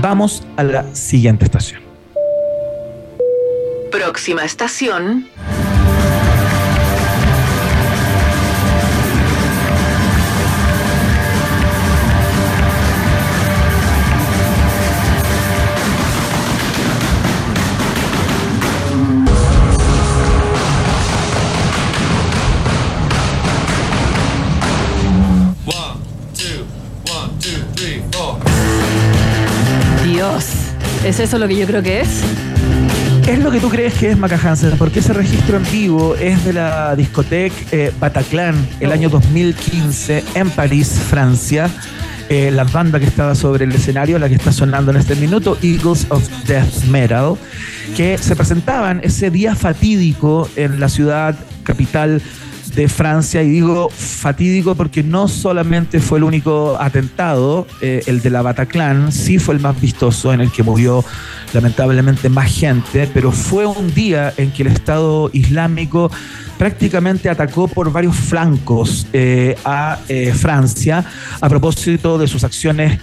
Vamos 0.01 0.43
a 0.57 0.63
la 0.63 0.95
siguiente 0.95 1.45
estación. 1.45 1.81
Próxima 3.91 4.43
estación. 4.43 5.27
¿Es 31.11 31.19
eso 31.19 31.37
lo 31.37 31.45
que 31.45 31.57
yo 31.57 31.67
creo 31.67 31.83
que 31.83 31.99
es? 31.99 32.21
¿Qué 33.25 33.33
es 33.33 33.39
lo 33.39 33.51
que 33.51 33.59
tú 33.59 33.67
crees 33.67 33.93
que 33.95 34.11
es 34.11 34.17
Maca 34.17 34.39
Hansen? 34.41 34.77
Porque 34.77 34.99
ese 34.99 35.11
registro 35.11 35.57
en 35.57 35.69
vivo 35.69 36.15
es 36.15 36.45
de 36.45 36.53
la 36.53 36.95
discoteca 36.95 37.53
eh, 37.73 37.91
Bataclan, 37.99 38.55
el 38.79 38.93
año 38.93 39.09
2015, 39.09 40.23
en 40.35 40.49
París, 40.51 40.87
Francia. 41.09 41.69
Eh, 42.29 42.49
la 42.49 42.63
banda 42.63 42.97
que 42.97 43.07
estaba 43.07 43.35
sobre 43.35 43.65
el 43.65 43.73
escenario, 43.73 44.17
la 44.19 44.29
que 44.29 44.35
está 44.35 44.53
sonando 44.53 44.91
en 44.91 44.97
este 44.97 45.15
minuto, 45.15 45.57
Eagles 45.61 46.07
of 46.07 46.25
Death 46.47 46.85
Metal, 46.85 47.35
que 47.97 48.17
se 48.17 48.33
presentaban 48.37 49.01
ese 49.03 49.29
día 49.29 49.53
fatídico 49.53 50.47
en 50.55 50.79
la 50.79 50.87
ciudad 50.87 51.35
capital 51.63 52.21
de 52.75 52.87
Francia 52.87 53.43
y 53.43 53.49
digo 53.49 53.89
fatídico 53.89 54.75
porque 54.75 55.03
no 55.03 55.27
solamente 55.27 55.99
fue 55.99 56.19
el 56.19 56.23
único 56.23 56.77
atentado, 56.79 57.67
eh, 57.81 58.03
el 58.07 58.21
de 58.21 58.29
la 58.29 58.41
Bataclan, 58.41 59.11
sí 59.11 59.39
fue 59.39 59.55
el 59.55 59.61
más 59.61 59.79
vistoso 59.79 60.33
en 60.33 60.41
el 60.41 60.51
que 60.51 60.63
murió 60.63 61.03
lamentablemente 61.53 62.29
más 62.29 62.51
gente, 62.51 63.09
pero 63.13 63.31
fue 63.31 63.65
un 63.65 63.93
día 63.93 64.33
en 64.37 64.51
que 64.51 64.63
el 64.63 64.69
Estado 64.69 65.29
Islámico 65.33 66.11
prácticamente 66.57 67.29
atacó 67.29 67.67
por 67.67 67.91
varios 67.91 68.15
flancos 68.15 69.07
eh, 69.13 69.57
a 69.65 69.99
eh, 70.07 70.33
Francia 70.33 71.03
a 71.39 71.49
propósito 71.49 72.17
de 72.17 72.27
sus 72.27 72.43
acciones 72.43 72.99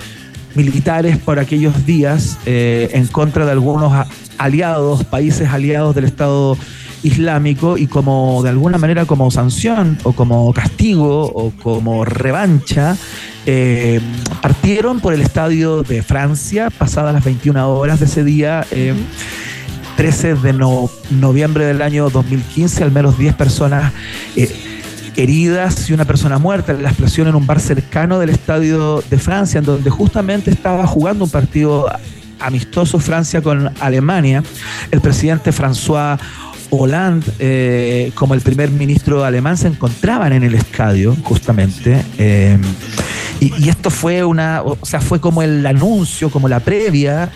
militares 0.54 1.18
por 1.18 1.38
aquellos 1.38 1.84
días 1.84 2.38
en 2.46 3.06
contra 3.08 3.44
de 3.44 3.52
algunos 3.52 4.06
aliados, 4.38 5.04
países 5.04 5.48
aliados 5.48 5.94
del 5.94 6.04
Estado 6.04 6.56
Islámico 7.03 7.78
y 7.78 7.86
como 7.86 8.42
de 8.42 8.51
alguna 8.51 8.78
manera 8.78 9.05
como 9.05 9.30
sanción 9.30 9.99
o 10.03 10.12
como 10.12 10.53
castigo 10.53 11.26
o 11.26 11.53
como 11.62 12.05
revancha 12.05 12.96
eh, 13.46 14.01
partieron 14.42 15.01
por 15.01 15.14
el 15.14 15.20
estadio 15.22 15.82
de 15.82 16.03
Francia 16.03 16.70
pasadas 16.70 17.14
las 17.14 17.24
21 17.24 17.68
horas 17.70 18.01
de 18.01 18.07
ese 18.07 18.24
día. 18.24 18.66
eh, 18.70 18.94
13 19.96 20.34
de 20.36 20.53
no- 20.53 20.88
noviembre 21.11 21.64
del 21.66 21.82
año 21.82 22.09
2015, 22.09 22.84
al 22.84 22.92
menos 22.92 23.18
10 23.18 23.34
personas 23.34 23.92
eh, 24.36 24.49
heridas 25.16 25.90
y 25.90 25.92
una 25.92 26.05
persona 26.05 26.38
muerta 26.38 26.70
en 26.70 26.84
la 26.84 26.90
explosión 26.90 27.26
en 27.26 27.34
un 27.34 27.44
bar 27.49 27.59
cercano 27.59 28.20
del 28.20 28.30
Estadio 28.30 29.03
de 29.11 29.18
Francia, 29.18 29.59
en 29.59 29.64
donde 29.64 29.90
justamente 29.90 30.53
estaba 30.53 30.86
jugando 30.86 31.24
un 31.24 31.30
partido 31.30 31.88
amistoso 32.38 33.01
Francia 33.01 33.42
con 33.42 33.72
Alemania. 33.80 34.44
El 34.92 35.01
presidente 35.01 35.51
François 35.53 36.16
Hollande, 36.70 37.26
eh, 37.38 38.12
como 38.14 38.34
el 38.34 38.40
primer 38.40 38.70
ministro 38.70 39.24
alemán, 39.24 39.56
se 39.56 39.68
encontraban 39.68 40.32
en 40.32 40.42
el 40.42 40.54
estadio, 40.54 41.16
justamente. 41.24 42.02
eh, 42.18 42.58
y, 43.40 43.68
esto 43.68 43.90
fue 43.90 44.24
una, 44.24 44.62
o 44.62 44.78
sea, 44.82 45.00
fue 45.00 45.20
como 45.20 45.42
el 45.42 45.64
anuncio, 45.64 46.30
como 46.30 46.48
la 46.48 46.60
previa 46.60 47.30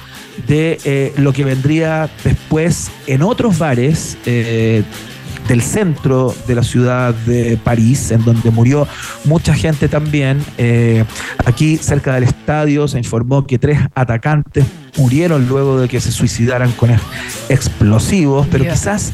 de 0.47 0.79
eh, 0.85 1.13
lo 1.17 1.33
que 1.33 1.45
vendría 1.45 2.11
después 2.25 2.91
en 3.07 3.23
otros 3.23 3.59
bares 3.59 4.17
eh, 4.27 4.83
del 5.49 5.63
centro 5.63 6.35
de 6.47 6.55
la 6.55 6.63
ciudad 6.63 7.13
de 7.15 7.59
París, 7.63 8.11
en 8.11 8.25
donde 8.25 8.51
murió 8.51 8.87
mucha 9.25 9.55
gente 9.55 9.89
también. 9.89 10.43
Eh, 10.59 11.05
aquí 11.45 11.77
cerca 11.77 12.15
del 12.15 12.25
estadio 12.25 12.89
se 12.89 12.99
informó 12.99 13.47
que 13.47 13.59
tres 13.59 13.79
atacantes 13.95 14.65
murieron 14.97 15.49
luego 15.49 15.81
de 15.81 15.89
que 15.89 16.01
se 16.01 16.13
suicidaran 16.13 16.71
con 16.73 16.91
ex- 16.91 17.03
explosivos, 17.49 18.47
pero 18.51 18.65
quizás 18.65 19.13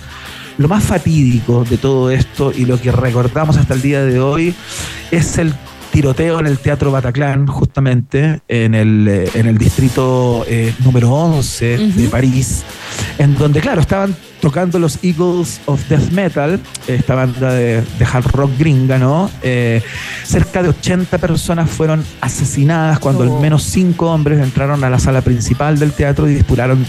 lo 0.58 0.68
más 0.68 0.82
fatídico 0.84 1.64
de 1.68 1.76
todo 1.78 2.10
esto 2.10 2.52
y 2.54 2.64
lo 2.64 2.80
que 2.80 2.90
recordamos 2.90 3.56
hasta 3.56 3.74
el 3.74 3.82
día 3.82 4.04
de 4.04 4.18
hoy 4.20 4.54
es 5.10 5.38
el 5.38 5.54
tiroteo 5.90 6.40
en 6.40 6.46
el 6.46 6.58
Teatro 6.58 6.90
Bataclan, 6.90 7.46
justamente 7.46 8.40
en 8.48 8.74
el, 8.74 9.06
eh, 9.08 9.30
en 9.34 9.46
el 9.46 9.58
distrito 9.58 10.44
eh, 10.48 10.74
número 10.80 11.12
11 11.12 11.78
de. 11.78 12.08
París, 12.08 12.64
en 13.18 13.36
donde, 13.36 13.60
claro, 13.60 13.80
estaban 13.80 14.14
tocando 14.40 14.78
los 14.78 14.98
Eagles 15.02 15.60
of 15.66 15.86
Death 15.88 16.10
Metal, 16.10 16.60
esta 16.86 17.14
banda 17.14 17.52
de, 17.52 17.82
de 17.82 18.04
hard 18.04 18.26
rock 18.32 18.50
gringa, 18.58 18.98
¿no? 18.98 19.30
Eh, 19.42 19.82
cerca 20.24 20.62
de 20.62 20.70
80 20.70 21.18
personas 21.18 21.68
fueron 21.70 22.04
asesinadas 22.20 22.98
cuando 22.98 23.24
al 23.24 23.40
menos 23.40 23.62
5 23.64 24.10
hombres 24.10 24.40
entraron 24.40 24.84
a 24.84 24.90
la 24.90 24.98
sala 24.98 25.22
principal 25.22 25.78
del 25.78 25.92
teatro 25.92 26.28
y 26.28 26.34
dispararon 26.34 26.84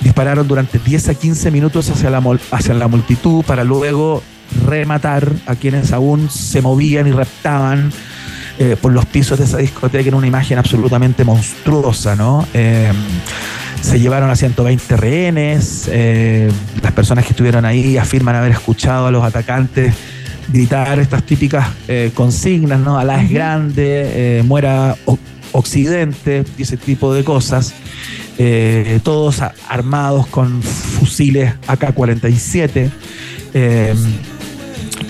dispararon 0.00 0.46
durante 0.46 0.78
10 0.78 1.08
a 1.08 1.14
15 1.14 1.50
minutos 1.50 1.88
hacia 1.88 2.10
la, 2.10 2.22
hacia 2.50 2.74
la 2.74 2.88
multitud 2.88 3.42
para 3.44 3.64
luego 3.64 4.22
rematar 4.66 5.32
a 5.46 5.54
quienes 5.56 5.92
aún 5.92 6.28
se 6.30 6.60
movían 6.60 7.06
y 7.06 7.12
raptaban 7.12 7.90
eh, 8.58 8.76
por 8.80 8.92
los 8.92 9.06
pisos 9.06 9.38
de 9.38 9.44
esa 9.44 9.58
discoteca 9.58 10.08
en 10.08 10.14
una 10.14 10.26
imagen 10.26 10.58
absolutamente 10.58 11.24
monstruosa, 11.24 12.16
¿no? 12.16 12.46
Eh, 12.54 12.92
se 13.80 14.00
llevaron 14.00 14.30
a 14.30 14.36
120 14.36 14.96
rehenes, 14.96 15.88
eh, 15.92 16.50
las 16.82 16.92
personas 16.92 17.24
que 17.24 17.30
estuvieron 17.30 17.64
ahí 17.64 17.98
afirman 17.98 18.34
haber 18.36 18.52
escuchado 18.52 19.06
a 19.06 19.10
los 19.10 19.22
atacantes 19.22 19.94
gritar 20.48 20.98
estas 20.98 21.22
típicas 21.22 21.68
consignas, 22.12 22.78
¿no? 22.78 22.98
Alá 22.98 23.22
es 23.22 23.30
grande, 23.30 24.42
muera 24.44 24.94
Occidente, 25.54 26.44
y 26.58 26.62
ese 26.62 26.76
tipo 26.76 27.14
de 27.14 27.22
cosas. 27.22 27.74
Eh, 28.38 28.98
todos 29.04 29.40
armados 29.68 30.26
con 30.26 30.60
fusiles 30.62 31.54
AK-47. 31.68 32.90
eh, 33.54 33.94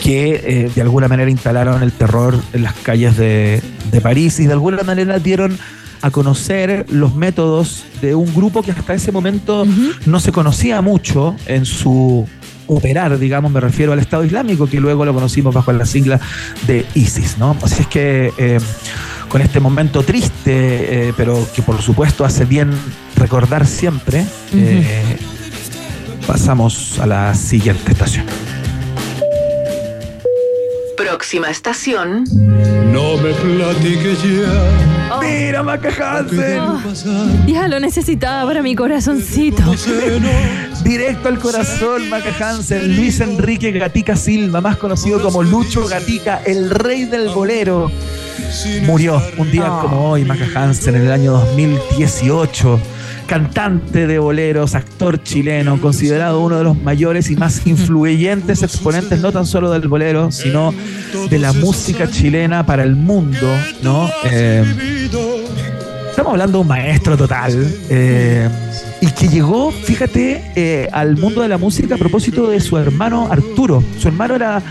que 0.05 0.35
eh, 0.45 0.71
de 0.75 0.83
alguna 0.83 1.09
manera 1.09 1.31
instalaron 1.31 1.83
el 1.83 1.91
terror 1.91 2.39
en 2.53 2.63
las 2.63 2.75
calles 2.75 3.17
de, 3.17 3.63
de 3.91 4.01
París 4.03 4.39
y 4.39 4.47
de 4.47 4.53
alguna 4.53 4.83
manera 4.83 5.19
dieron 5.19 5.59
a 6.03 6.11
conocer 6.11 6.85
los 6.91 7.15
métodos 7.15 7.85
de 8.03 8.15
un 8.15 8.33
grupo 8.35 8.63
que 8.63 8.73
hasta 8.73 8.93
ese 8.93 9.11
momento 9.11 9.67
no 10.05 10.21
se 10.21 10.33
conocía 10.33 10.83
mucho 10.83 11.35
en 11.47 11.65
su 11.65 12.29
operar, 12.67 13.19
digamos, 13.19 13.51
me 13.51 13.61
refiero 13.61 13.95
al 13.95 13.99
Estado 13.99 14.23
Islámico, 14.23 14.67
que 14.67 14.81
luego 14.81 15.07
lo 15.07 15.15
conocimos 15.15 15.55
bajo 15.55 15.73
la 15.73 15.87
sigla 15.87 16.21
de 16.67 16.85
ISIS, 16.95 17.39
¿no? 17.39 17.57
Así 17.63 17.81
es 17.81 17.89
que 17.89 18.33
eh, 18.37 18.59
con 19.31 19.41
este 19.41 19.61
momento 19.61 20.03
triste, 20.03 21.09
eh, 21.09 21.15
pero 21.17 21.49
que 21.57 21.63
por 21.63 21.81
supuesto 21.81 22.27
hace 22.27 22.45
bien 22.45 22.71
recordar 23.17 23.67
siempre, 23.67 24.27
eh, 24.53 25.17
pasamos 26.27 26.99
a 26.99 27.07
la 27.07 27.35
siguiente 27.35 27.93
estación. 27.93 28.27
Próxima 30.97 31.51
estación. 31.51 32.25
No 32.93 33.17
me 33.17 33.33
platiques 33.33 34.23
ya. 34.23 35.19
Mira, 35.21 35.63
Maca 35.63 35.89
Hansen. 35.89 37.47
Ya 37.47 37.69
lo 37.69 37.81
necesitaba 37.81 38.47
para 38.47 38.63
mi 38.63 38.75
corazoncito. 38.75 39.63
Directo 40.85 41.29
al 41.29 41.39
corazón, 41.39 42.09
Maca 42.09 42.33
Hansen, 42.39 42.97
Luis 42.97 43.21
Enrique 43.21 43.73
Gatica 43.73 44.17
Silva, 44.17 44.61
más 44.61 44.77
conocido 44.77 45.21
como 45.21 45.43
Lucho 45.43 45.87
Gatica, 45.87 46.43
el 46.45 46.71
rey 46.71 47.05
del 47.07 47.29
bolero. 47.31 47.91
Murió 48.83 49.21
un 49.37 49.51
día 49.51 49.69
como 49.83 50.11
hoy, 50.11 50.25
Maca 50.25 50.47
Hansen, 50.55 50.97
en 50.97 51.03
el 51.03 51.13
año 51.13 51.33
2018. 51.33 52.81
Cantante 53.27 54.07
de 54.07 54.19
boleros, 54.19 54.75
actor 54.75 55.23
chileno, 55.23 55.81
considerado 55.81 56.41
uno 56.41 56.59
de 56.59 56.65
los 56.65 56.77
mayores 56.83 57.31
y 57.31 57.37
más 57.37 57.67
influyentes 57.67 58.63
exponentes, 58.63 59.21
no 59.21 59.33
tan 59.33 59.47
solo 59.47 59.71
del 59.71 59.89
bolero, 59.89 60.31
sino 60.31 60.75
de 61.31 61.39
la 61.39 61.53
música 61.55 62.09
chilena 62.11 62.67
para 62.67 62.83
el 62.83 62.95
mundo, 62.97 63.49
¿no? 63.83 64.11
Eh, 64.31 64.65
Estamos 66.11 66.33
hablando 66.33 66.59
de 66.59 66.63
un 66.63 66.69
maestro 66.69 67.17
total. 67.17 67.67
eh, 67.89 68.49
y 69.01 69.07
que 69.09 69.29
llegó, 69.29 69.71
fíjate, 69.73 70.53
eh, 70.55 70.89
al 70.93 71.17
mundo 71.17 71.43
de 71.43 71.49
la 71.49 71.59
música 71.59 71.97
a 71.97 71.99
propósito 71.99 72.49
de 72.49 72.61
su 72.61 72.79
hermano 72.79 73.29
Arturo. 73.31 73.83
Su 73.99 74.09
hermano 74.09 74.35
era 74.37 74.63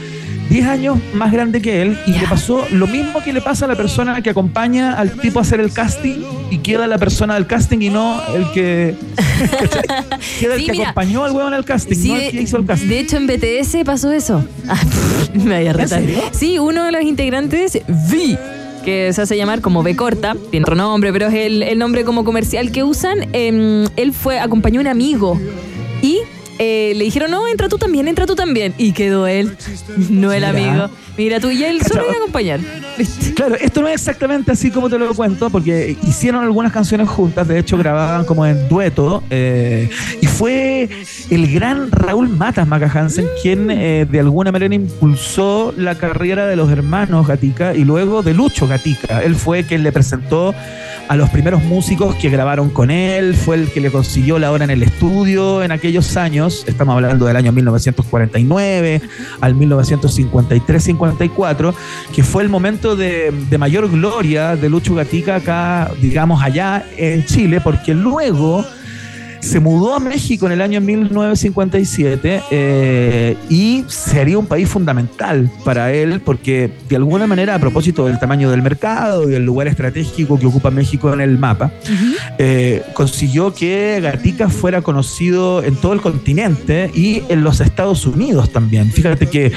10 0.50 0.68
años 0.68 0.98
más 1.14 1.32
grande 1.32 1.62
que 1.62 1.82
él 1.82 1.98
y 2.06 2.12
le 2.12 2.28
pasó 2.28 2.66
lo 2.72 2.86
mismo 2.88 3.24
que 3.24 3.34
le 3.34 3.41
pasa 3.41 3.66
a 3.66 3.68
la 3.68 3.76
persona 3.76 4.22
que 4.22 4.30
acompaña 4.30 4.94
al 4.94 5.12
tipo 5.20 5.39
a 5.39 5.41
hacer 5.41 5.60
el 5.60 5.72
casting 5.72 6.22
y 6.52 6.58
queda 6.60 6.86
la 6.88 6.98
persona 6.98 7.34
del 7.36 7.48
casting 7.48 7.80
y 7.82 7.89
no 7.89 8.22
el 8.36 8.52
que. 8.52 8.96
queda 10.39 10.54
el 10.56 10.60
Sí, 10.60 10.66
que 10.68 10.72
mira. 10.74 10.89
acompañó 10.89 11.24
al 11.24 11.32
huevón 11.32 11.54
al 11.54 11.66
casting, 11.66 11.96
Sí, 11.96 12.08
no 12.10 12.16
el 12.18 12.32
que 12.32 12.41
hizo 12.41 12.58
el 12.58 12.66
casting. 12.66 12.88
de 12.88 13.00
hecho 13.00 13.18
en 13.18 13.28
BTS 13.28 13.78
pasó 13.86 14.12
eso. 14.12 14.46
Ah, 14.68 14.80
me 15.34 15.56
vaya 15.56 15.72
a 15.72 15.74
retar. 15.74 16.02
Sí, 16.32 16.58
uno 16.60 16.86
de 16.86 16.91
los 16.91 17.02
integrantes, 17.04 17.80
V, 17.88 18.38
que 18.86 19.12
se 19.14 19.22
hace 19.22 19.36
llamar 19.38 19.62
como 19.62 19.84
B 19.84 19.96
corta, 19.96 20.36
tiene 20.52 20.64
otro 20.64 20.76
nombre, 20.76 21.12
pero 21.12 21.28
es 21.28 21.34
el, 21.34 21.64
el 21.64 21.78
nombre 21.80 22.04
como 22.04 22.24
comercial 22.24 22.72
que 22.72 22.84
usan. 22.84 23.28
em, 23.34 23.86
él 23.98 24.14
fue, 24.14 24.39
acompañó 24.39 24.80
a 24.80 24.82
un 24.82 24.88
amigo 24.88 25.39
y 26.02 26.20
eh, 26.60 26.93
le 26.95 27.04
dijeron, 27.06 27.32
no, 27.32 27.47
entra 27.47 27.70
tú 27.70 27.78
también, 27.78 28.08
entra 28.08 28.26
tú 28.26 28.36
también. 28.36 28.74
Y 28.78 28.93
quedó 28.93 29.28
él, 29.28 29.56
no 30.10 30.32
el 30.32 30.45
Mira. 30.45 30.49
amigo. 30.49 30.89
Mira 31.18 31.39
tú, 31.39 31.51
y 31.51 31.64
él 31.64 31.80
solo 31.84 32.04
iba 32.06 32.14
a 32.14 32.18
acompañar. 32.18 32.60
Claro, 33.36 33.56
esto 33.56 33.82
no 33.82 33.88
es 33.88 33.95
exactamente 33.95 34.51
así 34.51 34.72
como 34.72 34.89
te 34.89 34.97
lo 34.97 35.14
cuento, 35.14 35.49
porque 35.49 35.95
hicieron 36.04 36.43
algunas 36.43 36.72
canciones 36.72 37.08
juntas, 37.08 37.47
de 37.47 37.60
hecho 37.60 37.78
grababan 37.78 38.26
como 38.26 38.45
en 38.45 38.68
dueto, 38.68 39.24
eh, 39.30 39.89
y 40.22 40.28
fue 40.28 40.89
el 41.30 41.54
gran 41.54 41.91
Raúl 41.91 42.30
Matas 42.30 42.68
Maca 42.68 42.91
Hansen 42.91 43.28
quien 43.41 43.70
eh, 43.70 44.08
de 44.10 44.20
alguna 44.20 44.51
manera 44.51 44.74
impulsó 44.74 45.74
la 45.78 45.95
carrera 45.95 46.47
de 46.47 46.56
los 46.56 46.72
hermanos 46.72 47.28
Gatica 47.28 47.76
y 47.76 47.86
luego 47.86 48.24
de 48.24 48.34
Lucho 48.34 48.68
Gatica. 48.68 49.22
Él 49.24 49.36
fue 49.36 49.64
quien 49.64 49.84
le 49.84 49.91
presentó 49.91 50.56
a 51.08 51.16
los 51.16 51.30
primeros 51.30 51.64
músicos 51.64 52.16
que 52.16 52.30
grabaron 52.30 52.70
con 52.70 52.91
él, 52.91 53.34
fue 53.36 53.56
el 53.58 53.72
que 53.72 53.82
le 53.82 53.91
consiguió 53.91 54.39
la 54.39 54.51
hora 54.51 54.64
en 54.64 54.72
el 54.72 54.82
estudio 54.84 55.62
en 55.64 55.72
aquellos 55.72 56.16
años, 56.18 56.64
estamos 56.68 56.95
hablando 56.95 57.26
del 57.26 57.36
año 57.36 57.51
1949 57.51 59.01
al 59.41 59.56
1953-54, 59.56 61.74
que 62.14 62.24
fue 62.24 62.43
el 62.43 62.49
momento 62.49 62.95
de, 62.95 63.32
de 63.49 63.58
mayor 63.58 63.89
gloria 63.91 64.56
de 64.56 64.70
Lucho 64.70 64.93
Gatica 64.95 65.36
acá, 65.36 65.91
digamos, 66.01 66.41
allá 66.41 66.86
en 66.97 67.26
Chile, 67.26 67.60
porque 67.62 67.93
luego 67.93 68.66
se 69.44 69.60
mudó 69.60 69.96
a 69.96 70.00
México 70.00 70.46
en 70.46 70.54
el 70.54 70.62
año 70.62 70.82
1957 70.82 72.44
eh, 72.50 73.38
y 73.50 73.84
sería 73.88 74.38
un 74.38 74.46
país 74.46 74.70
fundamental 74.70 75.52
para 75.64 75.94
él 75.94 76.22
porque 76.22 76.72
de 76.89 76.96
alguna 76.96 77.28
manera 77.28 77.56
a 77.56 77.60
propósito 77.60 78.06
del 78.06 78.20
tamaño 78.20 78.50
del 78.50 78.62
mercado 78.62 79.28
y 79.28 79.32
del 79.32 79.46
lugar 79.46 79.68
estratégico 79.68 80.39
que 80.39 80.48
ocupa 80.48 80.72
México 80.72 81.14
en 81.14 81.22
el 81.22 81.38
mapa, 81.38 81.72
eh, 82.38 82.84
consiguió 82.94 83.54
que 83.54 84.00
Gatica 84.02 84.50
fuera 84.50 84.82
conocido 84.82 85.64
en 85.64 85.76
todo 85.76 85.94
el 85.94 86.02
continente 86.02 86.89
y 86.94 87.24
en 87.30 87.44
los 87.44 87.60
Estados 87.60 88.06
Unidos 88.06 88.52
también. 88.52 88.91
Fíjate 88.91 89.28
que 89.28 89.52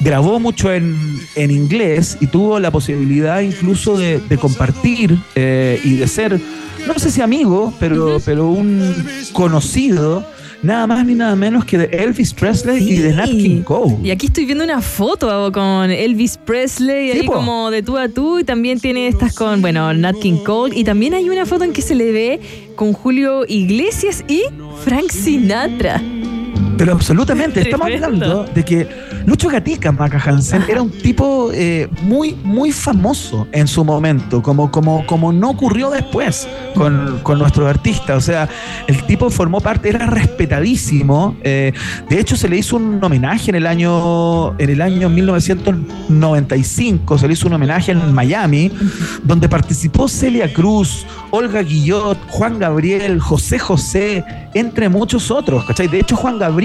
grabó 0.00 0.38
mucho 0.38 0.72
en, 0.72 0.96
en 1.34 1.50
inglés 1.50 2.18
y 2.20 2.26
tuvo 2.26 2.60
la 2.60 2.70
posibilidad 2.70 3.40
incluso 3.40 3.96
de, 3.96 4.20
de 4.20 4.38
compartir 4.38 5.18
eh, 5.34 5.80
y 5.84 5.96
de 5.96 6.06
ser, 6.06 6.40
no 6.86 6.98
sé 6.98 7.10
si 7.10 7.20
amigo, 7.20 7.72
pero, 7.80 8.18
pero 8.24 8.48
un 8.48 8.94
conocido, 9.32 10.24
nada 10.62 10.86
más 10.86 11.04
ni 11.06 11.14
nada 11.14 11.34
menos 11.36 11.64
que 11.64 11.78
de 11.78 11.84
Elvis 11.86 12.32
Presley 12.34 12.88
y 12.88 12.98
de 12.98 13.12
Nat 13.14 13.28
King 13.28 13.62
Cole. 13.62 13.96
Y 14.02 14.10
aquí 14.10 14.26
estoy 14.26 14.44
viendo 14.44 14.64
una 14.64 14.80
foto 14.80 15.50
con 15.52 15.90
Elvis 15.90 16.36
Presley, 16.38 17.12
Sí, 17.12 17.18
ahí 17.20 17.26
po. 17.26 17.34
como 17.34 17.70
de 17.70 17.82
tú 17.82 17.96
a 17.98 18.08
tú, 18.08 18.38
y 18.38 18.44
también 18.44 18.80
tiene 18.80 19.08
estas 19.08 19.34
con, 19.34 19.60
bueno, 19.60 19.92
Nat 19.94 20.16
King 20.18 20.44
Cole, 20.44 20.76
y 20.78 20.84
también 20.84 21.14
hay 21.14 21.28
una 21.28 21.46
foto 21.46 21.64
en 21.64 21.72
que 21.72 21.82
se 21.82 21.94
le 21.94 22.12
ve 22.12 22.40
con 22.76 22.92
Julio 22.92 23.44
Iglesias 23.46 24.24
y 24.28 24.42
Frank 24.84 25.10
Sinatra. 25.10 26.00
Pero 26.76 26.92
absolutamente, 26.92 27.60
estamos 27.60 27.86
hablando 27.86 28.44
de 28.44 28.64
que 28.64 28.88
Lucho 29.26 29.48
Gatica, 29.48 29.92
Maca 29.92 30.18
Hansen, 30.18 30.64
era 30.68 30.82
un 30.82 30.90
tipo 30.90 31.50
eh, 31.52 31.88
muy, 32.02 32.36
muy 32.42 32.72
famoso 32.72 33.46
en 33.52 33.68
su 33.68 33.84
momento, 33.84 34.42
como, 34.42 34.70
como, 34.70 35.06
como 35.06 35.32
no 35.32 35.50
ocurrió 35.50 35.90
después 35.90 36.48
con, 36.74 37.20
con 37.22 37.38
nuestros 37.38 37.68
artistas. 37.68 38.16
O 38.16 38.20
sea, 38.20 38.48
el 38.86 39.02
tipo 39.04 39.30
formó 39.30 39.60
parte, 39.60 39.88
era 39.88 40.06
respetadísimo. 40.06 41.36
eh, 41.42 41.72
de 42.08 42.20
hecho, 42.20 42.36
se 42.36 42.48
le 42.48 42.58
hizo 42.58 42.76
un 42.76 43.02
homenaje 43.02 43.50
en 43.50 43.56
el 43.56 43.66
año, 43.66 44.58
en 44.58 44.70
el 44.70 44.82
año 44.82 45.08
1995, 45.08 47.18
se 47.18 47.26
le 47.26 47.34
hizo 47.34 47.46
un 47.46 47.54
homenaje 47.54 47.92
en 47.92 48.12
Miami, 48.12 48.70
donde 49.22 49.48
participó 49.48 50.08
Celia 50.08 50.52
Cruz, 50.52 51.06
Olga 51.30 51.62
Guillot, 51.62 52.18
Juan 52.28 52.58
Gabriel, 52.58 53.20
José 53.20 53.58
José, 53.58 54.24
entre 54.54 54.88
muchos 54.88 55.30
otros. 55.30 55.64
¿cachai? 55.64 55.88
De 55.88 56.00
hecho, 56.00 56.16
Juan 56.16 56.38
Gabriel, 56.38 56.63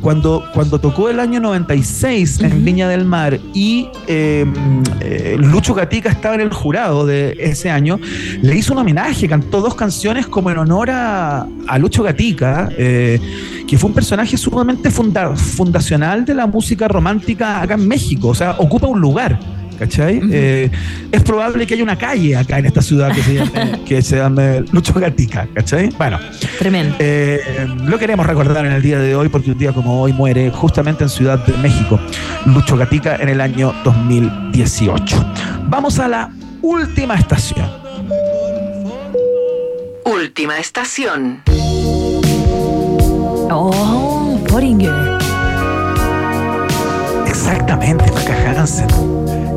cuando, 0.00 0.44
cuando 0.52 0.78
tocó 0.78 1.08
el 1.08 1.18
año 1.20 1.40
96 1.40 2.40
en 2.40 2.64
Viña 2.64 2.88
del 2.88 3.04
Mar 3.06 3.38
y 3.54 3.88
eh, 4.06 4.44
eh, 5.00 5.36
Lucho 5.38 5.72
Gatica 5.74 6.10
estaba 6.10 6.34
en 6.34 6.42
el 6.42 6.52
jurado 6.52 7.06
de 7.06 7.36
ese 7.38 7.70
año, 7.70 7.98
le 8.42 8.54
hizo 8.54 8.72
un 8.74 8.80
homenaje, 8.80 9.26
cantó 9.28 9.60
dos 9.62 9.74
canciones 9.74 10.26
como 10.26 10.50
en 10.50 10.58
honor 10.58 10.90
a, 10.90 11.46
a 11.68 11.78
Lucho 11.78 12.02
Gatica, 12.02 12.68
eh, 12.76 13.18
que 13.66 13.78
fue 13.78 13.88
un 13.88 13.94
personaje 13.94 14.36
sumamente 14.36 14.90
funda- 14.90 15.34
fundacional 15.36 16.24
de 16.24 16.34
la 16.34 16.46
música 16.46 16.86
romántica 16.86 17.62
acá 17.62 17.74
en 17.74 17.88
México, 17.88 18.28
o 18.28 18.34
sea, 18.34 18.56
ocupa 18.58 18.86
un 18.88 19.00
lugar. 19.00 19.38
¿Cachai? 19.78 20.20
Eh, 20.30 20.70
es 21.10 21.22
probable 21.22 21.66
que 21.66 21.74
haya 21.74 21.82
una 21.82 21.96
calle 21.98 22.36
acá 22.36 22.58
en 22.58 22.66
esta 22.66 22.80
ciudad 22.82 23.12
que 23.12 23.22
se 23.22 23.34
llame, 23.34 23.80
que 23.86 24.02
se 24.02 24.16
llame 24.16 24.60
Lucho 24.72 24.94
Gatica, 24.94 25.46
¿cachai? 25.54 25.90
Bueno, 25.98 26.18
Tremendo. 26.58 26.96
eh, 26.98 27.40
lo 27.84 27.98
queremos 27.98 28.26
recordar 28.26 28.64
en 28.66 28.72
el 28.72 28.82
día 28.82 28.98
de 28.98 29.14
hoy 29.16 29.28
porque 29.28 29.50
un 29.52 29.58
día 29.58 29.72
como 29.72 30.00
hoy 30.00 30.12
muere 30.12 30.50
justamente 30.50 31.04
en 31.04 31.10
Ciudad 31.10 31.44
de 31.44 31.56
México 31.58 31.98
Lucho 32.46 32.76
Gatica 32.76 33.16
en 33.16 33.28
el 33.28 33.40
año 33.40 33.74
2018. 33.84 35.16
Vamos 35.68 35.98
a 35.98 36.08
la 36.08 36.30
última 36.62 37.14
estación. 37.16 37.66
Última 40.04 40.58
estación. 40.58 41.42
Oh, 43.50 44.38
Pottinger. 44.48 44.92
Exactamente, 47.26 48.04
Maca 48.12 48.50
Hansen. 48.60 48.86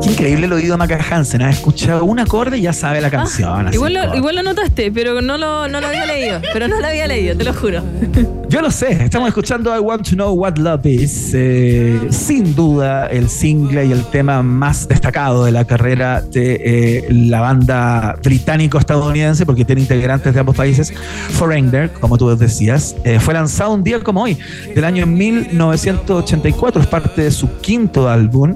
Qué 0.07 0.13
increíble 0.13 0.45
el 0.45 0.53
oído 0.53 0.71
de 0.75 0.77
Maca 0.77 0.99
Hansen. 1.11 1.41
Ha 1.41 1.49
escuchado 1.49 2.05
un 2.05 2.17
acorde 2.17 2.57
y 2.57 2.61
ya 2.61 2.71
sabe 2.71 3.01
la 3.01 3.09
canción. 3.11 3.73
Igual 3.73 3.93
lo, 3.93 4.03
todo. 4.05 4.15
igual 4.15 4.35
lo 4.37 4.43
notaste, 4.43 4.89
pero 4.89 5.21
no 5.21 5.37
lo, 5.37 5.67
no 5.67 5.81
lo 5.81 5.87
había 5.87 6.05
leído. 6.05 6.39
Pero 6.53 6.69
no 6.69 6.79
lo 6.79 6.87
había 6.87 7.07
leído, 7.07 7.35
te 7.35 7.43
lo 7.43 7.53
juro. 7.53 7.83
Yo 8.49 8.61
lo 8.61 8.71
sé, 8.71 9.03
estamos 9.03 9.27
escuchando 9.27 9.75
I 9.75 9.79
Want 9.79 10.07
to 10.09 10.15
Know 10.15 10.33
What 10.33 10.55
Love 10.57 10.85
Is. 10.85 11.31
eh, 11.33 11.99
sin 12.09 12.55
duda, 12.55 13.07
el 13.07 13.27
single 13.27 13.85
y 13.85 13.91
el 13.91 14.05
tema 14.05 14.41
más 14.41 14.87
destacado 14.87 15.43
de 15.43 15.51
la 15.51 15.65
carrera 15.65 16.21
de 16.21 16.61
eh, 16.63 17.07
la 17.11 17.41
banda 17.41 18.15
británico-estadounidense, 18.23 19.45
porque 19.45 19.65
tiene 19.65 19.81
integrantes 19.81 20.33
de 20.33 20.39
ambos 20.39 20.55
países, 20.55 20.93
Foreigner, 21.31 21.91
como 21.91 22.17
tú 22.17 22.33
decías. 22.37 22.95
eh, 23.03 23.19
fue 23.19 23.33
lanzado 23.33 23.73
un 23.73 23.83
día 23.83 23.99
como 23.99 24.23
hoy, 24.23 24.37
del 24.73 24.85
año 24.85 25.05
1984, 25.05 26.81
es 26.81 26.87
parte 26.87 27.23
de 27.23 27.31
su 27.31 27.49
quinto 27.59 28.07
álbum. 28.07 28.55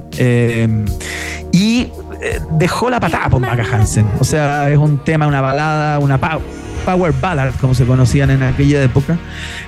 Y 1.50 1.88
eh, 2.20 2.40
dejó 2.52 2.90
la 2.90 3.00
patada 3.00 3.28
por 3.28 3.40
Maca 3.40 3.64
Hansen. 3.72 4.06
O 4.20 4.24
sea, 4.24 4.70
es 4.70 4.78
un 4.78 4.98
tema, 4.98 5.26
una 5.26 5.40
balada, 5.40 5.98
una 5.98 6.20
pow- 6.20 6.40
power 6.84 7.12
ballad, 7.20 7.52
como 7.60 7.74
se 7.74 7.84
conocían 7.84 8.30
en 8.30 8.42
aquella 8.42 8.82
época. 8.82 9.16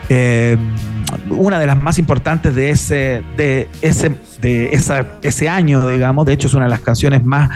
Eh, 0.09 0.57
una 1.31 1.59
de 1.59 1.67
las 1.67 1.81
más 1.81 1.99
importantes 1.99 2.55
de 2.55 2.71
ese, 2.71 3.23
de 3.37 3.69
ese, 3.83 4.17
de 4.41 4.81
ese 5.23 5.49
año, 5.49 5.87
digamos. 5.89 6.27
De 6.27 6.33
hecho, 6.33 6.49
es 6.49 6.55
una 6.55 6.65
de 6.65 6.71
las 6.71 6.81
canciones 6.81 7.25
más 7.25 7.51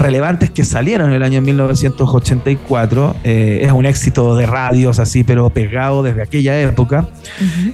relevantes 0.00 0.50
que 0.50 0.64
salieron 0.64 1.10
en 1.10 1.16
el 1.16 1.22
año 1.22 1.40
1984. 1.40 3.16
Eh, 3.24 3.60
es 3.62 3.72
un 3.72 3.86
éxito 3.86 4.36
de 4.36 4.46
radios 4.46 4.98
así, 4.98 5.24
pero 5.24 5.50
pegado 5.50 6.02
desde 6.02 6.22
aquella 6.22 6.60
época. 6.60 7.06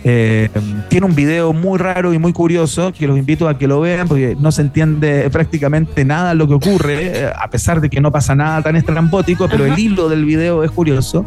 Eh, 0.05 0.49
tiene 0.89 1.07
un 1.07 1.15
video 1.15 1.53
muy 1.53 1.79
raro 1.79 2.13
y 2.13 2.19
muy 2.19 2.33
curioso 2.33 2.93
que 2.93 3.07
los 3.07 3.17
invito 3.19 3.49
a 3.49 3.59
que 3.59 3.67
lo 3.67 3.81
vean 3.81 4.09
porque 4.09 4.37
no 4.39 4.53
se 4.53 4.63
entiende 4.63 5.29
prácticamente 5.31 6.05
nada 6.05 6.35
lo 6.35 6.47
que 6.47 6.55
ocurre, 6.55 7.07
eh, 7.07 7.33
a 7.35 7.49
pesar 7.49 7.81
de 7.81 7.89
que 7.89 8.01
no 8.01 8.11
pasa 8.13 8.35
nada 8.35 8.63
tan 8.63 8.77
estrambótico, 8.77 9.49
pero 9.49 9.67
el 9.67 9.79
hilo 9.79 10.09
del 10.09 10.25
video 10.25 10.65
es 10.65 10.71
curioso. 10.71 11.25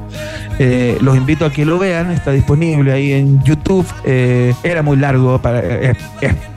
Eh, 0.60 0.98
los 1.02 1.16
invito 1.16 1.46
a 1.46 1.52
que 1.52 1.66
lo 1.66 1.80
vean, 1.80 2.12
está 2.12 2.32
disponible 2.32 2.92
ahí 2.92 3.14
en 3.14 3.42
YouTube. 3.44 3.86
Eh, 4.04 4.54
era 4.64 4.84
muy 4.84 4.98
largo 4.98 5.42
para 5.42 5.62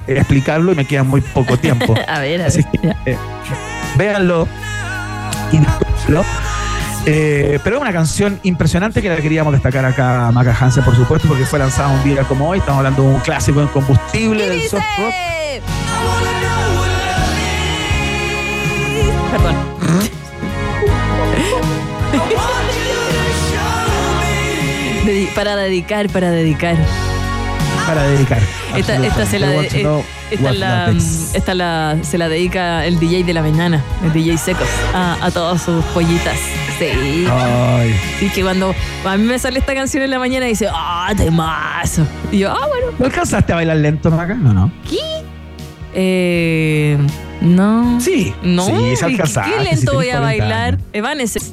explicarlo 0.06 0.72
y 0.72 0.74
me 0.74 0.84
queda 0.84 1.02
muy 1.04 1.20
poco 1.20 1.56
tiempo. 1.56 1.94
a 2.08 2.20
ver, 2.20 2.42
a 2.42 2.46
Así 2.46 2.62
ver. 2.82 2.96
que, 3.04 3.10
eh, 3.12 3.16
véanlo 3.96 4.48
y 5.50 5.58
disfrútenlo. 5.58 6.24
Eh, 7.04 7.58
pero 7.64 7.76
es 7.76 7.82
una 7.82 7.92
canción 7.92 8.38
impresionante 8.44 9.02
que 9.02 9.08
la 9.08 9.16
queríamos 9.16 9.52
destacar 9.52 9.84
acá, 9.84 10.30
Maca 10.32 10.56
Hansen, 10.58 10.84
por 10.84 10.94
supuesto, 10.94 11.26
porque 11.26 11.44
fue 11.44 11.58
lanzada 11.58 11.88
un 11.88 12.04
día 12.04 12.22
como 12.24 12.48
hoy. 12.48 12.58
Estamos 12.58 12.78
hablando 12.78 13.02
de 13.02 13.08
un 13.14 13.20
clásico 13.20 13.60
en 13.60 13.68
combustible 13.68 14.48
del 14.48 14.68
soft 14.68 14.84
rock. 14.98 15.12
Perdón. 19.32 19.56
Para 25.34 25.56
dedicar, 25.56 26.08
para 26.10 26.30
dedicar. 26.30 26.76
Para 27.86 28.02
dedicar. 28.04 28.40
Esta, 28.76 28.96
esta 29.04 29.26
se 29.26 29.38
la 29.38 29.48
de- 29.48 29.66
eh, 29.66 29.80
know 29.82 30.04
esta 30.30 30.44
what 30.44 30.54
la, 30.54 30.90
esta 31.34 31.96
se 32.02 32.16
la 32.18 32.28
dedica 32.28 32.86
el 32.86 32.98
DJ 32.98 33.24
de 33.24 33.34
la 33.34 33.42
mañana, 33.42 33.82
el 34.04 34.12
DJ 34.12 34.38
Secos, 34.38 34.68
a, 34.94 35.18
a 35.20 35.30
todas 35.30 35.62
sus 35.62 35.84
pollitas. 35.86 36.38
Sí. 36.78 37.26
Ay. 37.30 37.94
Sí, 38.18 38.28
que 38.30 38.42
cuando 38.42 38.74
a 39.04 39.16
mí 39.16 39.24
me 39.24 39.38
sale 39.38 39.58
esta 39.58 39.74
canción 39.74 40.02
en 40.02 40.10
la 40.10 40.18
mañana 40.18 40.46
dice, 40.46 40.68
¡ah, 40.72 41.12
temazo! 41.16 42.06
Y 42.30 42.38
yo, 42.38 42.50
ah, 42.50 42.66
bueno. 42.66 42.86
¿No 42.98 43.06
alcanzaste 43.06 43.52
a 43.52 43.56
bailar 43.56 43.76
lento, 43.76 44.10
Maca? 44.10 44.34
No, 44.34 44.52
no. 44.54 44.72
¿Qué? 44.88 44.98
Eh, 45.94 46.98
no. 47.40 48.00
Sí. 48.00 48.32
No. 48.42 48.64
Sí, 48.66 48.72
se 48.72 48.80
¿y 48.80 48.96
qué- 48.96 49.04
alcanzaste, 49.04 49.50
¿Qué 49.50 49.58
si 49.58 49.64
lento 49.64 49.92
tenés 49.92 49.94
voy 49.94 50.08
a 50.10 50.18
40 50.18 50.24
bailar? 50.44 50.78
años. 50.94 51.52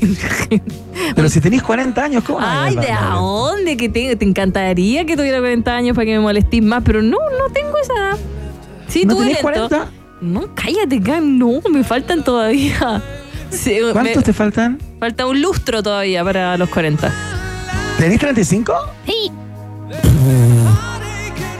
Pero 1.14 1.28
si 1.28 1.40
tenéis 1.40 1.62
40 1.62 2.02
años, 2.04 2.24
¿cómo 2.24 2.38
Ay, 2.40 2.68
a 2.76 2.80
¿de 2.80 2.86
bailar? 2.86 3.12
dónde? 3.14 3.76
Que 3.76 3.88
te, 3.88 4.16
te 4.16 4.24
encantaría 4.24 5.04
que 5.04 5.16
tuviera 5.16 5.38
40 5.38 5.74
años 5.74 5.94
para 5.94 6.04
que 6.06 6.12
me 6.12 6.20
molestís 6.20 6.62
más, 6.62 6.82
pero 6.84 7.02
no, 7.02 7.16
no 7.16 7.52
tengo 7.52 7.76
esa 7.78 7.92
edad. 7.94 8.16
Sí, 8.88 9.04
¿No 9.04 9.14
tuve 9.14 9.26
tenés 9.34 9.42
lento. 9.44 9.68
40? 9.68 9.90
No, 10.20 10.54
cállate, 10.54 11.00
Cam, 11.00 11.38
no, 11.38 11.60
me 11.70 11.82
faltan 11.84 12.22
todavía. 12.24 13.02
Sí, 13.52 13.76
¿Cuántos 13.92 14.16
me- 14.16 14.22
te 14.22 14.32
faltan? 14.32 14.78
Falta 14.98 15.26
un 15.26 15.42
lustro 15.42 15.82
todavía 15.82 16.24
para 16.24 16.56
los 16.56 16.70
40. 16.70 17.12
¿Tenés 17.98 18.18
35? 18.18 18.72
Sí. 19.04 19.30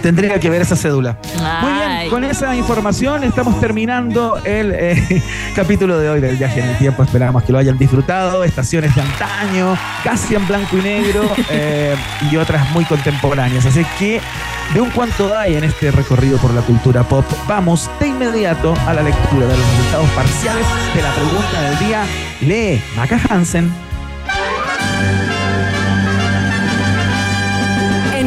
Tendría 0.02 0.40
que 0.40 0.50
ver 0.50 0.62
esa 0.62 0.74
cédula. 0.74 1.16
Muy 1.60 1.72
bien, 1.72 2.10
con 2.10 2.24
esa 2.24 2.56
información 2.56 3.22
estamos 3.22 3.60
terminando 3.60 4.36
el 4.44 4.72
eh, 4.74 5.22
capítulo 5.56 5.96
de 5.98 6.10
hoy 6.10 6.20
del 6.20 6.36
viaje 6.36 6.60
en 6.60 6.70
el 6.70 6.78
tiempo. 6.78 7.04
Esperamos 7.04 7.44
que 7.44 7.52
lo 7.52 7.58
hayan 7.58 7.78
disfrutado. 7.78 8.42
Estaciones 8.42 8.94
de 8.96 9.00
antaño, 9.00 9.78
casi 10.02 10.34
en 10.34 10.46
blanco 10.48 10.76
y 10.76 10.82
negro 10.82 11.30
eh, 11.50 11.94
y 12.30 12.36
otras 12.36 12.68
muy 12.72 12.84
contemporáneas. 12.84 13.64
Así 13.64 13.86
que 13.98 14.20
de 14.74 14.80
un 14.80 14.90
cuanto 14.90 15.36
hay 15.38 15.54
en 15.54 15.64
este 15.64 15.92
recorrido 15.92 16.36
por 16.38 16.52
la 16.52 16.62
cultura 16.62 17.04
pop, 17.04 17.24
vamos 17.46 17.88
de 18.00 18.08
inmediato 18.08 18.74
a 18.86 18.94
la 18.94 19.02
lectura 19.02 19.46
de 19.46 19.56
los 19.56 19.70
resultados 19.70 20.10
parciales 20.10 20.66
de 20.94 21.02
la 21.02 21.14
pregunta 21.14 21.62
del 21.62 21.78
día. 21.78 22.04
Lee 22.40 22.82
Maca 22.96 23.20
Hansen. 23.30 23.70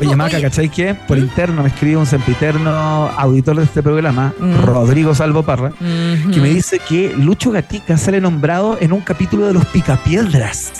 Oye, 0.00 0.16
Maca, 0.16 0.40
¿cachai 0.40 0.68
que? 0.68 0.94
Por 0.94 1.18
interno 1.18 1.62
me 1.62 1.68
escribe 1.68 1.96
un 1.96 2.06
sempiterno 2.06 2.70
auditor 3.16 3.56
de 3.56 3.64
este 3.64 3.82
programa, 3.82 4.32
Mm. 4.38 4.62
Rodrigo 4.64 5.14
Salvo 5.14 5.42
Parra, 5.42 5.72
que 5.78 6.40
me 6.40 6.48
dice 6.48 6.78
que 6.78 7.14
Lucho 7.16 7.50
Gatica 7.50 7.96
sale 7.96 8.20
nombrado 8.20 8.76
en 8.80 8.92
un 8.92 9.00
capítulo 9.00 9.46
de 9.46 9.54
Los 9.54 9.64
Picapiedras. 9.66 10.72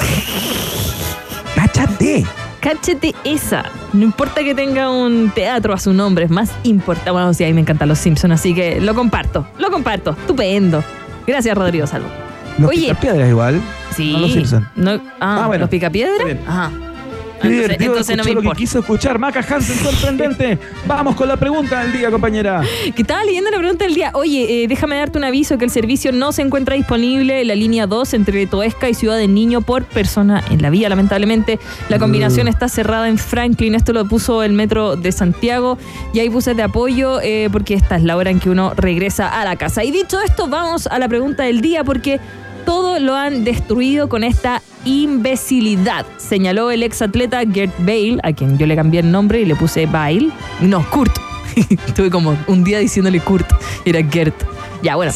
¡Cáchate! 1.55 2.25
Cáchate 2.61 3.15
esa. 3.25 3.65
No 3.93 4.05
importa 4.05 4.43
que 4.45 4.55
tenga 4.55 4.89
un 4.91 5.31
teatro 5.35 5.73
a 5.75 5.79
su 5.79 5.93
nombre, 5.93 6.25
es 6.27 6.31
más 6.31 6.51
importante. 6.63 7.11
Bueno, 7.11 7.35
sí, 7.35 7.45
a 7.45 7.47
mí 7.49 7.53
me 7.55 7.61
encantan 7.63 7.89
los 7.89 7.99
Simpsons, 7.99 8.35
así 8.35 8.55
que 8.55 8.81
lo 8.81 8.95
comparto. 8.95 9.47
Lo 9.59 9.71
comparto. 9.71 10.11
Estupendo. 10.13 10.83
Gracias, 11.27 11.57
Rodrigo 11.57 11.87
Salvo. 11.87 12.09
Los 12.59 12.71
Oye. 12.71 12.81
Picapiedras 12.89 13.29
igual. 13.29 13.61
Sí. 13.97 14.13
No 14.13 14.19
los 14.21 14.33
Simpson. 14.33 14.69
No- 14.77 14.93
ah, 15.21 15.45
Ah, 15.45 15.47
bueno. 15.49 15.63
¿los 15.63 15.71
picapiedras? 15.71 16.37
Ajá. 16.47 16.71
Qué 17.43 17.49
Entonces, 17.49 17.77
entonces 17.81 18.17
no 18.17 18.25
me 18.25 18.33
lo 18.35 18.43
que 18.43 18.57
quiso 18.57 18.79
escuchar. 18.79 19.19
Maca 19.19 19.41
Hansen, 19.41 19.77
sorprendente. 19.79 20.59
Vamos 20.87 21.17
con 21.17 21.29
la 21.29 21.37
pregunta 21.37 21.83
del 21.83 21.93
día, 21.93 22.11
compañera. 22.11 22.63
Que 22.95 23.03
estaba 23.03 23.25
leyendo 23.25 23.51
la 23.51 23.59
pregunta 23.59 23.85
del 23.85 23.95
día. 23.95 24.11
Oye, 24.15 24.65
eh, 24.65 24.69
déjame 24.69 24.97
darte 24.97 25.19
un 25.19 25.25
aviso 25.25 25.59
que 25.59 25.65
el 25.65 25.71
servicio 25.71 26.13
no 26.13 26.33
se 26.33 26.43
encuentra 26.43 26.77
disponible 26.77 27.41
en 27.41 27.49
la 27.49 27.55
línea 27.55 27.87
2 27.87 28.15
entre 28.15 28.47
Toesca 28.47 28.89
y 28.89 28.95
Ciudad 28.95 29.17
del 29.19 29.35
Niño 29.35 29.61
por 29.61 29.85
persona 29.85 30.43
en 30.51 30.63
la 30.63 30.71
vía, 30.71 30.89
lamentablemente. 30.89 31.59
La 31.89 31.99
combinación 31.99 32.49
está 32.49 32.69
cerrada 32.69 33.09
en 33.09 33.19
Franklin. 33.19 33.75
Esto 33.75 33.93
lo 33.93 34.05
puso 34.05 34.43
el 34.43 34.53
metro 34.53 34.97
de 34.97 35.13
Santiago. 35.13 35.79
Y 36.13 36.21
hay 36.21 36.29
buses 36.29 36.57
de 36.57 36.63
apoyo 36.63 37.21
eh, 37.21 37.49
porque 37.51 37.75
esta 37.75 37.97
es 37.97 38.03
la 38.03 38.17
hora 38.17 38.31
en 38.31 38.41
que 38.41 38.51
uno 38.51 38.73
regresa 38.77 39.29
a 39.29 39.45
la 39.45 39.57
casa. 39.57 39.85
Y 39.85 39.91
dicho 39.91 40.21
esto, 40.21 40.49
vamos 40.49 40.87
a 40.87 40.99
la 40.99 41.09
pregunta 41.09 41.43
del 41.45 41.61
día 41.61 41.85
porque 41.85 42.21
todo 42.65 42.99
lo 42.99 43.15
han 43.15 43.45
destruido 43.45 44.09
con 44.09 44.25
esta 44.25 44.63
imbecilidad, 44.85 46.07
señaló 46.17 46.71
el 46.71 46.83
exatleta 46.83 47.43
Gert 47.51 47.73
Bale, 47.79 48.19
a 48.23 48.33
quien 48.33 48.59
yo 48.59 48.67
le 48.67 48.77
cambié 48.77 49.01
el 49.01 49.11
nombre 49.11 49.41
y 49.41 49.45
le 49.45 49.55
puse 49.55 49.87
Bale. 49.87 50.31
No, 50.61 50.85
Kurt. 50.91 51.17
Estuve 51.57 52.11
como 52.11 52.37
un 52.47 52.65
día 52.65 52.79
diciéndole 52.79 53.21
Kurt, 53.21 53.47
era 53.85 54.03
Gert. 54.03 54.35
Ya, 54.83 54.97
bueno. 54.97 55.13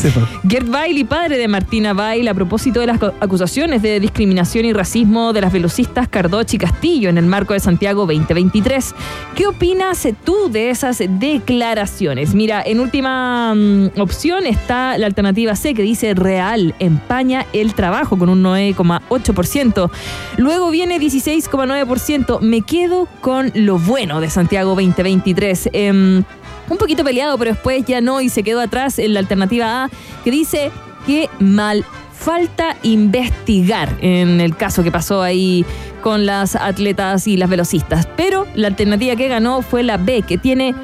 Gert 0.48 0.68
Bail 0.68 0.96
y 0.96 1.04
padre 1.04 1.38
de 1.38 1.48
Martina 1.48 1.92
Bail 1.92 2.28
a 2.28 2.34
propósito 2.34 2.78
de 2.78 2.86
las 2.86 3.02
acusaciones 3.20 3.82
de 3.82 3.98
discriminación 3.98 4.64
y 4.64 4.72
racismo 4.72 5.32
de 5.32 5.40
las 5.40 5.52
velocistas 5.52 6.08
Cardoche 6.08 6.56
y 6.56 6.58
Castillo 6.60 7.10
en 7.10 7.18
el 7.18 7.26
marco 7.26 7.52
de 7.52 7.58
Santiago 7.58 8.06
2023. 8.06 8.94
¿Qué 9.34 9.46
opinas 9.48 10.06
tú 10.24 10.50
de 10.50 10.70
esas 10.70 11.02
declaraciones? 11.08 12.32
Mira, 12.32 12.62
en 12.64 12.78
última 12.78 13.54
mm, 13.56 14.00
opción 14.00 14.46
está 14.46 14.96
la 14.98 15.06
alternativa 15.06 15.56
C 15.56 15.74
que 15.74 15.82
dice 15.82 16.14
real, 16.14 16.74
empaña 16.78 17.44
el 17.52 17.74
trabajo 17.74 18.16
con 18.18 18.28
un 18.28 18.44
9,8%. 18.44 19.90
Luego 20.36 20.70
viene 20.70 21.00
16,9%. 21.00 22.40
Me 22.40 22.62
quedo 22.62 23.08
con 23.20 23.50
lo 23.54 23.78
bueno 23.78 24.20
de 24.20 24.30
Santiago 24.30 24.70
2023. 24.76 25.70
Em, 25.72 26.24
un 26.68 26.78
poquito 26.78 27.04
peleado, 27.04 27.38
pero 27.38 27.52
después 27.52 27.84
ya 27.86 28.00
no 28.00 28.20
y 28.20 28.28
se 28.28 28.42
quedó 28.42 28.60
atrás 28.60 28.98
en 28.98 29.14
la 29.14 29.20
alternativa 29.20 29.84
A 29.84 29.90
que 30.24 30.30
dice 30.30 30.70
que 31.06 31.30
mal 31.38 31.84
falta 32.12 32.76
investigar 32.82 33.96
en 34.00 34.40
el 34.40 34.56
caso 34.56 34.82
que 34.82 34.90
pasó 34.90 35.22
ahí 35.22 35.64
con 36.02 36.26
las 36.26 36.56
atletas 36.56 37.26
y 37.26 37.36
las 37.36 37.48
velocistas. 37.48 38.08
Pero 38.16 38.46
la 38.54 38.68
alternativa 38.68 39.16
que 39.16 39.28
ganó 39.28 39.62
fue 39.62 39.82
la 39.82 39.96
B, 39.96 40.22
que 40.22 40.38
tiene 40.38 40.74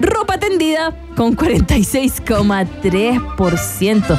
ropa 0.00 0.38
tendida 0.38 0.94
con 1.16 1.36
46,3%. 1.36 4.18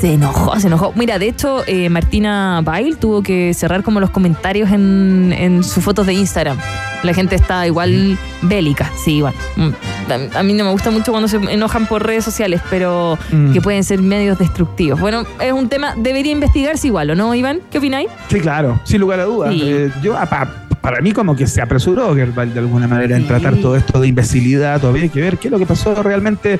Se 0.00 0.14
enojó, 0.14 0.58
se 0.60 0.68
enojó. 0.68 0.92
Mira, 0.94 1.18
de 1.18 1.28
hecho, 1.28 1.64
eh, 1.66 1.88
Martina 1.88 2.60
Bail 2.62 2.98
tuvo 2.98 3.20
que 3.22 3.52
cerrar 3.52 3.82
como 3.82 3.98
los 4.00 4.10
comentarios 4.10 4.70
en, 4.70 5.64
sus 5.64 5.82
fotos 5.82 6.06
de 6.06 6.14
Instagram. 6.14 6.56
La 7.02 7.12
gente 7.14 7.34
está 7.34 7.66
igual 7.66 8.16
bélica, 8.42 8.92
sí, 9.04 9.16
igual. 9.16 9.34
Mm, 9.56 9.70
A, 10.14 10.42
mí 10.42 10.52
no 10.54 10.64
me 10.64 10.70
gusta 10.70 10.90
mucho 10.90 11.10
cuando 11.12 11.28
se 11.28 11.36
enojan 11.36 11.86
por 11.86 12.04
redes 12.06 12.24
sociales, 12.24 12.60
pero 12.70 13.18
Mm. 13.30 13.52
que 13.52 13.60
pueden 13.60 13.84
ser 13.84 14.00
medios 14.00 14.38
destructivos. 14.38 15.00
Bueno, 15.00 15.24
es 15.40 15.52
un 15.52 15.68
tema, 15.68 15.94
debería 15.96 16.32
investigarse 16.32 16.86
igual, 16.86 17.10
¿o 17.10 17.14
no, 17.14 17.34
Iván? 17.34 17.60
¿Qué 17.70 17.78
opináis? 17.78 18.08
Sí, 18.28 18.40
claro, 18.40 18.80
sin 18.84 19.00
lugar 19.00 19.20
a 19.20 19.24
dudas. 19.24 19.52
Sí. 19.52 19.62
Eh, 19.64 19.90
yo, 20.02 20.16
ah, 20.16 20.26
pa- 20.26 20.64
para 20.80 21.00
mí, 21.00 21.12
como 21.12 21.34
que 21.36 21.46
se 21.46 21.60
apresuró 21.60 22.14
Gerval 22.14 22.54
de 22.54 22.60
alguna 22.60 22.86
manera 22.86 23.16
en 23.16 23.26
tratar 23.26 23.56
todo 23.56 23.76
esto 23.76 24.00
de 24.00 24.08
imbecilidad. 24.08 24.80
Todavía 24.80 25.02
hay 25.02 25.08
que 25.08 25.20
ver 25.20 25.36
qué 25.36 25.48
es 25.48 25.52
lo 25.52 25.58
que 25.58 25.66
pasó 25.66 26.02
realmente 26.02 26.58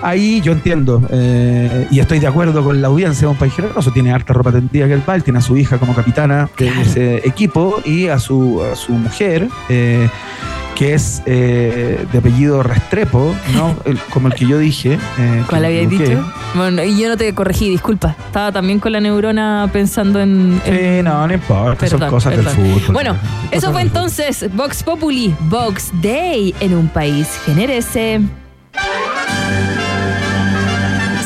ahí. 0.00 0.40
Yo 0.40 0.52
entiendo 0.52 1.02
eh, 1.10 1.86
y 1.90 2.00
estoy 2.00 2.18
de 2.18 2.26
acuerdo 2.26 2.64
con 2.64 2.80
la 2.80 2.88
audiencia 2.88 3.26
de 3.28 3.32
un 3.32 3.36
país 3.38 3.52
generoso. 3.54 3.92
Tiene 3.92 4.10
harta 4.12 4.32
ropa 4.32 4.52
tendida 4.52 4.88
Gerval, 4.88 5.22
tiene 5.22 5.38
a 5.38 5.42
su 5.42 5.56
hija 5.56 5.78
como 5.78 5.94
capitana 5.94 6.48
de 6.58 6.68
ese 6.80 7.16
equipo 7.28 7.80
y 7.84 8.08
a 8.08 8.18
su, 8.18 8.62
a 8.64 8.74
su 8.74 8.92
mujer. 8.92 9.48
eh, 9.68 10.08
que 10.74 10.94
es 10.94 11.22
eh, 11.26 12.06
de 12.10 12.18
apellido 12.18 12.62
Restrepo, 12.62 13.34
¿no? 13.54 13.76
El- 13.84 13.98
como 14.10 14.28
el 14.28 14.34
que 14.34 14.46
yo 14.46 14.58
dije. 14.58 14.98
eh, 15.18 15.44
¿Cuál 15.48 15.64
equivoqué. 15.66 16.04
dicho? 16.10 16.32
Bueno, 16.54 16.82
y 16.82 16.98
yo 17.00 17.08
no 17.08 17.16
te 17.16 17.34
corregí, 17.34 17.68
disculpa. 17.70 18.16
Estaba 18.26 18.52
también 18.52 18.78
con 18.80 18.92
la 18.92 19.00
neurona 19.00 19.68
pensando 19.72 20.20
en. 20.20 20.60
en- 20.64 20.96
Sí, 20.98 21.02
no, 21.02 21.26
no 21.26 21.32
importa, 21.34 21.86
son 21.86 21.98
Perdón, 21.98 22.10
cosas 22.14 22.34
perdón. 22.34 22.56
del 22.56 22.74
fútbol. 22.80 22.92
Bueno, 22.94 23.16
eso 23.50 23.72
fue 23.72 23.82
entonces 23.82 24.46
Vox 24.54 24.82
Populi, 24.82 25.34
Vox 25.40 25.90
Day 26.02 26.54
en 26.60 26.74
un 26.74 26.88
país 26.88 27.28
generese. 27.46 28.20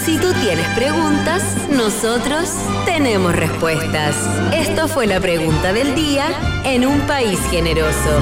Si 0.04 0.16
tú 0.18 0.32
tienes 0.42 0.66
preguntas, 0.76 1.42
nosotros 1.70 2.48
tenemos 2.84 3.34
respuestas. 3.34 4.14
Esto 4.54 4.86
fue 4.88 5.06
la 5.06 5.18
pregunta 5.20 5.72
del 5.72 5.94
día 5.94 6.26
en 6.64 6.86
un 6.86 7.00
país 7.00 7.38
generoso. 7.50 8.20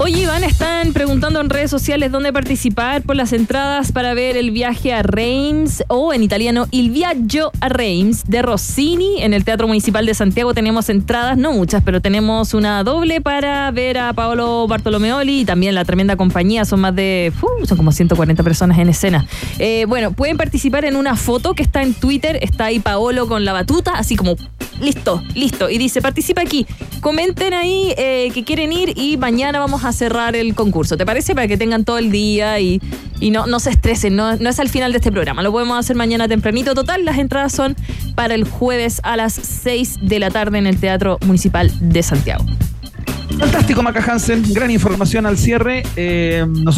Oye, 0.00 0.22
Iván, 0.22 0.44
están 0.44 0.92
preguntando 0.92 1.40
en 1.40 1.50
redes 1.50 1.72
sociales 1.72 2.12
dónde 2.12 2.32
participar 2.32 3.02
por 3.02 3.16
las 3.16 3.32
entradas 3.32 3.90
para 3.90 4.14
ver 4.14 4.36
el 4.36 4.52
viaje 4.52 4.92
a 4.92 5.02
Reims 5.02 5.82
o 5.88 6.14
en 6.14 6.22
italiano 6.22 6.68
Il 6.70 6.90
viaggio 6.90 7.50
a 7.60 7.68
Reims 7.68 8.22
de 8.28 8.40
Rossini 8.42 9.20
en 9.22 9.34
el 9.34 9.44
Teatro 9.44 9.66
Municipal 9.66 10.06
de 10.06 10.14
Santiago. 10.14 10.54
Tenemos 10.54 10.88
entradas, 10.88 11.36
no 11.36 11.52
muchas, 11.52 11.82
pero 11.82 12.00
tenemos 12.00 12.54
una 12.54 12.84
doble 12.84 13.20
para 13.20 13.68
ver 13.72 13.98
a 13.98 14.12
Paolo 14.12 14.68
Bartolomeoli 14.68 15.40
y 15.40 15.44
también 15.44 15.74
la 15.74 15.84
tremenda 15.84 16.14
compañía. 16.14 16.64
Son 16.64 16.78
más 16.78 16.94
de, 16.94 17.32
son 17.66 17.76
como 17.76 17.90
140 17.90 18.44
personas 18.44 18.78
en 18.78 18.90
escena. 18.90 19.26
Eh, 19.58 19.84
bueno, 19.88 20.12
pueden 20.12 20.36
participar 20.36 20.84
en 20.84 20.94
una 20.94 21.16
foto 21.16 21.54
que 21.54 21.64
está 21.64 21.82
en 21.82 21.92
Twitter. 21.92 22.38
Está 22.40 22.66
ahí 22.66 22.78
Paolo 22.78 23.26
con 23.26 23.44
la 23.44 23.52
batuta, 23.52 23.94
así 23.94 24.14
como 24.14 24.36
listo, 24.80 25.22
listo. 25.34 25.68
Y 25.68 25.78
dice, 25.78 26.00
participa 26.00 26.42
aquí. 26.42 26.66
Comenten 27.00 27.54
ahí 27.54 27.94
eh, 27.96 28.30
que 28.32 28.44
quieren 28.44 28.72
ir 28.72 28.96
y 28.96 29.16
mañana 29.16 29.58
vamos 29.58 29.84
a 29.84 29.87
cerrar 29.92 30.36
el 30.36 30.54
concurso. 30.54 30.96
¿Te 30.96 31.06
parece? 31.06 31.34
Para 31.34 31.48
que 31.48 31.56
tengan 31.56 31.84
todo 31.84 31.98
el 31.98 32.10
día 32.10 32.58
y, 32.60 32.80
y 33.20 33.30
no, 33.30 33.46
no 33.46 33.60
se 33.60 33.70
estresen. 33.70 34.16
No, 34.16 34.36
no 34.36 34.48
es 34.48 34.58
al 34.60 34.68
final 34.68 34.92
de 34.92 34.98
este 34.98 35.12
programa. 35.12 35.42
Lo 35.42 35.52
podemos 35.52 35.78
hacer 35.78 35.96
mañana 35.96 36.28
tempranito. 36.28 36.74
Total, 36.74 37.04
las 37.04 37.18
entradas 37.18 37.52
son 37.52 37.76
para 38.14 38.34
el 38.34 38.44
jueves 38.44 39.00
a 39.04 39.16
las 39.16 39.32
6 39.34 39.96
de 40.02 40.18
la 40.18 40.30
tarde 40.30 40.58
en 40.58 40.66
el 40.66 40.78
Teatro 40.78 41.18
Municipal 41.26 41.72
de 41.80 42.02
Santiago. 42.02 42.44
Fantástico, 43.38 43.82
Maca 43.82 44.00
Hansen. 44.00 44.42
Gran 44.52 44.70
información 44.70 45.24
al 45.24 45.38
cierre. 45.38 45.84
Eh, 45.96 46.44